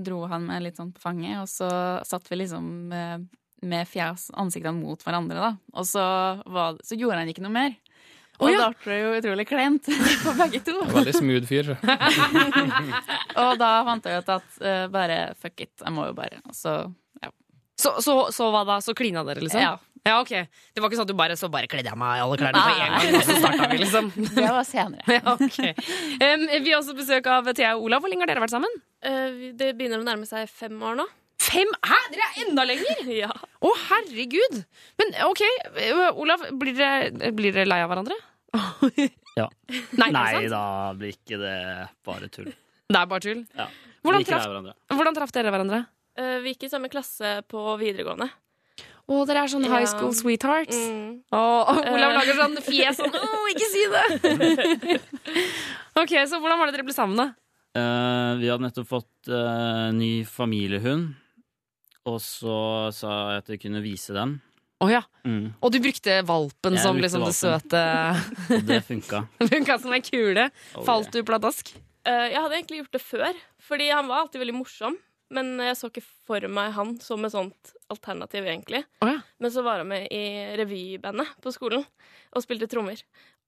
dro 0.00 0.22
han 0.30 0.46
meg 0.48 0.62
litt 0.64 0.78
sånn 0.80 0.94
på 0.94 1.02
fanget, 1.02 1.42
og 1.42 1.48
så 1.50 1.68
satt 2.08 2.30
vi 2.30 2.40
liksom 2.40 2.92
eh, 2.94 3.18
med 3.68 3.88
fjes, 3.90 4.28
ansiktene 4.38 4.78
mot 4.78 5.02
hverandre, 5.02 5.38
da. 5.42 5.50
Og 5.74 5.86
så, 5.88 6.04
var, 6.46 6.78
så 6.86 6.98
gjorde 6.98 7.22
han 7.22 7.32
ikke 7.32 7.44
noe 7.44 7.54
mer. 7.54 7.76
Og 8.38 8.46
oh, 8.46 8.52
ja. 8.52 8.68
da 8.68 8.84
ble 8.84 8.94
det 8.94 9.00
jo 9.02 9.14
utrolig 9.18 9.48
kleint 9.50 9.88
for 10.22 10.38
begge 10.38 10.62
to. 10.66 10.76
Veldig 10.92 11.14
smooth 11.16 11.48
fyr. 11.48 11.72
og 13.42 13.52
da 13.58 13.72
fant 13.88 14.06
jeg 14.06 14.22
ut 14.22 14.32
at 14.36 14.62
eh, 14.62 14.86
bare 14.94 15.18
fuck 15.42 15.66
it, 15.66 15.74
jeg 15.82 15.94
må 15.94 16.06
jo 16.06 16.14
bare. 16.18 16.38
Og 16.46 16.54
så, 16.54 16.78
ja. 17.24 17.32
Så, 17.74 17.96
så, 18.04 18.18
så 18.34 18.50
hva 18.54 18.62
da? 18.68 18.78
Så 18.84 18.94
klina 18.98 19.26
dere, 19.26 19.42
liksom? 19.42 19.64
Ja. 19.64 19.74
Ja, 20.06 20.20
ok. 20.22 20.30
Det 20.72 20.80
var 20.80 20.88
ikke 20.88 21.00
sånn 21.00 21.08
at 21.08 21.10
du 21.10 21.18
bare 21.18 21.34
så 21.36 21.50
bare 21.52 21.68
kledde 21.68 21.90
jeg 21.90 21.98
meg 21.98 22.20
i 22.20 22.22
alle 22.22 22.36
klærne 22.40 22.62
på 22.62 22.70
en 22.70 22.94
gang, 22.94 23.16
og 23.18 23.26
så 23.26 23.34
starta 23.42 23.66
vi, 23.72 23.80
liksom? 23.82 24.12
Det 24.38 24.46
var 24.46 24.64
senere. 24.64 25.04
Ja, 25.18 25.34
ok. 25.34 25.58
Um, 26.22 26.46
vi 26.62 26.70
har 26.70 26.78
også 26.78 26.94
besøk 26.96 27.26
av 27.32 27.50
Thea 27.50 27.74
og 27.74 27.88
Olav. 27.88 28.04
Hvor 28.04 28.12
lenge 28.12 28.24
har 28.24 28.30
dere 28.30 28.44
vært 28.44 28.54
sammen? 28.54 28.78
Eh, 29.06 29.52
det 29.58 29.72
begynner 29.78 30.02
å 30.02 30.06
nærme 30.06 30.26
seg 30.28 30.48
fem 30.50 30.78
år 30.82 30.98
nå. 30.98 31.06
Fem? 31.38 31.70
Hæ? 31.86 31.98
Dere 32.12 32.26
er 32.26 32.40
enda 32.48 32.64
lenger? 32.66 33.02
ja. 33.22 33.30
Å, 33.30 33.74
herregud! 33.88 34.62
Men 35.00 35.14
ok, 35.28 35.44
eh, 35.84 36.00
Olav, 36.18 36.48
blir 36.58 36.74
dere, 36.78 37.32
blir 37.36 37.54
dere 37.54 37.68
lei 37.70 37.82
av 37.84 37.92
hverandre? 37.92 38.18
Ja. 39.38 39.44
Nei, 39.94 40.08
Nei 40.10 40.48
da 40.50 40.60
blir 40.98 41.12
ikke 41.14 41.36
det 41.38 41.58
bare 42.02 42.26
tull. 42.34 42.48
Det 42.90 42.98
er 42.98 43.04
bare 43.06 43.22
tull. 43.22 43.44
Ja. 43.54 43.68
Hvordan 44.02 44.24
traf, 44.26 44.46
hvordan 44.90 45.14
traff 45.14 45.34
dere 45.36 45.52
hverandre? 45.54 45.78
Eh, 46.18 46.40
vi 46.42 46.56
gikk 46.56 46.66
i 46.66 46.70
samme 46.72 46.90
klasse 46.90 47.36
på 47.46 47.62
videregående. 47.78 48.26
Å, 49.08 49.20
dere 49.28 49.44
er 49.46 49.52
sånn 49.52 49.68
high 49.70 49.86
school 49.86 50.10
sweethearts. 50.16 50.74
Mm. 50.74 51.12
Oh, 51.30 51.70
oh, 51.70 51.78
Olav 51.94 52.16
lager 52.18 52.40
sånn 52.40 52.58
fjes 52.66 52.98
sånn 52.98 53.14
Å, 53.22 53.44
ikke 53.54 53.68
si 53.70 53.84
det! 53.94 54.98
ok, 56.02 56.12
så 56.26 56.42
hvordan 56.42 56.58
var 56.58 56.68
det 56.68 56.76
dere 56.80 56.88
ble 56.88 56.96
sammen, 56.96 57.22
da? 57.22 57.30
Eh, 57.76 58.34
vi 58.40 58.48
hadde 58.48 58.64
nettopp 58.64 58.88
fått 58.88 59.30
uh, 59.30 59.90
ny 59.92 60.24
familiehund, 60.28 61.12
og 62.08 62.20
så 62.24 62.58
sa 62.94 63.16
jeg 63.34 63.42
at 63.42 63.50
jeg 63.52 63.62
kunne 63.66 63.82
vise 63.84 64.16
den. 64.16 64.38
Å 64.78 64.88
ja. 64.92 65.02
Mm. 65.26 65.50
Og 65.58 65.72
du 65.74 65.80
brukte 65.82 66.20
valpen 66.22 66.76
Jeg 66.76 66.84
som 66.84 66.94
brukte 66.94 67.08
liksom 67.08 67.24
det 67.26 67.34
søte 67.34 67.80
Og 68.54 68.62
det 68.68 68.78
funka. 68.86 69.24
Funka 69.50 69.76
som 69.82 69.94
ei 69.96 70.04
kule. 70.06 70.44
Oh, 70.78 70.84
Falt 70.86 71.10
du 71.10 71.24
pladask? 71.26 71.72
Uh, 72.06 72.28
jeg 72.30 72.38
hadde 72.38 72.60
egentlig 72.60 72.80
gjort 72.84 72.94
det 72.94 73.02
før, 73.02 73.40
fordi 73.68 73.90
han 73.90 74.06
var 74.10 74.22
alltid 74.22 74.44
veldig 74.44 74.56
morsom. 74.60 74.96
Men 75.34 75.58
jeg 75.60 75.76
så 75.76 75.90
ikke 75.90 76.06
for 76.24 76.46
meg 76.48 76.70
han 76.72 76.94
som 77.04 77.26
et 77.26 77.34
sånt 77.34 77.72
alternativ, 77.92 78.46
egentlig. 78.48 78.84
Oh, 79.02 79.10
ja. 79.10 79.18
Men 79.42 79.52
så 79.52 79.64
var 79.66 79.82
han 79.82 79.90
med 79.90 80.06
i 80.14 80.54
revybandet 80.56 81.34
på 81.44 81.52
skolen 81.52 81.84
og 81.84 82.44
spilte 82.44 82.70
trommer. 82.70 83.02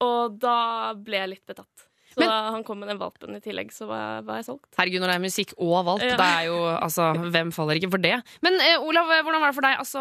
Og 0.05 0.37
da 0.43 0.93
ble 0.99 1.23
jeg 1.23 1.33
litt 1.37 1.47
betatt. 1.49 1.87
Så 2.11 2.19
Men- 2.19 2.29
da 2.29 2.39
han 2.51 2.65
kom 2.67 2.81
med 2.83 2.89
den 2.91 2.99
valpen 2.99 3.37
i 3.37 3.41
tillegg, 3.41 3.71
så 3.71 3.87
var 3.87 4.01
jeg, 4.01 4.25
var 4.27 4.41
jeg 4.41 4.47
solgt. 4.49 4.71
Herregud, 4.77 5.01
når 5.01 5.13
det 5.13 5.17
er 5.17 5.27
musikk 5.27 5.53
og 5.59 5.85
valp, 5.87 6.03
Ja. 6.03 6.17
det 6.19 6.27
er 6.27 6.47
jo 6.49 6.57
altså 6.75 7.13
Hvem 7.31 7.53
faller 7.55 7.79
ikke 7.79 7.91
for 7.91 8.03
det? 8.03 8.17
Men 8.43 8.59
eh, 8.61 8.79
Olav, 8.83 9.07
hvordan 9.07 9.41
var 9.41 9.53
det 9.53 9.55
for 9.55 9.67
deg? 9.69 9.77
Altså, 9.79 10.01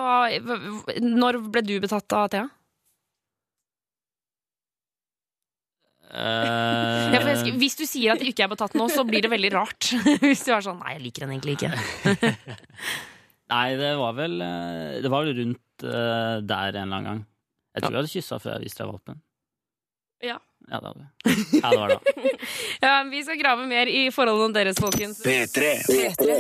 når 1.06 1.52
ble 1.52 1.62
du 1.62 1.80
betatt 1.80 2.18
av 2.18 2.30
Thea? 2.34 2.50
Uh... 6.10 7.14
Ja, 7.14 7.20
for 7.22 7.30
jeg, 7.30 7.54
hvis 7.62 7.78
du 7.78 7.86
sier 7.86 8.16
at 8.16 8.22
du 8.22 8.26
ikke 8.26 8.48
er 8.48 8.50
betatt 8.50 8.74
nå, 8.74 8.88
så 8.90 9.06
blir 9.06 9.22
det 9.22 9.30
veldig 9.30 9.52
rart. 9.54 9.92
hvis 10.24 10.42
du 10.48 10.52
er 10.56 10.66
sånn 10.66 10.82
Nei, 10.82 10.96
jeg 10.96 11.04
liker 11.06 11.28
henne 11.28 11.38
egentlig 11.38 11.60
ikke. 11.60 12.34
Nei, 13.54 13.66
det 13.78 13.92
var 13.98 14.14
vel 14.18 14.42
eh, 14.46 14.98
Det 15.02 15.10
var 15.10 15.26
vel 15.26 15.38
rundt 15.38 15.86
uh, 15.86 16.42
der 16.42 16.74
en 16.74 16.82
eller 16.82 16.96
annen 16.98 17.10
gang. 17.12 17.22
Jeg 17.76 17.84
tror 17.84 17.94
jeg 17.94 18.02
hadde 18.02 18.14
kyssa 18.16 18.40
før 18.42 18.56
jeg 18.56 18.66
viste 18.66 18.82
deg 18.82 18.90
valpen. 18.90 19.22
Ja. 20.26 20.40
Ja, 20.70 20.78
det 20.80 20.90
hadde 20.90 21.00
vi. 21.00 21.60
Ja, 21.60 21.70
det 21.72 21.80
var 21.80 21.90
det. 21.90 22.00
Ja, 22.86 22.92
vi 23.10 23.20
skal 23.26 23.40
grave 23.40 23.66
mer 23.68 23.90
i 23.92 24.06
forholdene 24.14 24.54
deres, 24.56 24.78
folkens. 24.80 25.18
P3. 25.26 25.72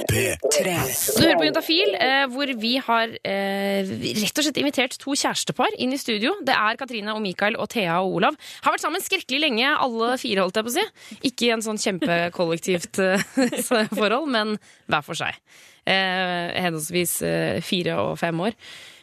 P3. 0.07 0.75
Du 1.17 1.23
hører 1.23 1.39
på 1.39 1.47
Juntafil, 1.47 1.95
eh, 1.97 2.25
hvor 2.31 2.51
vi 2.61 2.75
har 2.85 3.15
eh, 3.27 3.89
rett 4.21 4.39
og 4.39 4.45
slett 4.45 4.59
invitert 4.61 4.95
to 5.01 5.15
kjærestepar 5.17 5.75
inn 5.81 5.95
i 5.95 5.99
studio. 5.99 6.35
Det 6.45 6.55
er 6.55 6.77
Katrine 6.79 7.15
og 7.15 7.23
Mikael 7.25 7.57
og 7.59 7.71
Thea 7.73 7.97
og 8.03 8.19
Olav. 8.19 8.37
Har 8.63 8.75
vært 8.75 8.85
sammen 8.85 9.03
skrekkelig 9.03 9.41
lenge, 9.43 9.71
alle 9.73 10.13
fire, 10.21 10.45
holdt 10.45 10.61
jeg 10.61 10.67
på 10.67 10.73
å 10.73 10.77
si. 10.77 10.85
Ikke 11.31 11.49
i 11.49 11.53
en 11.55 11.65
sånn 11.65 11.81
kjempekollektivt 11.81 13.01
eh, 13.03 13.25
forhold, 13.99 14.29
men 14.31 14.55
hver 14.89 15.05
for 15.05 15.19
seg. 15.19 15.41
Eh, 15.89 16.53
henholdsvis 16.59 17.17
eh, 17.25 17.59
fire 17.65 17.97
og 18.03 18.13
fem 18.21 18.45
år. 18.45 18.55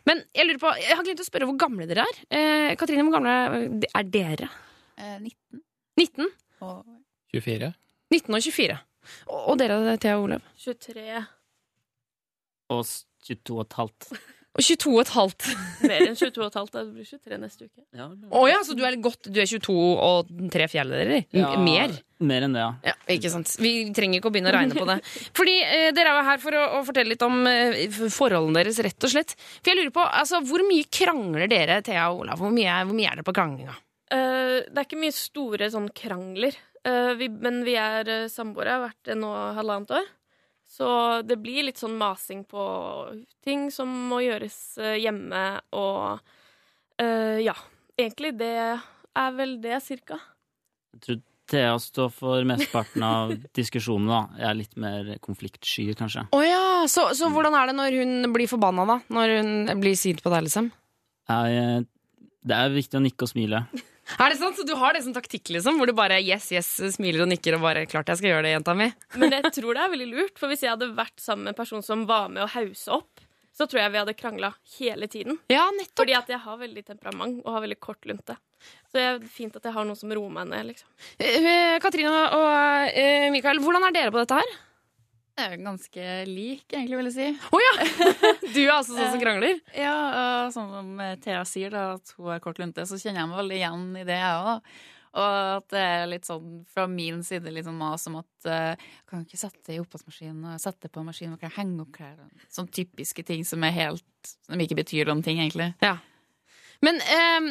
Men 0.07 0.23
jeg 0.39 0.47
lurer 0.47 0.63
på, 0.63 0.71
jeg 0.79 0.95
har 0.95 1.03
glemt 1.03 1.25
å 1.25 1.27
spørre 1.27 1.49
hvor 1.51 1.59
gamle 1.59 1.89
dere 1.91 2.07
er. 2.07 2.23
Eh, 2.31 2.77
Katrine, 2.79 3.05
hvor 3.09 3.19
gamle 3.19 3.83
er 3.91 4.07
dere? 4.15 4.49
Eh, 4.97 5.19
19. 5.21 5.63
19? 6.01 6.31
Og 6.67 6.85
24. 7.35 7.73
19 8.13 8.39
og 8.39 8.43
24. 8.43 8.79
Og, 9.27 9.43
og 9.53 9.59
dere, 9.61 9.99
Thea 10.03 10.17
og 10.17 10.29
Olav? 10.31 10.47
23. 10.63 11.21
Og 12.75 12.87
22 13.27 13.59
og 13.59 13.67
et 13.67 13.79
halvt. 13.81 14.09
Og 14.57 14.65
22 14.65 14.93
og 14.95 15.03
et 15.03 15.11
halvt. 15.13 15.47
Mer 15.85 16.03
enn 16.07 16.17
22 16.17 16.41
og 16.41 16.47
et 16.49 16.55
halvt. 16.57 16.77
Det 16.79 16.85
blir 16.95 17.09
23 17.11 17.39
neste 17.43 17.67
uke. 17.67 17.83
Ja, 17.99 18.07
oh, 18.31 18.47
ja, 18.49 18.63
så 18.65 18.77
du 18.77 18.83
er 18.89 18.97
godt 19.05 19.29
Du 19.29 19.41
er 19.43 19.49
22 19.51 19.75
og 19.77 20.31
tre 20.53 20.69
fjerdedeler? 20.73 21.27
Ja, 21.37 21.51
Mer? 21.61 21.93
Mer 22.25 22.47
enn 22.47 22.57
det, 22.57 22.63
ja. 22.65 22.71
Ja, 22.89 22.95
ikke 23.13 23.31
sant. 23.35 23.53
Vi 23.61 23.75
trenger 23.97 24.23
ikke 24.23 24.31
å 24.31 24.33
begynne 24.33 24.49
å 24.49 24.57
regne 24.57 24.79
på 24.79 24.89
det. 24.89 24.97
Fordi 25.39 25.57
eh, 25.61 25.91
Dere 25.97 26.15
er 26.15 26.21
jo 26.23 26.29
her 26.31 26.41
for 26.41 26.57
å, 26.57 26.63
å 26.79 26.85
fortelle 26.89 27.13
litt 27.13 27.27
om 27.27 27.43
eh, 27.51 27.85
forholdene 27.93 28.63
deres, 28.63 28.81
rett 28.87 29.09
og 29.09 29.13
slett. 29.13 29.37
For 29.61 29.75
jeg 29.75 29.83
lurer 29.83 29.93
på, 29.99 30.07
altså, 30.23 30.41
Hvor 30.49 30.65
mye 30.65 30.89
krangler 30.89 31.53
dere, 31.53 31.83
Thea 31.85 32.09
og 32.15 32.25
Olav? 32.25 32.41
Hvor 32.41 32.55
mye, 32.55 32.81
hvor 32.89 32.97
mye 32.97 33.13
er 33.13 33.21
det 33.21 33.29
på 33.29 33.37
kranglinga? 33.37 33.77
Eh, 34.13 34.59
det 34.67 34.77
er 34.77 34.85
ikke 34.87 35.01
mye 35.03 35.15
store 35.15 35.71
sånn 35.73 35.91
krangler. 35.97 36.57
Uh, 36.87 37.17
vi, 37.19 37.27
men 37.27 37.65
vi 37.67 37.73
er 37.75 38.07
uh, 38.07 38.29
samboere, 38.31 38.77
har 38.77 38.85
vært 38.85 39.09
det 39.09 39.17
nå 39.19 39.31
halvannet 39.57 39.91
år. 39.99 40.05
Så 40.71 40.87
det 41.27 41.39
blir 41.43 41.67
litt 41.67 41.81
sånn 41.81 41.97
masing 41.99 42.45
på 42.47 42.63
ting 43.47 43.69
som 43.75 43.91
må 44.11 44.21
gjøres 44.23 44.59
hjemme, 44.99 45.43
og 45.79 46.19
eh, 46.99 47.39
ja. 47.47 47.55
Egentlig 47.97 48.35
det 48.37 48.57
er 48.77 49.31
vel 49.39 49.55
det, 49.63 49.79
cirka. 49.85 50.19
Jeg 50.97 51.05
tror 51.05 51.21
Thea 51.47 51.77
står 51.81 52.11
for 52.13 52.45
mesteparten 52.51 53.05
av 53.07 53.33
diskusjonen, 53.59 54.11
da. 54.11 54.21
Jeg 54.43 54.49
er 54.51 54.59
litt 54.59 54.77
mer 54.83 55.13
konfliktsky, 55.25 55.87
kanskje. 55.97 56.27
Å 56.35 56.43
ja, 56.45 56.65
så, 56.91 57.07
så 57.17 57.31
hvordan 57.33 57.55
er 57.57 57.71
det 57.71 57.79
når 57.79 58.01
hun 58.03 58.33
blir 58.35 58.51
forbanna, 58.51 58.85
da? 58.91 58.99
Når 59.15 59.37
hun 59.39 59.53
blir 59.81 59.97
sint 59.99 60.21
på 60.25 60.35
deg, 60.35 60.49
liksom? 60.49 60.73
Jeg, 61.31 61.87
det 62.47 62.59
er 62.59 62.75
viktig 62.75 62.99
å 62.99 63.07
nikke 63.07 63.27
og 63.27 63.33
smile. 63.33 63.63
Er 64.17 64.31
det 64.31 64.39
sant? 64.39 64.57
Så 64.59 64.65
du 64.67 64.75
har 64.79 64.95
det 64.95 65.03
som 65.03 65.15
taktikk, 65.17 65.51
liksom? 65.57 65.81
Hvor 65.81 65.91
du 65.91 65.95
bare 65.97 66.21
yes, 66.23 66.49
yes, 66.55 66.69
smiler 66.95 67.25
og 67.25 67.31
nikker 67.33 67.59
og 67.59 67.65
bare 67.67 67.87
'klart 67.91 68.09
jeg 68.13 68.23
skal 68.23 68.31
gjøre 68.31 68.47
det, 68.47 68.55
jenta 68.55 68.75
mi'? 68.79 68.93
Men 69.21 69.35
jeg 69.35 69.53
tror 69.59 69.75
det 69.75 69.83
er 69.83 69.95
veldig 69.95 70.11
lurt, 70.13 70.39
for 70.39 70.53
hvis 70.53 70.63
jeg 70.63 70.75
hadde 70.75 70.93
vært 70.95 71.19
sammen 71.21 71.49
med 71.49 71.57
en 71.57 71.61
person 71.63 71.83
som 71.83 72.07
var 72.07 72.29
med 72.31 72.47
å 72.47 72.51
hause 72.55 72.93
opp, 73.01 73.25
så 73.57 73.65
tror 73.67 73.81
jeg 73.83 73.93
vi 73.95 74.01
hadde 74.03 74.17
krangla 74.19 74.53
hele 74.77 75.09
tiden. 75.09 75.39
Ja, 75.49 75.65
nettopp. 75.73 76.03
Fordi 76.03 76.17
at 76.19 76.29
jeg 76.29 76.43
har 76.45 76.59
veldig 76.61 76.85
temperament 76.85 77.41
og 77.45 77.55
har 77.57 77.65
veldig 77.65 77.81
kort 77.81 78.05
lunte. 78.09 78.37
Så 78.91 78.99
det 78.99 79.07
er 79.07 79.23
fint 79.33 79.57
at 79.57 79.65
jeg 79.65 79.73
har 79.73 79.87
noen 79.89 79.99
som 79.99 80.13
roer 80.13 80.33
meg 80.33 80.51
ned, 80.51 80.69
liksom. 80.73 80.89
Eh, 81.17 81.79
Katrine 81.81 82.13
og 82.37 82.93
eh, 82.93 83.29
Mikael, 83.33 83.61
hvordan 83.65 83.89
er 83.89 83.97
dere 83.97 84.13
på 84.13 84.21
dette 84.21 84.39
her? 84.43 84.57
Jeg 85.37 85.53
er 85.53 85.61
ganske 85.61 86.05
lik, 86.31 86.65
egentlig, 86.71 86.97
vil 86.97 87.09
jeg 87.11 87.15
si. 87.17 87.25
Å 87.53 87.59
ja! 87.61 87.73
Du 88.55 88.61
er 88.63 88.71
altså 88.73 88.95
sånn 88.97 89.11
som 89.13 89.21
krangler? 89.21 89.59
Ja, 89.77 89.97
og 90.47 90.55
sånn 90.55 90.71
som 90.73 91.01
eh, 91.05 91.17
Thea 91.21 91.43
sier, 91.45 91.75
da, 91.75 91.91
at 91.99 92.15
hun 92.17 92.31
er 92.33 92.41
kort 92.41 92.61
lunte, 92.63 92.87
så 92.89 92.97
kjenner 92.97 93.21
jeg 93.21 93.31
meg 93.33 93.41
veldig 93.43 93.59
igjen 93.59 93.83
i 94.01 94.05
det, 94.09 94.17
jeg 94.17 94.47
òg. 94.55 94.71
Og 95.17 95.37
at 95.59 95.69
det 95.73 95.83
er 95.83 96.09
litt 96.09 96.29
sånn 96.29 96.63
fra 96.73 96.87
min 96.89 97.23
side 97.25 97.53
litt 97.53 97.69
sånn 97.69 97.79
mas 97.81 98.05
om 98.09 98.19
at 98.21 98.49
uh, 98.49 98.89
kan 99.09 99.25
ikke 99.25 99.41
sette 99.41 99.63
det 99.69 99.79
i 99.79 99.81
oppvaskmaskinen 99.81 100.51
og 100.55 100.61
sette 100.61 100.91
på 100.93 101.05
maskinen 101.05 101.37
og 101.37 101.45
kan 101.45 101.55
henge 101.57 101.85
opp 101.85 101.93
klær. 101.97 102.19
Sånne 102.53 102.73
typiske 102.77 103.25
ting 103.25 103.45
som 103.49 103.65
er 103.65 103.73
helt 103.77 104.05
Som 104.45 104.61
ikke 104.61 104.81
betyr 104.81 105.09
noen 105.09 105.23
ting, 105.25 105.41
egentlig. 105.41 105.71
Ja. 105.85 105.95
Men 106.85 107.01
uh, 107.01 107.49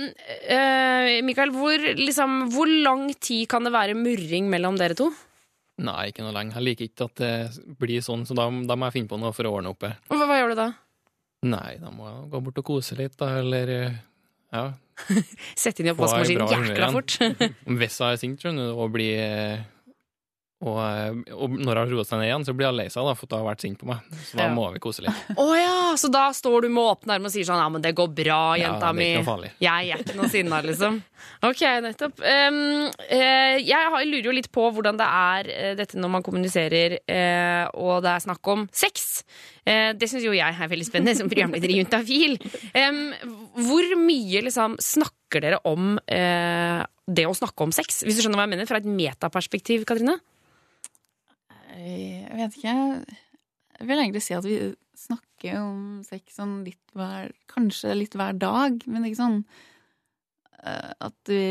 uh, 0.54 1.14
Mikael, 1.26 1.54
hvor, 1.56 1.86
liksom, 2.02 2.52
hvor 2.54 2.70
lang 2.70 3.08
tid 3.18 3.48
kan 3.50 3.66
det 3.66 3.74
være 3.74 3.98
murring 3.98 4.50
mellom 4.52 4.78
dere 4.78 4.98
to? 4.98 5.10
Nei, 5.84 6.08
ikke 6.12 6.24
noe 6.24 6.32
lenge. 6.36 6.56
Jeg 6.56 6.64
liker 6.64 6.88
ikke 6.88 7.08
at 7.10 7.20
det 7.20 7.32
blir 7.82 8.04
sånn, 8.06 8.24
så 8.28 8.36
da, 8.38 8.48
da 8.48 8.78
må 8.80 8.88
jeg 8.88 8.96
finne 9.02 9.12
på 9.12 9.20
noe 9.20 9.34
for 9.36 9.48
å 9.50 9.58
ordne 9.58 9.74
opp. 9.76 9.84
Og 9.84 10.16
Hva, 10.16 10.28
hva 10.30 10.38
gjør 10.40 10.54
du 10.54 10.60
da? 10.62 10.70
Nei, 11.46 11.76
da 11.82 11.92
må 11.94 12.08
jeg 12.08 12.30
gå 12.32 12.42
bort 12.48 12.62
og 12.62 12.68
kose 12.72 12.96
litt, 12.98 13.18
da, 13.20 13.34
eller 13.42 13.74
ja. 13.76 14.64
Sette 15.60 15.84
inn 15.84 15.90
i 15.90 15.94
oppvaskmaskinen 15.94 16.48
jækla 16.48 16.92
fort. 16.96 17.18
Hvis 17.82 18.00
jeg 18.00 18.08
er 18.16 18.22
sint 18.22 18.42
skjønner 18.46 18.72
du, 18.72 18.78
og 18.80 18.94
blir 18.96 19.20
eh, 19.20 19.66
Og, 20.64 20.78
eh, 20.80 21.34
og 21.36 21.52
når 21.60 21.82
han 21.82 21.90
roer 21.92 22.06
seg 22.08 22.22
ned 22.22 22.30
igjen, 22.30 22.46
så 22.48 22.54
blir 22.56 22.70
han 22.70 22.78
lei 22.78 22.86
seg, 22.88 23.04
da, 23.04 23.12
for 23.20 23.28
da 23.28 23.36
han 23.38 23.44
har 23.44 23.52
vært 23.54 23.64
sint 23.66 23.76
på 23.82 23.90
meg. 23.90 24.06
Så 24.24 24.38
da 24.40 24.46
Ja. 24.48 24.54
må 24.56 24.70
vi 24.72 24.80
kose 24.80 25.04
litt. 25.04 25.18
Oh, 25.38 25.52
ja, 25.54 25.92
så 26.00 26.08
da 26.10 26.30
står 26.32 26.62
du 26.64 26.70
med 26.72 26.80
åpne 26.82 27.18
armer 27.18 27.28
og 27.28 27.34
sier 27.34 27.44
sånn 27.46 27.60
Ja, 27.60 27.68
men 27.70 27.84
det 27.84 27.92
går 27.98 28.08
bra, 28.16 28.38
Ja, 28.56 28.70
jenta 28.72 28.80
det 28.80 28.88
er 28.88 28.96
mi. 28.96 29.08
ikke 29.12 29.20
noe 29.20 29.28
farlig. 29.28 29.50
Jeg 29.60 29.90
er 29.92 30.04
ikke 30.06 30.16
noe 30.16 30.30
sinna, 30.32 30.62
liksom. 30.70 31.02
Ok, 31.44 31.62
nettopp. 31.84 32.22
Um, 32.24 32.60
uh, 32.88 33.56
jeg 33.60 34.08
lurer 34.08 34.30
jo 34.30 34.36
litt 34.38 34.50
på 34.56 34.64
hvordan 34.72 34.98
det 35.02 35.08
er 35.10 35.50
uh, 35.52 35.74
dette 35.76 36.00
når 36.00 36.14
man 36.16 36.24
kommuniserer 36.26 36.98
uh, 37.04 37.66
og 37.76 38.00
det 38.06 38.14
er 38.16 38.24
snakk 38.24 38.52
om 38.56 38.64
sex. 38.72 39.24
Det 39.66 40.06
syns 40.08 40.22
jo 40.22 40.30
jeg 40.36 40.46
er 40.62 40.70
veldig 40.70 40.86
spennende 40.86 41.16
som 41.18 41.26
programleder 41.32 41.72
i 41.74 41.80
Juntafil. 41.80 42.36
Um, 42.78 43.00
hvor 43.66 43.88
mye 43.98 44.44
liksom 44.46 44.76
snakker 44.78 45.42
dere 45.42 45.58
om 45.66 45.96
det 46.06 47.26
å 47.26 47.34
snakke 47.34 47.66
om 47.66 47.74
sex? 47.74 48.04
Hvis 48.06 48.20
du 48.20 48.22
skjønner 48.22 48.38
hva 48.38 48.46
jeg 48.46 48.54
mener, 48.54 48.70
fra 48.70 48.78
et 48.78 48.86
metaperspektiv, 48.86 49.88
Katrine? 49.90 50.20
Jeg 51.76 52.40
vet 52.40 52.58
ikke. 52.60 52.76
Jeg 53.76 53.88
vil 53.90 54.02
egentlig 54.02 54.24
si 54.24 54.36
at 54.36 54.46
vi 54.48 54.58
snakker 54.96 55.60
om 55.60 55.80
sex 56.08 56.38
sånn 56.40 56.60
litt 56.66 56.96
hver 56.96 57.34
Kanskje 57.52 57.96
litt 57.98 58.16
hver 58.18 58.38
dag, 58.40 58.84
men 58.88 59.08
ikke 59.08 59.20
sånn 59.20 59.40
eh, 60.64 60.92
at 61.08 61.32
vi 61.32 61.42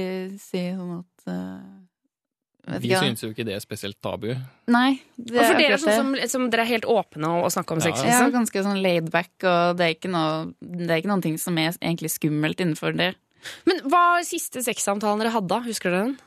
sier 0.41 0.79
sånn 0.79 0.95
at 1.03 1.27
eh, 1.31 2.79
Vi 2.81 2.89
ikke, 2.89 3.03
syns 3.05 3.25
jo 3.27 3.31
ikke 3.35 3.45
det 3.45 3.59
er 3.59 3.65
spesielt 3.65 4.01
tabu. 4.05 4.31
Nei. 4.73 4.97
Det 5.17 5.37
Og 5.37 5.51
for 5.51 5.61
dere 5.61 5.77
er 5.77 5.83
sånn 5.83 6.01
som, 6.01 6.15
som 6.33 6.49
dere 6.53 6.65
er 6.65 6.73
helt 6.73 6.89
åpne 6.89 7.29
å, 7.29 7.45
å 7.45 7.53
snakke 7.53 7.77
om 7.77 7.85
sex? 7.85 8.01
Ja, 8.01 8.23
Liksom. 8.25 8.35
ganske 8.39 8.65
sånn 8.69 8.83
laid 8.85 9.13
back, 9.13 9.35
og 9.45 9.77
det 9.79 9.89
er 9.91 9.97
ikke 9.99 10.13
noe 10.13 10.55
Det 10.61 10.89
er 10.89 11.03
ikke 11.03 11.13
noen 11.13 11.27
ting 11.29 11.39
som 11.41 11.61
er 11.61 11.75
egentlig 11.77 12.15
skummelt 12.17 12.65
innenfor 12.65 12.97
det. 12.97 13.13
Men 13.69 13.83
hva 13.85 14.05
var 14.17 14.25
siste 14.25 14.65
sexsamtalen 14.65 15.21
dere 15.21 15.35
hadde? 15.35 15.53
da? 15.53 15.61
Husker 15.69 15.93
dere 15.93 16.07
den? 16.09 16.21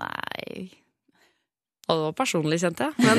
Nei 0.00 0.79
Og 1.90 1.98
det 1.98 2.06
var 2.06 2.16
personlig, 2.20 2.60
kjente 2.62 2.86
jeg. 2.86 2.94
Men, 3.06 3.16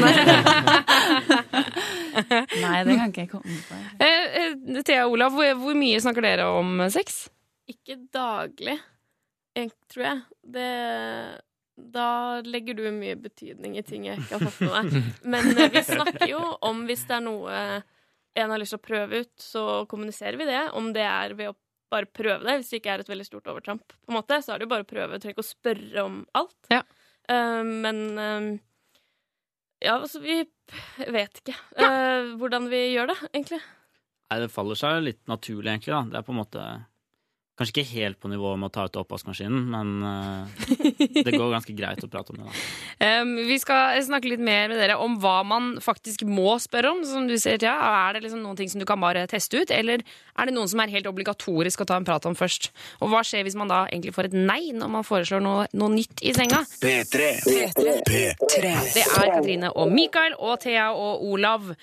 eh, 2.11 2.49
Nei, 2.61 2.77
det 2.87 2.95
kan 2.95 3.11
ikke 3.11 3.23
jeg 3.25 3.31
komme 3.31 3.59
på. 3.67 3.79
eh, 4.05 4.25
eh, 4.41 4.81
Thea 4.87 5.05
og 5.05 5.17
Olav, 5.17 5.35
hvor, 5.35 5.53
hvor 5.61 5.75
mye 5.79 6.01
snakker 6.03 6.25
dere 6.25 6.49
om 6.55 6.81
sex? 6.93 7.25
Ikke 7.71 7.95
daglig, 8.13 8.77
tror 9.91 10.03
jeg. 10.07 10.19
Det, 10.55 10.69
da 11.91 12.41
legger 12.45 12.77
du 12.77 12.85
mye 12.93 13.15
betydning 13.19 13.77
i 13.79 13.83
ting 13.85 14.07
jeg 14.09 14.21
ikke 14.21 14.37
har 14.37 14.49
fått 14.49 14.61
med 14.67 14.71
meg. 14.75 15.09
Men 15.35 15.51
eh, 15.55 15.71
vi 15.73 15.83
snakker 15.87 16.27
jo 16.31 16.43
om 16.67 16.85
hvis 16.89 17.05
det 17.09 17.17
er 17.17 17.25
noe 17.25 17.57
en 18.39 18.53
har 18.53 18.61
lyst 18.61 18.71
til 18.75 18.79
å 18.79 18.85
prøve 18.85 19.23
ut, 19.25 19.33
så 19.43 19.63
kommuniserer 19.91 20.39
vi 20.39 20.47
det. 20.47 20.61
Om 20.77 20.93
det 20.95 21.03
er 21.03 21.35
ved 21.35 21.51
å 21.51 21.57
bare 21.91 22.07
prøve 22.07 22.45
det, 22.47 22.61
hvis 22.61 22.71
det 22.71 22.79
ikke 22.79 22.93
er 22.93 23.03
et 23.03 23.11
veldig 23.11 23.27
stort 23.27 23.49
overtramp, 23.51 23.83
på 23.83 24.13
en 24.13 24.15
måte, 24.15 24.37
så 24.43 24.53
er 24.53 24.61
det 24.61 24.67
jo 24.67 24.71
bare 24.71 24.85
å 24.85 24.91
prøve. 24.91 25.17
Du 25.17 25.23
trenger 25.23 25.35
ikke 25.35 25.43
å 25.43 25.49
spørre 25.49 26.05
om 26.07 26.21
alt. 26.39 26.59
Eh, 26.71 26.85
men 27.65 28.01
eh, 28.17 28.47
ja, 29.81 29.97
altså, 29.97 30.21
vi 30.21 30.43
vet 31.11 31.41
ikke 31.41 31.55
uh, 31.81 32.35
hvordan 32.39 32.69
vi 32.71 32.81
gjør 32.93 33.11
det, 33.11 33.17
egentlig. 33.33 33.61
Nei, 34.31 34.39
det 34.43 34.51
faller 34.53 34.77
seg 34.79 35.01
litt 35.03 35.21
naturlig, 35.27 35.71
egentlig. 35.73 35.93
da. 35.95 36.01
Det 36.07 36.19
er 36.21 36.27
på 36.27 36.35
en 36.35 36.39
måte 36.39 36.65
Kanskje 37.61 37.75
ikke 37.75 37.93
helt 37.93 38.17
på 38.17 38.29
nivå 38.31 38.55
med 38.57 38.71
å 38.71 38.73
ta 38.73 38.87
ut 38.89 38.95
oppvaskmaskinen, 38.97 39.67
men 39.69 39.89
eh, 40.01 41.19
det 41.27 41.35
går 41.35 41.51
ganske 41.53 41.75
greit 41.77 42.01
å 42.01 42.09
prate 42.09 42.33
om 42.33 42.41
det. 42.41 42.47
da. 42.49 42.61
Um, 43.01 43.31
vi 43.47 43.55
skal 43.57 43.97
snakke 44.05 44.29
litt 44.29 44.41
mer 44.45 44.69
med 44.69 44.77
dere 44.77 44.95
om 45.01 45.15
hva 45.21 45.41
man 45.45 45.71
faktisk 45.81 46.21
må 46.29 46.53
spørre 46.61 46.91
om. 46.93 46.99
Som 47.05 47.25
du 47.29 47.33
sier, 47.41 47.57
ja. 47.61 47.73
Er 48.05 48.15
det 48.15 48.23
liksom 48.25 48.43
noen 48.43 48.57
ting 48.57 48.69
som 48.69 48.81
du 48.81 48.85
kan 48.89 49.01
bare 49.01 49.23
teste 49.29 49.61
ut, 49.61 49.73
eller 49.73 50.01
er 50.01 50.49
det 50.49 50.53
noen 50.53 50.69
som 50.69 50.81
er 50.83 50.93
helt 50.93 51.09
obligatorisk 51.09 51.81
å 51.81 51.87
ta 51.89 51.97
en 51.97 52.05
prat 52.07 52.25
om 52.29 52.37
først? 52.37 52.69
Og 53.01 53.09
hva 53.11 53.23
skjer 53.25 53.45
hvis 53.45 53.57
man 53.57 53.71
da 53.71 53.83
egentlig 53.87 54.13
får 54.15 54.29
et 54.29 54.37
nei 54.37 54.59
når 54.77 54.93
man 54.97 55.07
foreslår 55.07 55.41
noe, 55.43 55.65
noe 55.77 55.93
nytt 55.93 56.21
i 56.21 56.33
senga? 56.37 56.61
P3. 56.81 57.31
P3. 58.09 58.75
Det 58.93 59.05
er 59.05 59.33
Katrine 59.35 59.73
og 59.73 59.93
Mikael 59.93 60.37
og 60.37 60.61
Thea 60.65 60.91
og 60.93 61.25
Olav. 61.33 61.73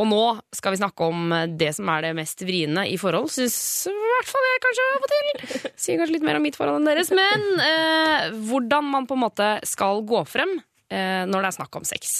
Og 0.00 0.08
nå 0.08 0.22
skal 0.56 0.74
vi 0.74 0.80
snakke 0.80 1.10
om 1.12 1.34
det 1.60 1.74
som 1.76 1.90
er 1.92 2.06
det 2.06 2.14
mest 2.16 2.40
vriene 2.46 2.86
i 2.88 2.96
forhold. 3.00 3.28
Syns 3.32 3.58
i 3.90 3.92
hvert 3.92 4.30
fall 4.30 4.48
jeg 4.48 4.64
kanskje 4.64 4.86
av 4.86 5.04
og 5.04 5.12
til. 5.12 5.68
Sier 5.76 6.00
kanskje 6.00 6.16
litt 6.16 6.26
mer 6.26 6.40
om 6.40 6.46
mitt 6.48 6.56
forhold 6.56 6.80
enn 6.80 6.88
deres. 6.88 7.12
Men 7.16 7.46
eh, 7.66 8.30
hvordan 8.48 8.88
man 8.88 9.08
på 9.10 9.18
en 9.18 9.24
måte 9.26 9.52
skal 9.68 10.00
gå 10.08 10.24
frem 10.28 10.56
eh, 10.90 11.26
når 11.28 11.44
det 11.44 11.50
er 11.50 11.56
snakk 11.58 11.78
om 11.78 11.86
sex. 11.86 12.14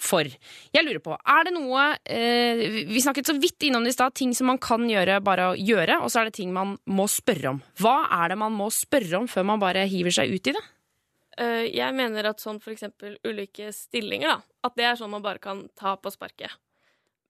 For 0.00 0.26
jeg 0.28 0.86
lurer 0.86 1.02
på, 1.04 1.14
er 1.16 1.46
det 1.48 1.54
noe 1.56 1.86
eh, 2.04 2.82
Vi 2.90 3.04
snakket 3.04 3.30
så 3.30 3.36
vidt 3.38 3.68
innom 3.68 3.86
det 3.86 3.94
i 3.94 3.96
stad. 3.96 4.14
Ting 4.18 4.34
som 4.36 4.50
man 4.52 4.60
kan 4.62 4.84
gjøre 4.88 5.20
bare 5.24 5.52
å 5.52 5.56
gjøre, 5.58 6.02
og 6.02 6.12
så 6.12 6.22
er 6.22 6.30
det 6.30 6.36
ting 6.40 6.52
man 6.54 6.76
må 6.90 7.08
spørre 7.10 7.54
om. 7.54 7.62
Hva 7.80 7.96
er 8.22 8.32
det 8.34 8.40
man 8.42 8.54
må 8.56 8.70
spørre 8.74 9.22
om 9.22 9.30
før 9.30 9.48
man 9.54 9.62
bare 9.62 9.86
hiver 9.90 10.14
seg 10.14 10.34
ut 10.34 10.52
i 10.52 10.56
det? 10.58 10.64
Eh, 11.40 11.64
jeg 11.72 11.96
mener 11.96 12.28
at 12.28 12.42
sånn 12.42 12.60
for 12.60 12.74
eksempel 12.74 13.16
ulike 13.24 13.70
stillinger, 13.74 14.34
da, 14.34 14.58
at 14.68 14.76
det 14.76 14.90
er 14.90 15.00
sånn 15.00 15.14
man 15.14 15.24
bare 15.24 15.42
kan 15.42 15.64
ta 15.78 15.96
på 15.96 16.12
sparket. 16.12 16.52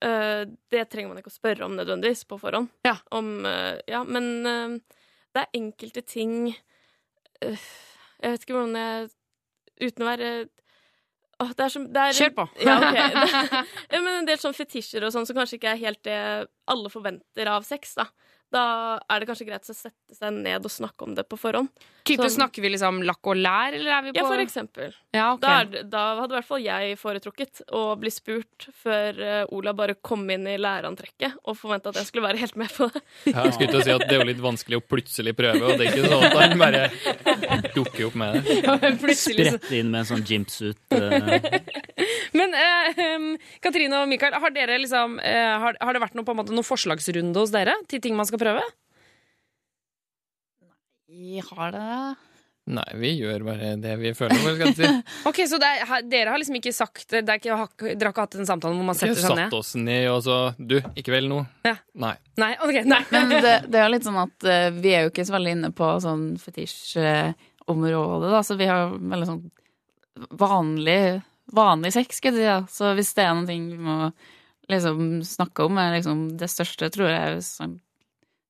Eh, 0.03 0.41
det 0.73 0.83
trenger 0.91 1.13
man 1.13 1.21
ikke 1.21 1.31
å 1.31 1.37
spørre 1.37 1.67
om 1.67 1.77
nødvendigvis 1.77 2.25
på 2.27 2.39
forhånd. 2.41 2.71
Om, 3.15 3.29
eh, 3.47 3.77
ja, 3.87 4.03
men 4.03 4.25
eh, 4.49 4.75
det 5.33 5.43
er 5.43 5.57
enkelte 5.57 6.03
ting 6.05 6.33
Jeg 7.43 7.57
vet 8.21 8.43
ikke 8.43 8.55
hvordan 8.55 8.75
jeg 8.77 9.07
Uten 9.81 10.03
å 10.05 10.07
være 10.07 10.27
Åh, 11.41 11.49
det 11.57 11.63
er 11.65 11.71
som, 11.73 11.87
det 11.91 12.03
er, 12.03 12.13
Kjør 12.15 12.35
på. 12.37 12.45
Ja, 12.67 12.75
okay. 12.77 13.15
Det, 13.15 13.63
ja, 13.95 14.01
men 14.03 14.19
en 14.19 14.27
del 14.29 14.37
sånn 14.39 14.55
fetisjer 14.55 15.03
og 15.03 15.11
sånn 15.15 15.25
som 15.27 15.35
kanskje 15.35 15.57
ikke 15.57 15.71
er 15.73 15.81
helt 15.81 16.03
det 16.05 16.19
alle 16.69 16.91
forventer 16.93 17.49
av 17.51 17.65
sex. 17.67 17.95
Da 17.97 18.05
Da 18.53 18.99
er 19.09 19.23
det 19.23 19.27
kanskje 19.31 19.47
greit 19.47 19.65
å 19.65 19.73
sette 19.73 20.13
seg 20.13 20.35
ned 20.35 20.65
og 20.67 20.71
snakke 20.71 21.07
om 21.07 21.15
det 21.17 21.25
på 21.29 21.39
forhånd. 21.41 21.71
Type 22.03 22.19
Sånn- 22.25 22.35
Snakker 22.35 22.61
vi 22.61 22.69
liksom 22.73 22.99
lakk 23.07 23.25
og 23.31 23.37
lær, 23.39 23.73
eller 23.73 23.91
er 23.95 24.01
vi 24.03 24.11
på 24.11 24.19
Ja, 24.19 24.25
for 24.27 24.41
eksempel. 24.43 24.91
Ja, 25.15 25.29
okay. 25.33 25.41
da, 25.41 25.79
er, 25.79 25.85
da 25.87 26.01
hadde 26.19 26.33
i 26.33 26.37
hvert 26.37 26.47
fall 26.49 26.63
jeg 26.65 26.97
foretrukket 26.99 27.61
å 27.73 27.83
bli 28.01 28.11
spurt 28.11 28.67
før 28.83 29.21
eh, 29.23 29.45
Ola 29.55 29.73
bare 29.77 29.95
kom 30.03 30.25
inn 30.33 30.45
i 30.51 30.57
lærerantrekket 30.59 31.37
og 31.47 31.57
forventa 31.57 31.93
at 31.93 32.01
jeg 32.01 32.09
skulle 32.11 32.27
være 32.27 32.41
helt 32.43 32.57
med 32.59 32.69
på 32.75 32.89
det. 32.93 33.01
Jeg 33.33 33.53
skulle 33.55 33.71
til 33.71 33.79
å 33.79 33.85
si 33.87 33.93
at 33.95 34.05
Det 34.09 34.17
er 34.17 34.21
jo 34.21 34.29
litt 34.29 34.43
vanskelig 34.43 34.77
å 34.81 34.85
plutselig 34.85 35.33
prøve, 35.37 35.63
og 35.63 35.79
det 35.79 35.87
er 35.87 35.95
ikke 35.95 36.11
sånn 36.11 36.27
at 36.27 36.37
han 36.43 36.57
bare 36.59 36.83
dukker 37.73 38.07
opp 38.09 38.19
med 38.19 38.37
det. 38.43 38.59
Ja, 38.63 38.77
Sprette 39.23 39.77
inn 39.79 39.89
med 39.93 40.03
en 40.03 40.09
sånn 40.11 40.23
jimpsuit. 40.27 40.77
eh, 40.91 41.59
Men 42.39 42.55
eh, 42.57 42.99
Katrine 43.63 44.03
og 44.03 44.11
Mikael, 44.11 44.35
har, 44.39 44.55
dere 44.55 44.79
liksom, 44.81 45.19
eh, 45.23 45.55
har, 45.63 45.79
har 45.79 45.95
det 45.95 46.03
vært 46.03 46.17
noe, 46.17 46.27
på 46.27 46.35
en 46.35 46.41
måte, 46.43 46.55
noen 46.55 46.67
forslagsrunde 46.67 47.39
hos 47.39 47.53
dere 47.53 47.75
til 47.91 48.03
ting 48.03 48.17
man 48.19 48.29
skal 48.29 48.41
prøve? 48.41 48.63
Vi 51.13 51.41
har 51.45 51.73
det. 51.75 51.97
Nei, 52.73 52.85
vi 52.95 53.09
gjør 53.19 53.43
bare 53.43 53.73
det 53.75 53.93
vi 53.99 54.13
føler. 54.15 54.39
for. 54.39 54.69
si? 54.77 54.87
Ok, 55.29 55.41
Så 55.51 55.59
det 55.59 55.67
er, 55.67 56.05
dere 56.07 56.31
har 56.31 56.39
liksom 56.39 56.55
ikke 56.61 56.71
sagt 56.75 57.09
det 57.11 57.27
er 57.27 57.41
ikke, 57.41 57.57
Dere 57.83 58.07
har 58.07 58.13
ikke 58.13 58.23
hatt 58.23 58.37
en 58.39 58.47
samtale 58.47 58.77
hvor 58.77 58.87
man 58.87 58.95
setter 58.95 59.19
seg 59.19 59.35
ned? 59.35 59.41
Vi 59.41 59.43
har 59.43 59.51
satt 59.51 59.57
oss 59.57 59.73
ned 59.75 60.07
og 60.13 60.21
så 60.23 60.37
Du, 60.57 60.77
ikke 60.95 61.11
vel 61.11 61.27
nå? 61.31 61.41
Ja. 61.67 61.75
Nei. 61.99 62.13
Nei, 62.39 62.53
ok, 62.63 62.79
nei. 62.87 63.01
Men 63.13 63.35
det, 63.35 63.57
det 63.73 63.81
er 63.83 63.91
litt 63.91 64.07
sånn 64.07 64.21
at 64.21 64.47
uh, 64.47 64.69
vi 64.77 64.95
er 64.95 65.03
jo 65.03 65.11
ikke 65.11 65.27
så 65.27 65.35
veldig 65.35 65.57
inne 65.57 65.73
på 65.75 65.91
sånn 66.05 66.23
fetisjområdet, 66.39 68.31
da, 68.31 68.41
så 68.47 68.57
vi 68.59 68.69
har 68.71 68.95
veldig 68.95 69.27
sånn 69.27 69.43
vanlig, 70.39 71.19
vanlig 71.51 71.93
sex, 71.95 72.19
skal 72.21 72.33
jeg 72.33 72.39
si. 72.39 72.47
Ja. 72.47 72.59
Så 72.71 72.93
hvis 72.97 73.13
det 73.17 73.25
er 73.25 73.33
noen 73.35 73.49
ting 73.49 73.67
vi 73.71 73.79
må 73.81 74.11
liksom 74.71 75.21
snakke 75.27 75.67
om, 75.67 75.79
er 75.81 75.97
liksom 75.97 76.27
det 76.39 76.49
største, 76.51 76.91
tror 76.93 77.11
jeg, 77.11 77.41
sånn 77.45 77.79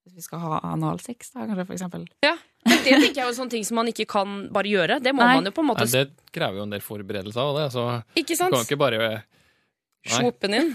hvis 0.03 0.17
vi 0.19 0.25
skal 0.25 0.41
ha 0.43 0.57
analsex, 0.67 1.31
da, 1.31 1.45
kanskje, 1.47 1.63
for 1.63 1.75
eksempel. 1.77 2.01
Ja, 2.25 2.33
men 2.67 2.81
Det 2.83 2.97
tenker 2.99 3.21
jeg 3.21 3.27
er 3.29 3.35
sånne 3.37 3.53
ting 3.53 3.63
som 3.63 3.77
man 3.79 3.87
ikke 3.87 4.05
kan 4.09 4.49
bare 4.51 4.67
gjøre. 4.67 4.97
Det 5.03 5.13
må 5.15 5.23
Nei. 5.23 5.37
man 5.39 5.47
jo 5.47 5.53
på 5.55 5.63
en 5.63 5.69
måte 5.69 5.85
Nei, 5.87 5.91
det 5.95 6.33
krever 6.35 6.59
jo 6.59 6.65
en 6.67 6.75
del 6.75 6.83
forberedelser 6.83 7.39
av 7.43 7.59
det, 7.59 7.67
så 7.71 7.85
Ikke 8.19 8.35
sant? 8.35 8.51
du 8.51 8.59
kan 8.59 8.67
ikke 8.67 8.81
bare 8.81 8.99
Nei. 10.03 10.31
Den 10.43 10.55
inn. 10.57 10.71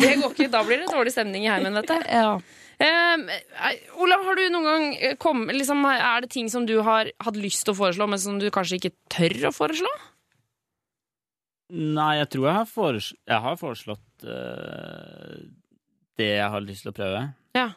Det 0.00 0.14
går 0.22 0.30
ikke. 0.32 0.48
Da 0.48 0.62
blir 0.64 0.80
det 0.80 0.88
dårlig 0.88 1.12
stemning 1.12 1.44
i 1.44 1.50
heimen, 1.52 1.76
vet 1.76 1.90
du. 1.90 2.14
Um, 2.80 3.26
eh, 3.28 3.74
Olav, 4.00 4.24
har 4.24 4.38
du 4.38 4.46
noen 4.50 4.64
gang 4.66 4.86
eh, 4.96 5.12
kom, 5.20 5.44
liksom, 5.52 5.84
Er 5.84 6.24
det 6.24 6.30
ting 6.32 6.48
som 6.50 6.64
du 6.66 6.78
har 6.82 7.10
hatt 7.22 7.36
lyst 7.36 7.66
til 7.68 7.74
å 7.74 7.78
foreslå, 7.78 8.08
men 8.08 8.18
som 8.18 8.40
du 8.40 8.48
kanskje 8.54 8.80
ikke 8.80 8.94
tør 9.12 9.50
å 9.50 9.52
foreslå? 9.54 9.92
Nei, 11.72 12.10
jeg 12.20 12.28
tror 12.34 12.48
jeg 12.48 12.56
har, 12.58 12.66
fores 12.68 13.12
jeg 13.24 13.40
har 13.46 13.56
foreslått 13.56 14.26
uh, 14.28 15.38
det 16.20 16.28
jeg 16.34 16.50
har 16.52 16.64
lyst 16.66 16.84
til 16.84 16.92
å 16.92 16.96
prøve. 16.96 17.22
Ja. 17.56 17.70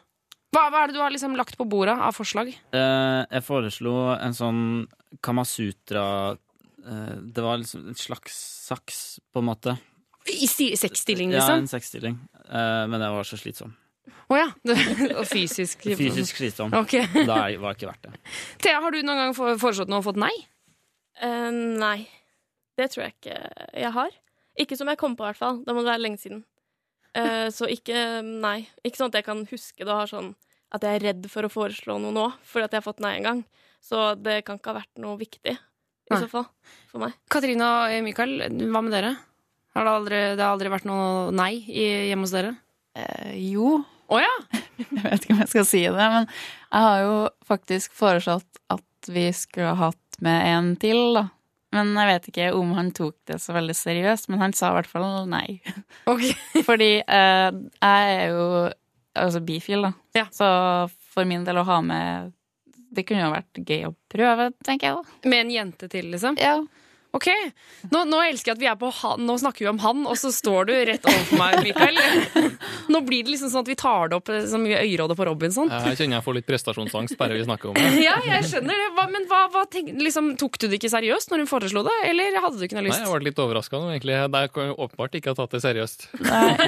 Hva, 0.54 0.66
hva 0.72 0.82
er 0.82 0.90
det 0.90 0.96
du 0.96 1.02
har 1.02 1.12
liksom 1.12 1.36
lagt 1.36 1.56
på 1.60 1.66
bordet 1.68 1.96
av 1.96 2.16
forslag? 2.16 2.52
Uh, 2.74 3.24
jeg 3.24 3.44
foreslo 3.46 3.94
en 4.16 4.36
sånn 4.36 4.62
Kamasutra 5.24 6.04
uh, 6.36 7.16
Det 7.24 7.44
var 7.44 7.60
liksom 7.60 7.88
en 7.90 7.98
slags 7.98 8.36
saks, 8.68 9.18
på 9.32 9.42
en 9.42 9.48
måte. 9.48 9.76
I 10.28 10.76
sexstilling, 10.76 11.30
liksom? 11.32 11.54
Ja, 11.54 11.62
en 11.62 11.68
sexstilling. 11.68 12.18
Eh, 12.48 12.84
men 12.88 13.00
jeg 13.00 13.14
var 13.14 13.28
så 13.28 13.38
slitsom. 13.40 13.72
Å 14.28 14.36
ja. 14.36 14.48
Og 15.20 15.24
fysisk. 15.28 15.86
Fysisk 15.96 16.40
slitsom. 16.40 16.74
Okay. 16.82 17.06
Da 17.24 17.46
var 17.60 17.72
det 17.72 17.78
ikke 17.78 17.90
verdt 17.90 18.08
det. 18.08 18.12
Thea, 18.64 18.82
har 18.84 18.92
du 18.92 19.00
noen 19.00 19.22
gang 19.22 19.36
foreslått 19.36 19.88
noe 19.88 20.02
og 20.02 20.08
fått 20.10 20.20
nei? 20.20 20.34
Eh, 21.24 21.48
nei. 21.52 22.02
Det 22.78 22.88
tror 22.92 23.06
jeg 23.06 23.16
ikke 23.16 23.38
jeg 23.84 23.92
har. 23.98 24.18
Ikke 24.58 24.78
som 24.78 24.90
jeg 24.90 25.00
kom 25.00 25.14
på, 25.18 25.26
i 25.26 25.30
hvert 25.30 25.40
fall. 25.40 25.62
Da 25.66 25.74
må 25.74 25.82
det 25.82 25.92
være 25.92 26.04
lenge 26.04 26.22
siden. 26.22 26.42
Uh, 27.16 27.48
så 27.54 27.66
ikke 27.70 28.20
Nei. 28.22 28.60
Ikke 28.86 29.00
sånn 29.00 29.12
at 29.12 29.20
jeg 29.20 29.26
kan 29.26 29.42
huske 29.50 29.82
det 29.82 29.90
og 29.90 30.04
har 30.04 30.10
sånn 30.10 30.34
at 30.74 30.84
jeg 30.84 30.98
er 30.98 31.06
redd 31.06 31.28
for 31.32 31.46
å 31.46 31.50
foreslå 31.52 31.96
noe 31.96 32.12
nå 32.12 32.26
fordi 32.44 32.66
at 32.66 32.74
jeg 32.76 32.82
har 32.82 32.84
fått 32.84 33.00
nei 33.00 33.14
en 33.16 33.28
gang. 33.28 33.40
Så 33.84 34.12
det 34.20 34.42
kan 34.46 34.58
ikke 34.58 34.74
ha 34.74 34.80
vært 34.82 35.00
noe 35.00 35.16
viktig. 35.20 35.54
i 35.54 36.12
Nei. 36.12 36.20
så 36.20 36.28
fall. 36.30 36.48
For 36.90 37.02
meg. 37.02 37.16
Katrine 37.32 37.64
og 37.64 37.94
eh, 37.94 38.02
Mikael, 38.04 38.34
hva 38.72 38.82
med 38.84 38.94
dere? 38.94 39.14
Har 39.76 39.86
det 39.86 39.94
aldri, 39.94 40.20
det 40.34 40.42
har 40.42 40.54
aldri 40.54 40.72
vært 40.72 40.88
noe 40.88 41.30
nei 41.36 41.52
i, 41.68 41.86
hjemme 42.10 42.26
hos 42.26 42.34
dere? 42.34 42.54
Eh, 42.98 43.36
jo. 43.52 43.78
Å 44.08 44.20
ja? 44.22 44.34
Jeg 44.78 45.04
vet 45.04 45.24
ikke 45.24 45.34
om 45.36 45.42
jeg 45.42 45.52
skal 45.52 45.66
si 45.68 45.80
det, 45.84 46.06
men 46.14 46.24
jeg 46.28 46.84
har 46.84 47.00
jo 47.02 47.16
faktisk 47.48 47.92
foreslått 47.96 48.60
at 48.72 49.10
vi 49.12 49.26
skulle 49.36 49.74
ha 49.74 49.90
hatt 49.90 50.20
med 50.24 50.46
en 50.48 50.70
til, 50.80 51.00
da. 51.16 51.24
Men 51.76 51.92
jeg 52.00 52.08
vet 52.08 52.28
ikke 52.30 52.48
om 52.56 52.72
han 52.78 52.90
tok 52.96 53.16
det 53.28 53.38
så 53.42 53.52
veldig 53.56 53.76
seriøst, 53.76 54.30
men 54.32 54.40
han 54.40 54.54
sa 54.56 54.70
i 54.72 54.78
hvert 54.78 54.88
fall 54.88 55.28
nei. 55.28 55.60
Fordi 56.68 56.92
eh, 57.02 57.48
jeg 57.52 58.14
er 58.14 58.32
jo 58.32 58.46
altså 59.18 59.42
bifil, 59.44 59.88
da. 59.88 59.92
Ja. 60.16 60.26
Så 60.32 60.48
for 61.12 61.28
min 61.28 61.44
del 61.44 61.60
å 61.60 61.66
ha 61.66 61.80
med 61.84 62.34
Det 62.94 63.04
kunne 63.04 63.26
jo 63.26 63.32
vært 63.34 63.58
gøy 63.60 63.88
å 63.88 63.94
prøve, 64.08 64.50
tenker 64.64 64.88
jeg 64.88 64.96
da. 64.96 65.16
Med 65.28 65.42
en 65.44 65.50
jente 65.52 65.90
til, 65.92 66.08
liksom? 66.14 66.38
Ja. 66.40 66.56
Ok, 67.18 67.26
nå, 67.90 68.04
nå 68.06 68.18
elsker 68.28 68.52
jeg 68.52 68.56
at 68.56 68.60
vi 68.62 68.68
er 68.70 68.76
på 68.78 68.88
han, 69.00 69.24
nå 69.26 69.34
snakker 69.42 69.64
vi 69.64 69.68
om 69.72 69.78
han, 69.82 70.04
og 70.06 70.14
så 70.20 70.30
står 70.34 70.68
du 70.68 70.72
rett 70.86 71.06
overfor 71.08 71.40
meg, 71.40 71.56
Mikael. 71.66 71.98
Nå 72.92 73.00
blir 73.06 73.24
det 73.26 73.32
liksom 73.32 73.50
sånn 73.50 73.64
at 73.64 73.70
vi 73.70 73.74
tar 73.78 74.12
det 74.12 74.18
opp 74.20 74.30
eh, 74.30 74.44
som 74.48 74.62
øyrådet 74.62 75.16
på 75.18 75.26
Robinson. 75.26 75.70
Jeg 75.72 75.98
kjenner 75.98 76.18
jeg 76.18 76.24
får 76.28 76.36
litt 76.36 76.46
prestasjonsangst 76.48 77.16
bare 77.18 77.34
vi 77.34 77.42
snakker 77.48 77.72
om 77.72 77.78
det. 77.78 77.88
Ja, 78.06 78.14
jeg 78.22 78.46
skjønner 78.52 78.78
det. 78.78 78.86
Hva, 78.94 79.06
men 79.10 79.26
hva, 79.30 79.40
hva 79.52 79.64
tenk, 79.70 79.90
liksom, 79.98 80.30
tok 80.40 80.60
du 80.62 80.68
det 80.68 80.78
ikke 80.78 80.92
seriøst 80.92 81.32
når 81.32 81.42
hun 81.42 81.50
foreslo 81.50 81.82
det, 81.88 81.96
eller 82.12 82.38
hadde 82.38 82.60
du 82.60 82.66
ikke 82.68 82.78
noe 82.78 82.86
lyst? 82.86 83.00
Nei, 83.02 83.08
jeg 83.08 83.16
ble 83.16 83.30
litt 83.30 83.42
overraska 83.42 83.82
nå, 83.82 83.90
egentlig. 83.96 84.14
Jeg 84.20 84.52
kan 84.54 84.72
åpenbart 84.76 85.18
ikke 85.18 85.34
ha 85.34 85.40
tatt 85.40 85.56
det 85.58 85.62
seriøst. 85.66 86.06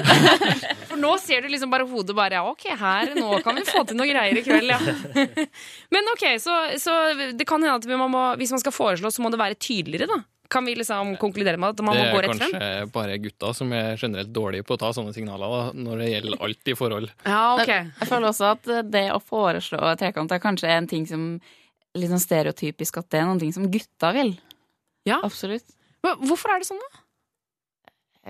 For 0.91 0.99
nå 0.99 1.13
ser 1.23 1.45
du 1.45 1.51
liksom 1.53 1.71
bare 1.71 1.87
hodet 1.87 2.17
bare 2.17 2.41
ja, 2.41 2.43
OK, 2.51 2.67
her, 2.81 3.15
nå 3.15 3.39
kan 3.45 3.55
vi 3.55 3.65
få 3.71 3.85
til 3.87 3.99
noe 3.99 4.09
greier 4.09 4.35
i 4.35 4.43
kveld, 4.45 4.67
ja. 4.73 5.47
Men 5.95 6.11
OK, 6.11 6.27
så, 6.43 6.59
så 6.81 6.99
det 7.31 7.47
kan 7.47 7.63
hende 7.63 7.79
at 7.79 7.87
vi 7.87 7.97
må, 7.99 8.11
må, 8.11 8.27
hvis 8.41 8.51
man 8.53 8.61
skal 8.63 8.75
foreslå, 8.75 9.13
så 9.13 9.23
må 9.23 9.31
det 9.31 9.39
være 9.41 9.59
tydeligere, 9.61 10.09
da. 10.11 10.21
Kan 10.51 10.67
vi 10.67 10.75
liksom 10.75 11.13
konkludere 11.21 11.59
med 11.61 11.73
at 11.73 11.83
man 11.85 11.95
må 11.95 12.05
gå 12.11 12.21
rett 12.25 12.35
frem? 12.35 12.51
Det 12.51 12.59
er 12.59 12.81
kanskje 12.81 12.93
bare 12.97 13.17
gutter 13.23 13.55
som 13.55 13.71
er 13.77 13.93
generelt 13.95 14.33
dårlige 14.35 14.67
på 14.67 14.75
å 14.75 14.81
ta 14.81 14.91
sånne 14.95 15.13
signaler 15.15 15.53
da, 15.55 15.61
når 15.87 16.03
det 16.03 16.09
gjelder 16.11 16.45
alt 16.47 16.71
i 16.73 16.75
forhold. 16.75 17.11
Ja, 17.23 17.43
ok. 17.55 17.71
Jeg, 17.71 17.89
jeg 18.01 18.09
føler 18.11 18.31
også 18.33 18.49
at 18.51 18.71
det 18.91 19.05
å 19.15 19.19
foreslå 19.23 19.93
trekant 20.01 20.35
er 20.35 20.43
kanskje 20.43 20.73
en 20.75 20.91
ting 20.91 21.07
som 21.09 21.33
Litt 21.91 22.07
sånn 22.07 22.21
stereotypisk 22.23 23.01
at 23.01 23.09
det 23.11 23.19
er 23.19 23.25
noen 23.27 23.39
ting 23.41 23.49
som 23.51 23.65
gutta 23.67 24.13
vil. 24.15 24.29
Ja. 25.03 25.17
Absolutt. 25.27 25.73
Hvorfor 25.99 26.53
er 26.53 26.61
det 26.61 26.69
sånn, 26.69 26.79
da? 26.79 27.01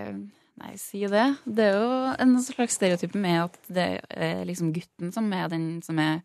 Eh, 0.01 0.15
Nei, 0.61 0.75
si 0.77 1.01
det. 1.09 1.27
Det 1.45 1.67
er 1.71 1.77
jo 1.79 1.91
en 2.21 2.33
slags 2.43 2.75
stereotype 2.77 3.17
med 3.21 3.37
at 3.47 3.69
det 3.73 3.85
er 4.13 4.41
liksom 4.49 4.73
gutten 4.75 5.13
som 5.13 5.29
er 5.33 5.47
den 5.51 5.67
som 5.85 5.99
er 6.01 6.19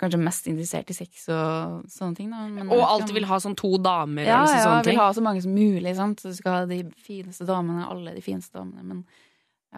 kanskje 0.00 0.18
mest 0.20 0.46
interessert 0.50 0.90
i 0.92 0.96
sex 0.96 1.28
og 1.32 1.84
sånne 1.88 2.16
ting. 2.18 2.30
Da. 2.30 2.42
Men 2.52 2.68
Og 2.70 2.82
alltid 2.84 3.14
vil 3.16 3.24
ha 3.30 3.38
sånn 3.40 3.56
to 3.56 3.76
damer 3.80 4.26
ja, 4.28 4.42
eller 4.42 4.58
ja, 4.58 4.64
sånne 4.66 4.82
vil 4.84 4.90
ting? 4.92 4.98
ha 5.00 5.08
så 5.16 5.22
mange 5.24 5.42
som 5.42 5.54
mulig. 5.56 5.94
Sant? 5.96 6.20
Så 6.20 6.32
du 6.34 6.36
skal 6.36 6.52
ha 6.52 6.66
de 6.68 6.82
fineste 7.06 7.46
damene, 7.48 7.86
alle 7.88 8.12
de 8.16 8.20
fineste 8.24 8.52
damene. 8.58 8.84
Men 8.84 9.04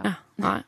ja. 0.04 0.14
Nei. 0.42 0.58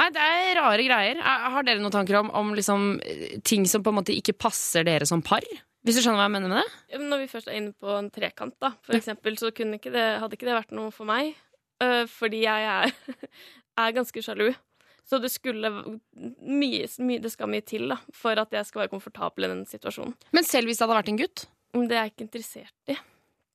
Nei, 0.00 0.08
det 0.14 0.22
er 0.26 0.54
rare 0.60 0.84
greier. 0.86 1.18
Er- 1.20 1.50
Har 1.54 1.62
dere 1.66 1.80
noen 1.82 1.92
tanker 1.92 2.16
om, 2.20 2.30
om 2.30 2.54
liksom, 2.56 3.00
eh, 3.04 3.38
ting 3.44 3.66
som 3.66 3.82
på 3.82 3.90
en 3.92 3.98
måte 4.00 4.14
ikke 4.16 4.32
passer 4.38 4.84
dere 4.86 5.04
som 5.06 5.20
par? 5.22 5.44
Hvis 5.84 5.96
du 5.96 6.02
skjønner 6.04 6.20
hva 6.20 6.26
jeg 6.28 6.34
mener 6.36 6.48
med 6.52 6.60
det? 6.62 6.72
Ja, 6.92 6.98
men 6.98 7.08
Når 7.10 7.18
vi 7.22 7.28
først 7.32 7.48
er 7.48 7.56
inne 7.58 7.72
på 7.80 7.92
en 7.98 8.10
trekant, 8.12 8.54
da, 8.60 8.70
for 8.82 8.96
eksempel, 8.96 9.36
så 9.40 9.50
kunne 9.54 9.78
ikke 9.80 9.92
det, 9.92 10.06
hadde 10.20 10.36
ikke 10.36 10.48
det 10.48 10.56
vært 10.58 10.72
noe 10.76 10.90
for 10.92 11.04
meg. 11.08 11.34
øh, 11.82 12.04
fordi 12.08 12.42
jeg 12.44 12.64
er, 12.68 12.92
er 13.80 13.92
ganske 13.96 14.22
sjalu. 14.24 14.50
Så 15.10 15.18
det 15.18 15.32
skulle 15.34 15.70
mye, 15.74 16.84
mye, 17.02 17.20
Det 17.22 17.32
skal 17.32 17.50
mye 17.50 17.64
til 17.66 17.88
da, 17.90 17.96
for 18.14 18.38
at 18.38 18.52
jeg 18.54 18.68
skal 18.68 18.84
være 18.84 18.92
komfortabel 18.92 19.48
i 19.48 19.50
den 19.50 19.64
situasjonen. 19.66 20.14
Men 20.36 20.46
selv 20.46 20.70
hvis 20.70 20.78
det 20.78 20.86
hadde 20.86 20.98
vært 21.00 21.10
en 21.10 21.18
gutt? 21.18 21.46
Det 21.74 21.96
er 21.96 22.04
jeg 22.04 22.12
ikke 22.12 22.26
interessert 22.28 22.92
i. 22.94 22.96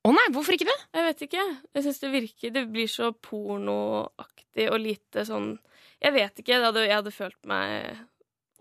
Å 0.06 0.12
nei, 0.14 0.26
hvorfor 0.36 0.54
ikke 0.54 0.68
det? 0.68 0.76
Jeg 0.94 1.06
vet 1.08 1.24
ikke. 1.26 1.46
Jeg 1.74 1.86
syns 1.86 2.02
det 2.04 2.12
virker 2.14 2.52
Det 2.54 2.62
blir 2.70 2.92
så 2.92 3.08
pornoaktig 3.26 4.68
og 4.70 4.78
lite 4.84 5.24
sånn 5.26 5.56
Jeg 6.04 6.14
vet 6.14 6.44
ikke. 6.44 6.54
Jeg 6.54 6.66
hadde, 6.68 6.84
jeg 6.86 7.00
hadde 7.00 7.16
følt 7.16 7.40
meg 7.50 8.04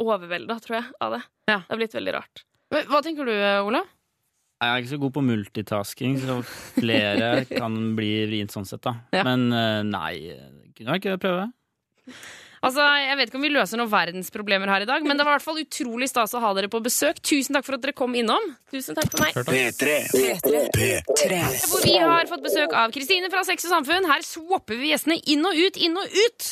overvelda, 0.01 0.57
tror 0.63 0.79
jeg, 0.79 0.87
av 1.05 1.19
det. 1.19 1.21
Det 1.51 1.59
har 1.69 1.79
blitt 1.79 1.99
veldig 1.99 2.15
rart. 2.17 2.45
Hva 2.89 3.03
tenker 3.05 3.29
du, 3.29 3.35
Ola? 3.69 3.83
Jeg 4.65 4.71
er 4.71 4.81
ikke 4.81 4.93
så 4.95 5.01
god 5.03 5.13
på 5.15 5.23
multitasking, 5.27 6.17
så 6.23 6.39
flere 6.47 7.29
kan 7.61 7.77
bli 7.99 8.13
vrient 8.31 8.55
sånn 8.55 8.67
sett, 8.67 8.83
da. 8.87 8.97
Men 9.27 9.51
eh, 9.53 9.83
nei, 9.87 10.15
kunne 10.75 10.97
jeg 10.97 11.03
ikke 11.03 11.21
prøve? 11.27 11.51
Altså, 12.65 12.85
Jeg 13.05 13.19
vet 13.19 13.31
ikke 13.31 13.39
om 13.41 13.45
vi 13.45 13.53
løser 13.53 13.81
noen 13.81 13.91
verdensproblemer 13.93 14.71
her 14.73 14.85
i 14.85 14.89
dag, 14.89 15.05
men 15.05 15.19
det 15.19 15.27
var 15.27 15.35
i 15.35 15.39
hvert 15.39 15.47
fall 15.47 15.61
utrolig 15.61 16.09
stas 16.11 16.35
å 16.35 16.41
ha 16.43 16.53
dere 16.57 16.71
på 16.73 16.81
besøk. 16.85 17.21
Tusen 17.25 17.57
takk 17.57 17.67
for 17.67 17.77
at 17.77 17.85
dere 17.85 17.95
kom 17.97 18.15
innom. 18.17 18.47
Tusen 18.73 18.97
takk 18.97 19.11
for 19.13 19.23
meg. 19.23 19.37
P3. 19.37 19.99
P3. 20.75 21.41
Hvor 21.71 21.85
vi 21.85 21.97
har 22.01 22.29
fått 22.31 22.45
besøk 22.45 22.75
av 22.77 22.95
Kristine 22.95 23.29
fra 23.33 23.45
Sex 23.47 23.67
og 23.69 23.75
Samfunn. 23.75 24.09
Her 24.09 24.25
swapper 24.27 24.79
vi 24.81 24.93
gjestene 24.93 25.19
inn 25.31 25.45
og 25.47 25.55
ut, 25.59 25.77
inn 25.77 25.99
og 26.01 26.09
ut. 26.09 26.49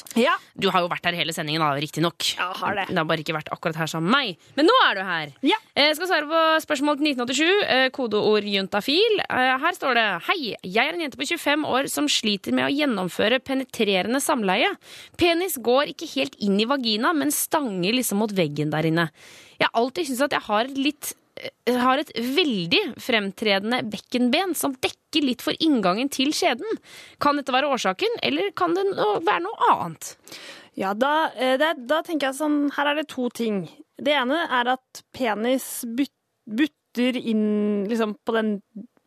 Du 0.61 0.69
har 0.71 0.85
jo 0.85 0.91
vært 0.93 1.09
her 1.09 1.17
hele 1.19 1.35
sendingen, 1.35 1.65
riktignok. 1.83 2.35
Ja, 2.37 2.51
har 2.61 2.77
det. 2.79 2.87
Det 2.93 2.99
har 3.01 3.09
bare 3.09 3.25
ikke 3.25 3.37
vært 3.37 3.51
akkurat 3.55 3.81
her 3.81 3.91
sammen 3.91 4.11
med 4.13 4.19
meg. 4.37 4.51
Men 4.59 4.69
nå 4.69 4.77
er 4.87 4.99
du 4.99 5.03
her. 5.09 5.33
Ja. 5.47 5.59
Jeg 5.79 5.97
skal 5.97 6.11
svare 6.11 6.29
på 6.29 6.43
spørsmål 6.67 6.99
til 7.01 7.13
1987. 7.15 7.65
Eh, 7.73 7.87
kodeord 7.95 8.47
juntafil. 8.53 9.19
Eh, 9.25 9.55
her 9.65 9.79
står 9.79 9.97
det 9.99 10.07
Hei, 10.29 10.39
jeg 10.61 10.83
er 10.85 10.93
en 10.93 11.05
jente 11.07 11.19
på 11.21 11.27
25 11.27 11.65
år 11.73 11.89
som 11.93 12.09
sliter 12.11 12.55
med 12.55 12.69
å 12.69 12.73
gjennomføre 12.73 13.41
penetrerende 13.45 14.21
samleie. 14.23 14.69
Penis 15.21 15.57
går 15.63 15.95
ikke 15.95 16.02
helt 16.15 16.39
inn 16.45 16.61
i 16.61 16.69
vagina, 16.69 17.13
men 17.17 17.33
stanger 17.35 17.97
liksom 17.97 18.23
mot 18.23 18.33
veggen 18.37 18.73
der 18.73 18.89
inne. 18.89 19.09
Jeg 19.59 19.69
har 19.69 19.83
alltid 19.83 20.09
syntes 20.09 20.25
at 20.27 20.37
jeg 20.37 20.47
har 20.49 20.73
litt 20.77 21.13
eh, 21.43 21.79
har 21.81 22.03
et 22.03 22.13
veldig 22.17 22.83
fremtredende 23.03 23.83
bekkenben 23.93 24.57
som 24.59 24.75
dekker 24.75 25.27
litt 25.27 25.45
for 25.45 25.57
inngangen 25.63 26.11
til 26.13 26.33
skjeden. 26.37 26.81
Kan 27.23 27.39
dette 27.41 27.55
være 27.55 27.71
årsaken, 27.73 28.19
eller 28.23 28.51
kan 28.59 28.77
det 28.79 28.89
være 28.97 29.45
noe 29.47 29.71
annet? 29.71 30.15
Ja, 30.79 30.95
da, 30.97 31.31
eh, 31.37 31.59
det, 31.61 31.75
da 31.89 32.01
tenker 32.05 32.31
jeg 32.31 32.39
sånn 32.39 32.71
Her 32.73 32.93
er 32.93 33.03
det 33.03 33.11
to 33.13 33.29
ting. 33.35 33.67
Det 34.01 34.15
ene 34.17 34.47
er 34.49 34.73
at 34.73 35.03
penis 35.13 35.83
butter 35.85 37.19
inn 37.21 37.85
liksom 37.91 38.17
på 38.25 38.35
den 38.37 38.57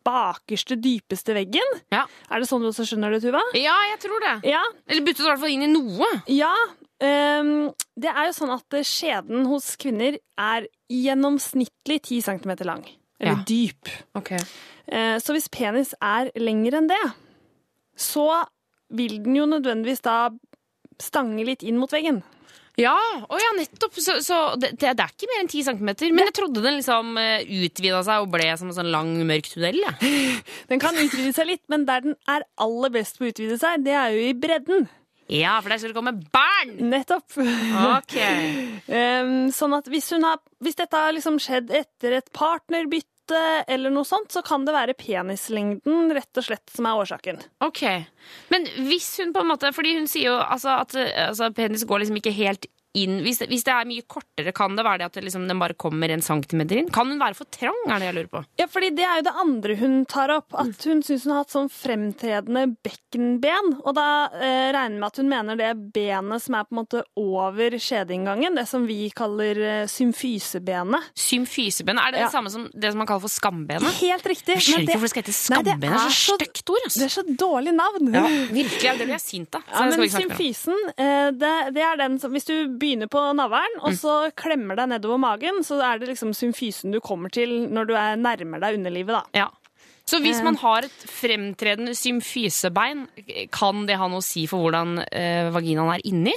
bakerste, 0.06 0.76
dypeste 0.78 1.34
veggen. 1.36 1.76
Er 1.90 2.38
det 2.38 2.48
sånn 2.48 2.62
du 2.62 2.70
også 2.70 2.86
skjønner 2.86 3.14
det, 3.14 3.24
Tuva? 3.24 3.42
Ja, 3.58 3.74
jeg 3.90 4.00
tror 4.04 4.22
det. 4.22 4.34
Ja. 4.52 4.62
Eller 4.86 5.06
butter 5.06 5.26
i 5.26 5.30
hvert 5.32 5.42
fall 5.42 5.54
inn 5.54 5.66
i 5.66 5.70
noe. 5.72 6.10
Ja. 6.30 6.52
Ehm, 7.00 7.72
det 7.98 8.10
er 8.12 8.28
jo 8.28 8.36
sånn 8.36 8.54
at 8.54 8.76
skjeden 8.86 9.46
hos 9.50 9.74
kvinner 9.80 10.18
er 10.38 10.68
gjennomsnittlig 10.92 12.00
10 12.02 12.22
cm 12.22 12.56
lang. 12.64 12.84
Eller 13.20 13.32
Ja. 13.38 13.44
dyp. 13.48 13.88
Eh, 14.88 15.16
så 15.18 15.32
hvis 15.32 15.48
penis 15.48 15.94
er 16.00 16.30
lengre 16.36 16.76
enn 16.78 16.88
det, 16.88 17.02
så 17.96 18.44
vil 18.90 19.22
den 19.24 19.34
jo 19.36 19.46
nødvendigvis 19.46 20.02
da 20.02 20.30
stange 21.00 21.44
litt 21.44 21.62
inn 21.62 21.78
mot 21.78 21.90
veggen. 21.90 22.22
Ja, 22.76 22.92
oh 23.30 23.38
ja, 23.40 23.54
nettopp. 23.56 23.94
Så, 23.96 24.18
så 24.20 24.36
det, 24.60 24.74
det 24.78 24.90
er 24.92 25.08
ikke 25.08 25.28
mer 25.30 25.40
enn 25.40 25.48
10 25.48 25.62
cm. 25.64 26.12
Men 26.12 26.26
jeg 26.26 26.34
trodde 26.36 26.60
den 26.60 26.76
liksom 26.76 27.16
utvida 27.16 28.02
seg 28.04 28.20
og 28.26 28.28
ble 28.34 28.50
som 28.60 28.68
en 28.68 28.76
sånn 28.76 28.90
lang, 28.92 29.14
mørk 29.24 29.48
tunnel. 29.48 29.78
Ja. 29.80 29.94
Den 30.68 30.82
kan 30.82 30.94
utvide 31.00 31.32
seg 31.32 31.48
litt, 31.48 31.62
men 31.72 31.86
der 31.88 32.04
den 32.04 32.16
er 32.28 32.44
aller 32.60 32.92
best 32.92 33.16
på 33.16 33.24
å 33.24 33.32
utvide 33.32 33.56
seg, 33.58 33.80
det 33.86 33.96
er 33.96 34.12
jo 34.12 34.26
i 34.28 34.34
bredden. 34.36 34.88
Ja, 35.32 35.56
for 35.62 35.72
der 35.72 35.80
skal 35.80 35.90
det 35.90 35.98
komme 35.98 36.14
barn! 36.34 36.76
Nettopp. 36.90 37.34
Ok. 37.96 38.16
um, 39.00 39.34
sånn 39.54 39.76
at 39.76 39.90
hvis, 39.90 40.12
hun 40.14 40.26
har, 40.26 40.40
hvis 40.62 40.78
dette 40.78 41.02
har 41.02 41.14
liksom 41.16 41.40
skjedd 41.42 41.72
etter 41.74 42.20
et 42.20 42.32
partnerbytte 42.36 43.12
eller 43.66 43.90
noe 43.90 44.06
sånt, 44.06 44.30
så 44.30 44.42
kan 44.46 44.62
det 44.66 44.74
være 44.76 44.94
penislengden 44.94 46.12
rett 46.14 46.38
og 46.38 46.46
slett 46.46 46.70
som 46.70 46.86
er 46.86 47.00
årsaken. 47.02 47.42
Ok. 47.66 47.82
Men 48.54 48.68
hvis 48.86 49.08
hun 49.18 49.34
på 49.34 49.42
en 49.42 49.50
måte 49.50 49.72
Fordi 49.74 49.96
hun 49.98 50.06
sier 50.10 50.30
jo 50.30 50.36
altså, 50.38 50.78
at 50.84 50.94
altså, 50.94 51.50
penis 51.54 51.84
går 51.86 52.04
liksom 52.04 52.20
ikke 52.22 52.34
helt 52.38 52.70
inn 52.96 53.18
hvis 53.24 53.42
det, 53.42 53.48
hvis 53.52 53.64
det 53.66 53.72
er 53.74 53.88
mye 53.88 54.04
kortere, 54.08 54.52
kan 54.56 54.76
det 54.78 54.84
være 54.86 55.02
det 55.02 55.06
at 55.10 55.16
det 55.18 55.24
liksom, 55.26 55.46
den 55.50 55.60
bare 55.60 55.76
kommer 55.78 56.10
en 56.14 56.22
centimeter 56.24 56.80
inn? 56.80 56.90
Kan 56.94 57.10
hun 57.12 57.20
være 57.20 57.36
for 57.38 57.48
trang, 57.52 57.76
er 57.86 58.00
det 58.02 58.08
jeg 58.10 58.16
lurer 58.18 58.30
på? 58.32 58.42
Ja, 58.60 58.66
fordi 58.72 58.90
det 58.96 59.04
er 59.06 59.20
jo 59.20 59.26
det 59.28 59.34
andre 59.42 59.76
hun 59.80 59.96
tar 60.10 60.32
opp. 60.36 60.54
At 60.56 60.86
hun 60.88 61.02
syns 61.06 61.26
hun 61.26 61.34
har 61.34 61.42
hatt 61.44 61.52
sånn 61.54 61.68
fremtredende 61.72 62.64
bekkenben. 62.86 63.72
Og 63.84 63.94
da 63.98 64.06
eh, 64.32 64.70
regner 64.74 64.96
jeg 64.96 65.00
med 65.02 65.08
at 65.10 65.20
hun 65.20 65.30
mener 65.30 65.60
det 65.60 65.70
benet 65.94 66.42
som 66.44 66.56
er 66.58 66.64
på 66.68 66.74
en 66.76 66.80
måte 66.80 67.02
over 67.20 67.76
skjedeinngangen. 67.82 68.56
Det 68.56 68.66
som 68.70 68.86
vi 68.88 69.10
kaller 69.16 69.60
eh, 69.60 69.84
symfysebenet. 69.90 71.10
Symfysebenet? 71.18 72.02
Er 72.08 72.16
det 72.16 72.20
Ja. 72.24 72.26
det 72.30 72.32
samme 72.32 72.50
som 72.50 72.66
det 72.72 72.90
som 72.92 72.98
man 72.98 73.06
kaller 73.06 73.20
for 73.26 73.32
skambenet? 73.36 73.92
Helt 74.00 74.24
riktig. 74.26 74.56
Jeg 74.56 74.64
skjønner 74.66 74.78
men 74.78 74.88
ikke 74.88 74.96
hvorfor 74.96 75.06
det 75.06 75.14
skal 75.14 75.22
hete 75.26 75.36
skambenet. 75.36 75.80
Det 75.84 75.90
er 75.92 76.16
så 76.16 76.36
stygt 76.40 76.70
ord. 76.70 76.88
Det 76.96 77.04
er 77.04 77.14
så 77.16 77.24
dårlig 77.44 77.74
navn. 77.76 78.12
Ja, 78.14 78.24
virkelig. 78.50 78.92
Det 78.96 79.04
blir 79.04 79.14
jeg 79.16 79.24
sint 79.26 79.54
av. 79.60 79.62
Ja, 79.72 79.84
men 79.90 80.10
symfysen, 80.16 80.76
eh, 80.96 81.30
det, 81.36 81.54
det 81.76 81.82
er 81.82 81.96
den 82.00 82.18
som 82.22 82.32
Hvis 82.36 82.44
du 82.48 82.54
begynner 82.68 82.85
på 83.10 83.34
navlen, 83.34 83.74
Mm. 83.76 83.84
og 83.84 83.92
så 83.98 84.32
klemmer 84.34 84.76
deg 84.76 84.88
nedover 84.88 85.18
magen, 85.18 85.62
så 85.66 85.80
er 85.82 85.98
det 85.98 86.08
liksom 86.08 86.30
symfysen 86.34 86.92
du 86.92 87.00
kommer 87.00 87.30
til 87.30 87.68
når 87.68 87.86
du 87.86 87.94
er 87.94 88.16
nærmer 88.16 88.60
deg 88.60 88.78
underlivet, 88.78 89.08
da. 89.08 89.22
Ja. 89.34 89.48
Så 90.06 90.20
hvis 90.22 90.38
Eh. 90.38 90.44
man 90.44 90.54
har 90.56 90.84
et 90.86 91.06
fremtredende 91.10 91.90
symfysebein, 91.98 93.08
kan 93.50 93.86
det 93.86 93.96
ha 93.98 94.06
noe 94.06 94.18
å 94.20 94.22
si 94.22 94.46
for 94.46 94.58
hvordan 94.62 95.00
eh, 95.10 95.50
vaginaen 95.50 95.94
er 95.96 96.00
inni? 96.06 96.32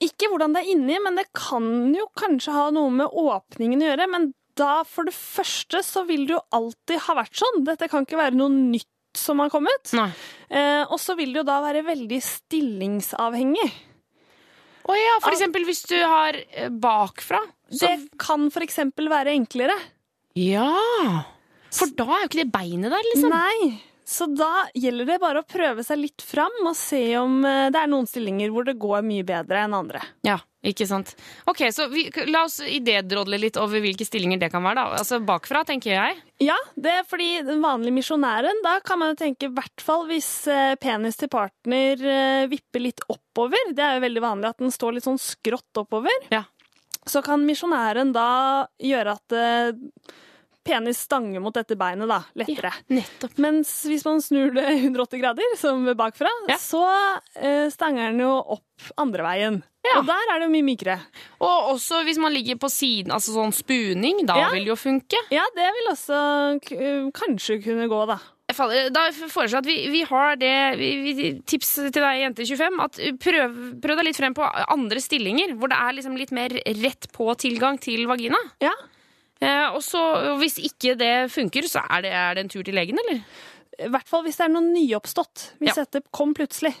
Ikke 0.00 0.28
hvordan 0.30 0.54
det 0.54 0.62
er 0.62 0.70
inni, 0.76 0.96
men 1.02 1.16
det 1.16 1.26
kan 1.34 1.92
jo 1.94 2.06
kanskje 2.16 2.52
ha 2.52 2.70
noe 2.70 2.90
med 2.90 3.08
åpningen 3.10 3.82
å 3.82 3.96
gjøre. 3.96 4.08
Men 4.10 4.34
da 4.54 4.84
for 4.84 5.04
det 5.04 5.14
første 5.14 5.82
så 5.82 6.06
vil 6.06 6.26
det 6.26 6.36
jo 6.36 6.42
alltid 6.52 6.98
ha 7.08 7.14
vært 7.14 7.34
sånn. 7.34 7.64
Dette 7.64 7.88
kan 7.90 8.04
ikke 8.06 8.18
være 8.18 8.34
noe 8.38 8.50
nytt 8.50 8.86
som 9.16 9.38
har 9.40 9.50
kommet. 9.50 9.90
Eh, 10.50 10.84
og 10.88 10.98
så 11.00 11.16
vil 11.16 11.32
det 11.32 11.40
jo 11.40 11.48
da 11.48 11.60
være 11.62 11.82
veldig 11.84 12.22
stillingsavhengig. 12.22 13.72
Å 14.88 14.96
ja, 14.96 15.16
for 15.20 15.34
eksempel 15.34 15.66
hvis 15.68 15.82
du 15.88 15.96
har 16.00 16.38
eh, 16.38 16.70
bakfra. 16.72 17.42
Det 17.68 17.92
kan 18.20 18.48
for 18.52 18.64
eksempel 18.64 19.10
være 19.12 19.34
enklere. 19.36 19.76
Ja! 20.38 20.70
For 21.74 21.92
da 21.92 22.06
er 22.08 22.22
jo 22.24 22.30
ikke 22.30 22.40
det 22.40 22.52
beinet 22.54 22.94
der, 22.94 23.04
liksom. 23.12 23.34
Nei. 23.34 23.87
Så 24.08 24.24
da 24.32 24.64
gjelder 24.72 25.04
det 25.04 25.18
bare 25.20 25.42
å 25.42 25.44
prøve 25.44 25.82
seg 25.84 25.98
litt 26.00 26.22
fram 26.24 26.62
og 26.64 26.72
se 26.78 27.02
om 27.20 27.42
eh, 27.44 27.66
det 27.68 27.76
er 27.76 27.90
noen 27.92 28.06
stillinger 28.08 28.48
hvor 28.54 28.64
det 28.64 28.78
går 28.80 29.02
mye 29.04 29.24
bedre 29.28 29.66
enn 29.66 29.74
andre. 29.76 30.00
Ja, 30.24 30.38
ikke 30.64 30.86
sant. 30.88 31.10
Ok, 31.50 31.60
så 31.76 31.90
vi, 31.92 32.06
la 32.32 32.46
oss 32.46 32.56
idédrodle 32.64 33.36
litt 33.36 33.58
over 33.60 33.82
hvilke 33.84 34.06
stillinger 34.08 34.40
det 34.40 34.48
kan 34.54 34.64
være, 34.64 34.80
da. 34.80 35.02
Altså 35.02 35.18
bakfra, 35.20 35.60
tenker 35.68 35.92
jeg. 35.92 36.16
Ja, 36.40 36.56
det 36.80 36.94
er 37.02 37.04
fordi 37.10 37.42
den 37.44 37.60
vanlige 37.60 37.98
misjonæren, 37.98 38.62
da 38.64 38.78
kan 38.80 39.02
man 39.02 39.12
jo 39.12 39.18
tenke 39.20 39.50
i 39.50 39.52
hvert 39.58 39.84
fall 39.84 40.06
hvis 40.08 40.30
eh, 40.48 40.72
penis 40.80 41.20
til 41.20 41.28
partner 41.34 42.00
eh, 42.00 42.46
vipper 42.48 42.86
litt 42.86 43.04
oppover. 43.12 43.74
Det 43.76 43.84
er 43.84 43.98
jo 43.98 44.06
veldig 44.06 44.22
vanlig 44.24 44.54
at 44.54 44.64
den 44.64 44.72
står 44.72 44.96
litt 44.96 45.08
sånn 45.10 45.20
skrått 45.20 45.82
oppover. 45.84 46.16
Ja. 46.32 46.46
Så 47.04 47.20
kan 47.24 47.44
misjonæren 47.44 48.16
da 48.16 48.30
gjøre 48.80 49.18
at 49.20 49.36
penis 50.68 51.00
stanger 51.08 51.40
mot 51.42 51.56
dette 51.56 51.74
beinet, 51.80 52.08
da. 52.10 52.20
Lettere. 52.38 52.70
nettopp. 52.92 53.34
Mens 53.42 53.72
hvis 53.88 54.04
man 54.06 54.20
snur 54.24 54.52
det 54.54 54.66
180 54.84 55.22
grader, 55.24 55.56
som 55.60 55.82
bakfra, 55.98 56.30
så 56.60 56.84
eh, 57.40 57.66
stanger 57.72 58.12
den 58.12 58.22
jo 58.26 58.34
opp 58.58 58.92
andre 59.00 59.24
veien. 59.26 59.60
Og 59.96 60.04
der 60.04 60.30
er 60.34 60.42
det 60.42 60.50
mye 60.52 60.66
mykere. 60.66 60.98
Og 61.40 61.70
også 61.72 62.02
hvis 62.04 62.18
man 62.20 62.34
ligger 62.36 62.58
på 62.60 62.68
siden, 62.68 63.08
altså 63.14 63.32
sånn 63.32 63.54
spuning, 63.56 64.20
da 64.28 64.36
Ja. 64.36 64.48
vil 64.52 64.66
det 64.66 64.74
jo 64.74 64.76
funke. 64.76 65.16
Ja, 65.32 65.46
det 65.56 65.70
vil 65.78 65.88
også 65.94 66.18
k 66.60 66.76
kanskje 67.16 67.56
kunne 67.64 67.86
gå, 67.88 68.02
da. 68.10 68.18
Da 68.48 69.02
foreslår 69.12 69.48
jeg 69.48 69.60
at 69.62 69.66
vi, 69.68 69.76
vi 69.92 70.02
har 70.08 70.36
det 70.40 70.52
vi, 70.80 70.90
vi, 71.16 71.26
Tips 71.48 71.72
til 71.92 71.92
deg, 72.00 72.20
jente 72.22 72.44
25. 72.48 72.78
At 72.84 73.00
prøv, 73.20 73.56
prøv 73.84 73.98
deg 74.00 74.06
litt 74.08 74.20
frem 74.20 74.36
på 74.36 74.44
andre 74.72 75.00
stillinger, 75.04 75.52
hvor 75.60 75.68
det 75.72 75.76
er 75.80 75.96
liksom 75.98 76.16
litt 76.20 76.32
mer 76.36 76.52
rett 76.82 77.08
på 77.12 77.28
tilgang 77.40 77.76
til 77.80 78.04
vagina. 78.08 78.40
Ja. 78.64 78.72
Eh, 79.38 79.68
og 79.70 79.82
så, 79.86 80.02
hvis 80.40 80.58
ikke 80.58 80.96
det 80.98 81.30
funker, 81.30 81.68
så 81.70 81.84
er 81.86 82.04
det, 82.04 82.12
er 82.12 82.34
det 82.34 82.44
en 82.44 82.52
tur 82.52 82.66
til 82.66 82.74
legen, 82.78 82.98
eller? 83.04 83.22
I 83.78 83.90
hvert 83.92 84.10
fall 84.10 84.24
hvis 84.26 84.38
det 84.40 84.48
er 84.48 84.54
noe 84.54 84.66
nyoppstått. 84.66 85.52
Hvis 85.62 85.78
dette 85.78 86.02
kom 86.14 86.34
plutselig. 86.34 86.74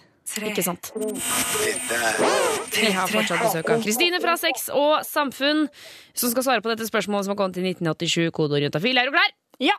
Ikke 0.44 0.64
sant. 0.66 0.90
Vi 0.92 2.90
har 2.92 3.08
fortsatt 3.08 3.40
besøk 3.40 3.70
av 3.72 3.84
Kristine 3.84 4.18
fra 4.20 4.34
Sex 4.40 4.66
og 4.74 5.06
Samfunn, 5.08 5.68
som 6.12 6.32
skal 6.34 6.44
svare 6.44 6.64
på 6.64 6.72
dette 6.72 6.88
spørsmålet 6.88 7.28
som 7.28 7.32
har 7.32 7.38
kommet 7.38 7.56
til 7.56 7.68
1987. 7.70 8.34
Kodeord 8.36 8.66
juntafil. 8.66 9.00
Er 9.00 9.08
du 9.08 9.14
klar? 9.16 9.30
Ja. 9.62 9.78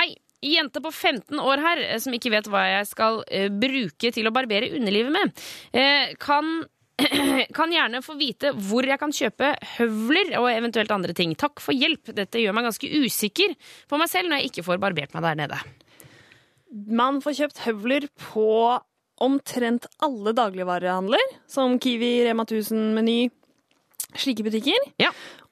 Hei. 0.00 0.12
Jente 0.40 0.80
på 0.80 0.88
15 0.88 1.36
år 1.36 1.60
her 1.60 1.82
eh, 1.84 1.98
som 2.00 2.14
ikke 2.16 2.30
vet 2.32 2.46
hva 2.48 2.62
jeg 2.64 2.86
skal 2.88 3.18
eh, 3.28 3.50
bruke 3.52 4.08
til 4.14 4.24
å 4.24 4.32
barbere 4.32 4.70
underlivet 4.72 5.12
med, 5.12 5.42
eh, 5.76 6.14
kan 6.20 6.62
kan 7.58 7.72
gjerne 7.72 8.02
få 8.04 8.16
vite 8.18 8.52
hvor 8.68 8.86
jeg 8.86 9.00
kan 9.00 9.14
kjøpe 9.14 9.52
høvler 9.76 10.34
og 10.40 10.50
eventuelt 10.52 10.92
andre 10.94 11.14
ting. 11.16 11.34
Takk 11.38 11.62
for 11.62 11.76
hjelp. 11.76 12.12
Dette 12.16 12.42
gjør 12.42 12.56
meg 12.56 12.68
ganske 12.68 12.90
usikker 13.04 13.56
på 13.90 14.00
meg 14.00 14.10
selv 14.12 14.30
når 14.30 14.42
jeg 14.42 14.52
ikke 14.52 14.66
får 14.68 14.82
barbert 14.82 15.16
meg 15.16 15.26
der 15.26 15.40
nede. 15.42 15.60
Man 16.70 17.18
får 17.24 17.38
kjøpt 17.40 17.64
høvler 17.66 18.06
på 18.30 18.48
omtrent 19.20 19.88
alle 20.00 20.32
dagligvarehandler, 20.32 21.34
som 21.50 21.76
Kiwi, 21.82 22.22
Rema 22.24 22.46
1000, 22.46 22.94
Meny, 22.96 23.18
slike 24.16 24.46
butikker. 24.46 24.88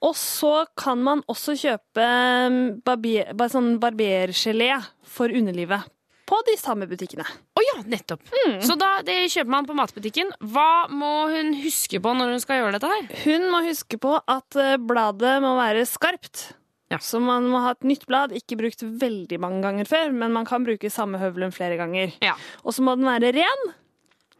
Og 0.05 0.15
så 0.17 0.63
kan 0.79 1.01
man 1.05 1.21
også 1.29 1.53
kjøpe 1.59 2.07
um, 2.49 2.59
barber, 2.87 3.51
sånn 3.51 3.75
barbergelé 3.83 4.71
for 5.05 5.29
underlivet 5.29 5.85
på 6.29 6.37
de 6.45 6.55
samme 6.61 6.85
butikkene. 6.89 7.25
Å 7.25 7.63
ja, 7.65 7.79
nettopp. 7.89 8.21
Så 8.65 8.75
da 8.79 8.99
det 9.05 9.17
kjøper 9.33 9.53
man 9.55 9.67
på 9.69 9.75
matbutikken. 9.77 10.29
Hva 10.53 10.85
må 10.93 11.11
hun 11.31 11.55
huske 11.63 12.01
på 12.03 12.13
når 12.15 12.35
hun 12.35 12.43
skal 12.43 12.61
gjøre 12.61 12.77
dette 12.77 12.91
her? 12.93 13.09
Hun 13.25 13.49
må 13.53 13.63
huske 13.65 13.97
på 14.01 14.13
at 14.21 14.59
eh, 14.61 14.77
bladet 14.77 15.39
må 15.45 15.55
være 15.57 15.87
skarpt. 15.89 16.51
Så 16.97 17.19
man 17.21 17.45
må 17.51 17.59
ha 17.61 17.75
et 17.75 17.85
nytt 17.85 18.07
blad, 18.09 18.31
ikke 18.33 18.57
brukt 18.57 18.81
veldig 18.81 19.37
mange 19.41 19.61
ganger 19.61 19.85
før, 19.89 20.13
men 20.15 20.33
man 20.33 20.47
kan 20.49 20.65
bruke 20.65 20.89
samme 20.89 21.19
høvelen 21.21 21.53
flere 21.53 21.77
ganger. 21.77 22.15
Og 22.63 22.73
så 22.73 22.81
må 22.85 22.95
den 22.97 23.05
være 23.05 23.29
ren. 23.37 23.67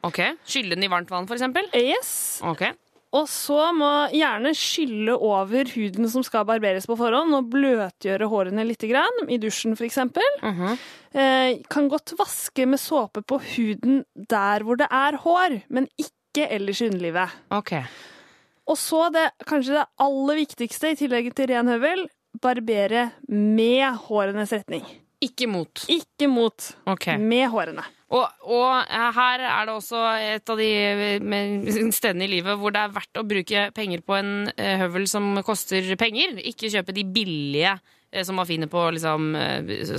Ok, 0.08 0.22
Skylle 0.48 0.74
den 0.78 0.88
i 0.88 0.90
varmt 0.90 1.12
vann, 1.12 1.28
for 1.30 1.38
eksempel? 1.38 1.68
Yes. 1.78 2.40
Ok. 2.42 2.64
Og 3.18 3.26
så 3.26 3.72
må 3.74 3.90
gjerne 4.14 4.52
skylle 4.54 5.16
over 5.18 5.72
huden 5.74 6.10
som 6.14 6.22
skal 6.26 6.46
barberes 6.46 6.86
på 6.86 6.98
forhånd, 7.00 7.34
og 7.34 7.48
bløtgjøre 7.50 8.28
hårene 8.30 8.66
litt, 8.68 8.86
grann, 8.86 9.24
i 9.34 9.40
dusjen 9.42 9.74
f.eks. 9.74 9.98
eh, 11.18 11.58
kan 11.74 11.90
godt 11.90 12.14
vaske 12.20 12.68
med 12.70 12.82
såpe 12.82 13.24
på 13.26 13.40
huden 13.56 14.04
der 14.30 14.66
hvor 14.66 14.78
det 14.78 14.88
er 14.94 15.18
hår, 15.24 15.58
men 15.74 15.90
ikke 15.98 16.46
ellers 16.54 16.84
i 16.84 16.92
underlivet. 16.92 17.34
Ok. 17.50 17.74
Og 18.70 18.78
så 18.78 19.08
det 19.10 19.32
kanskje 19.50 19.80
det 19.80 19.88
aller 20.06 20.42
viktigste, 20.44 20.94
i 20.94 21.00
tillegg 21.00 21.34
til 21.34 21.50
ren 21.50 21.72
høvel, 21.74 22.06
barbere 22.38 23.10
med 23.26 24.04
hårenes 24.06 24.54
retning. 24.54 24.86
Ikke 25.20 25.50
mot. 25.50 25.82
Ikke 25.90 26.30
mot. 26.30 26.70
Okay. 26.86 27.18
Med 27.18 27.50
hårene. 27.50 27.84
Og, 28.10 28.26
og 28.50 28.90
eh, 28.90 29.10
her 29.14 29.44
er 29.46 29.68
det 29.68 29.76
også 29.76 30.02
et 30.18 30.50
av 30.50 30.58
de 30.60 30.70
eh, 31.20 31.92
stedene 31.98 32.26
i 32.26 32.32
livet 32.32 32.58
hvor 32.58 32.74
det 32.74 32.82
er 32.82 32.96
verdt 32.96 33.22
å 33.22 33.28
bruke 33.28 33.70
penger 33.76 34.02
på 34.06 34.18
en 34.18 34.34
eh, 34.56 34.80
høvel 34.82 35.06
som 35.10 35.32
koster 35.46 35.94
penger. 36.00 36.40
Ikke 36.50 36.72
kjøpe 36.74 36.96
de 36.96 37.06
billige 37.06 37.78
som 38.26 38.40
man 38.40 38.48
finner 38.50 38.66
på 38.66 38.88
liksom, 38.96 39.36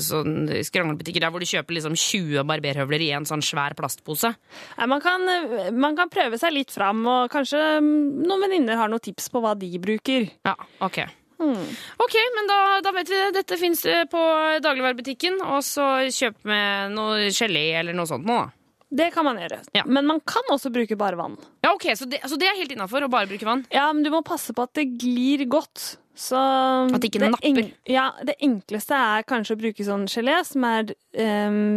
sånn 0.02 0.48
skranglebutikker 0.66 1.22
der 1.22 1.30
hvor 1.30 1.38
du 1.38 1.46
kjøper 1.46 1.76
liksom 1.76 1.94
20 1.94 2.42
barberhøvler 2.42 3.04
i 3.06 3.12
en 3.14 3.28
sånn 3.28 3.44
svær 3.46 3.76
plastpose. 3.78 4.32
Nei, 4.80 4.88
man, 4.90 4.98
kan, 5.04 5.30
man 5.78 5.94
kan 5.94 6.10
prøve 6.10 6.40
seg 6.42 6.56
litt 6.56 6.74
fram, 6.74 7.04
og 7.06 7.30
kanskje 7.30 7.62
mm, 7.78 8.26
noen 8.26 8.42
venninner 8.48 8.82
har 8.82 8.90
noen 8.90 9.06
tips 9.06 9.30
på 9.30 9.44
hva 9.44 9.54
de 9.54 9.70
bruker. 9.78 10.26
Ja, 10.42 10.56
ok. 10.82 11.04
Ok, 11.40 12.16
men 12.36 12.48
da, 12.50 12.58
da 12.84 12.92
vet 12.94 13.10
vi 13.10 13.18
det. 13.18 13.28
Dette 13.40 13.58
fins 13.60 13.82
på 14.12 14.22
dagligvarebutikken. 14.64 15.40
Og 15.50 15.62
så 15.66 15.86
kjøp 16.12 16.42
med 16.48 16.96
noe 16.96 17.30
gelé 17.34 17.70
eller 17.80 17.96
noe 17.96 18.08
sånt 18.10 18.28
nå, 18.28 18.40
da. 18.44 18.56
Det 18.90 19.12
kan 19.14 19.22
man 19.22 19.38
gjøre. 19.38 19.60
Men 19.86 20.06
man 20.08 20.18
kan 20.26 20.42
også 20.50 20.72
bruke 20.74 20.96
bare 20.98 21.14
vann. 21.18 21.36
Ja, 21.62 21.70
ok, 21.76 21.92
Så 21.94 22.08
det, 22.10 22.18
så 22.26 22.34
det 22.40 22.48
er 22.50 22.58
helt 22.58 22.72
innafor 22.74 23.06
å 23.06 23.10
bare 23.12 23.30
bruke 23.30 23.46
vann? 23.46 23.62
Ja, 23.70 23.86
men 23.94 24.02
du 24.02 24.10
må 24.10 24.24
passe 24.26 24.50
på 24.56 24.64
at 24.66 24.74
det 24.74 24.88
glir 24.98 25.44
godt. 25.46 25.99
Så 26.16 26.36
At 26.36 27.00
det 27.00 27.12
ikke 27.12 27.22
napper? 27.22 27.70
ja, 27.88 28.10
det 28.26 28.34
enkleste 28.44 28.96
er 28.98 29.26
kanskje 29.28 29.56
å 29.56 29.60
bruke 29.60 29.86
sånn 29.86 30.08
gelé 30.10 30.40
som 30.44 30.66
er 30.68 30.90
um, 31.16 31.68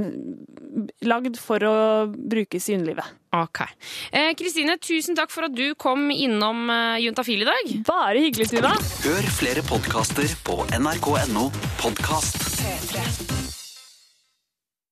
lagd 1.05 1.37
for 1.39 1.63
å 1.63 1.75
brukes 2.11 2.67
i 2.69 2.75
underlivet. 2.75 3.13
Ok. 3.33 3.63
Eh, 4.11 4.33
Kristine, 4.37 4.75
tusen 4.81 5.17
takk 5.17 5.31
for 5.33 5.47
at 5.47 5.55
du 5.55 5.73
kom 5.79 6.09
innom 6.13 6.67
eh, 6.69 7.05
Juntafil 7.05 7.45
i 7.45 7.49
dag. 7.49 7.71
Bare 7.87 8.25
hyggelig, 8.25 8.51
Tuva. 8.53 8.75
Hør 9.05 9.31
flere 9.37 9.65
podkaster 9.69 10.35
på 10.45 10.59
nrk.no 10.81 11.47
podkast. 11.81 12.43
P3. 12.59 13.42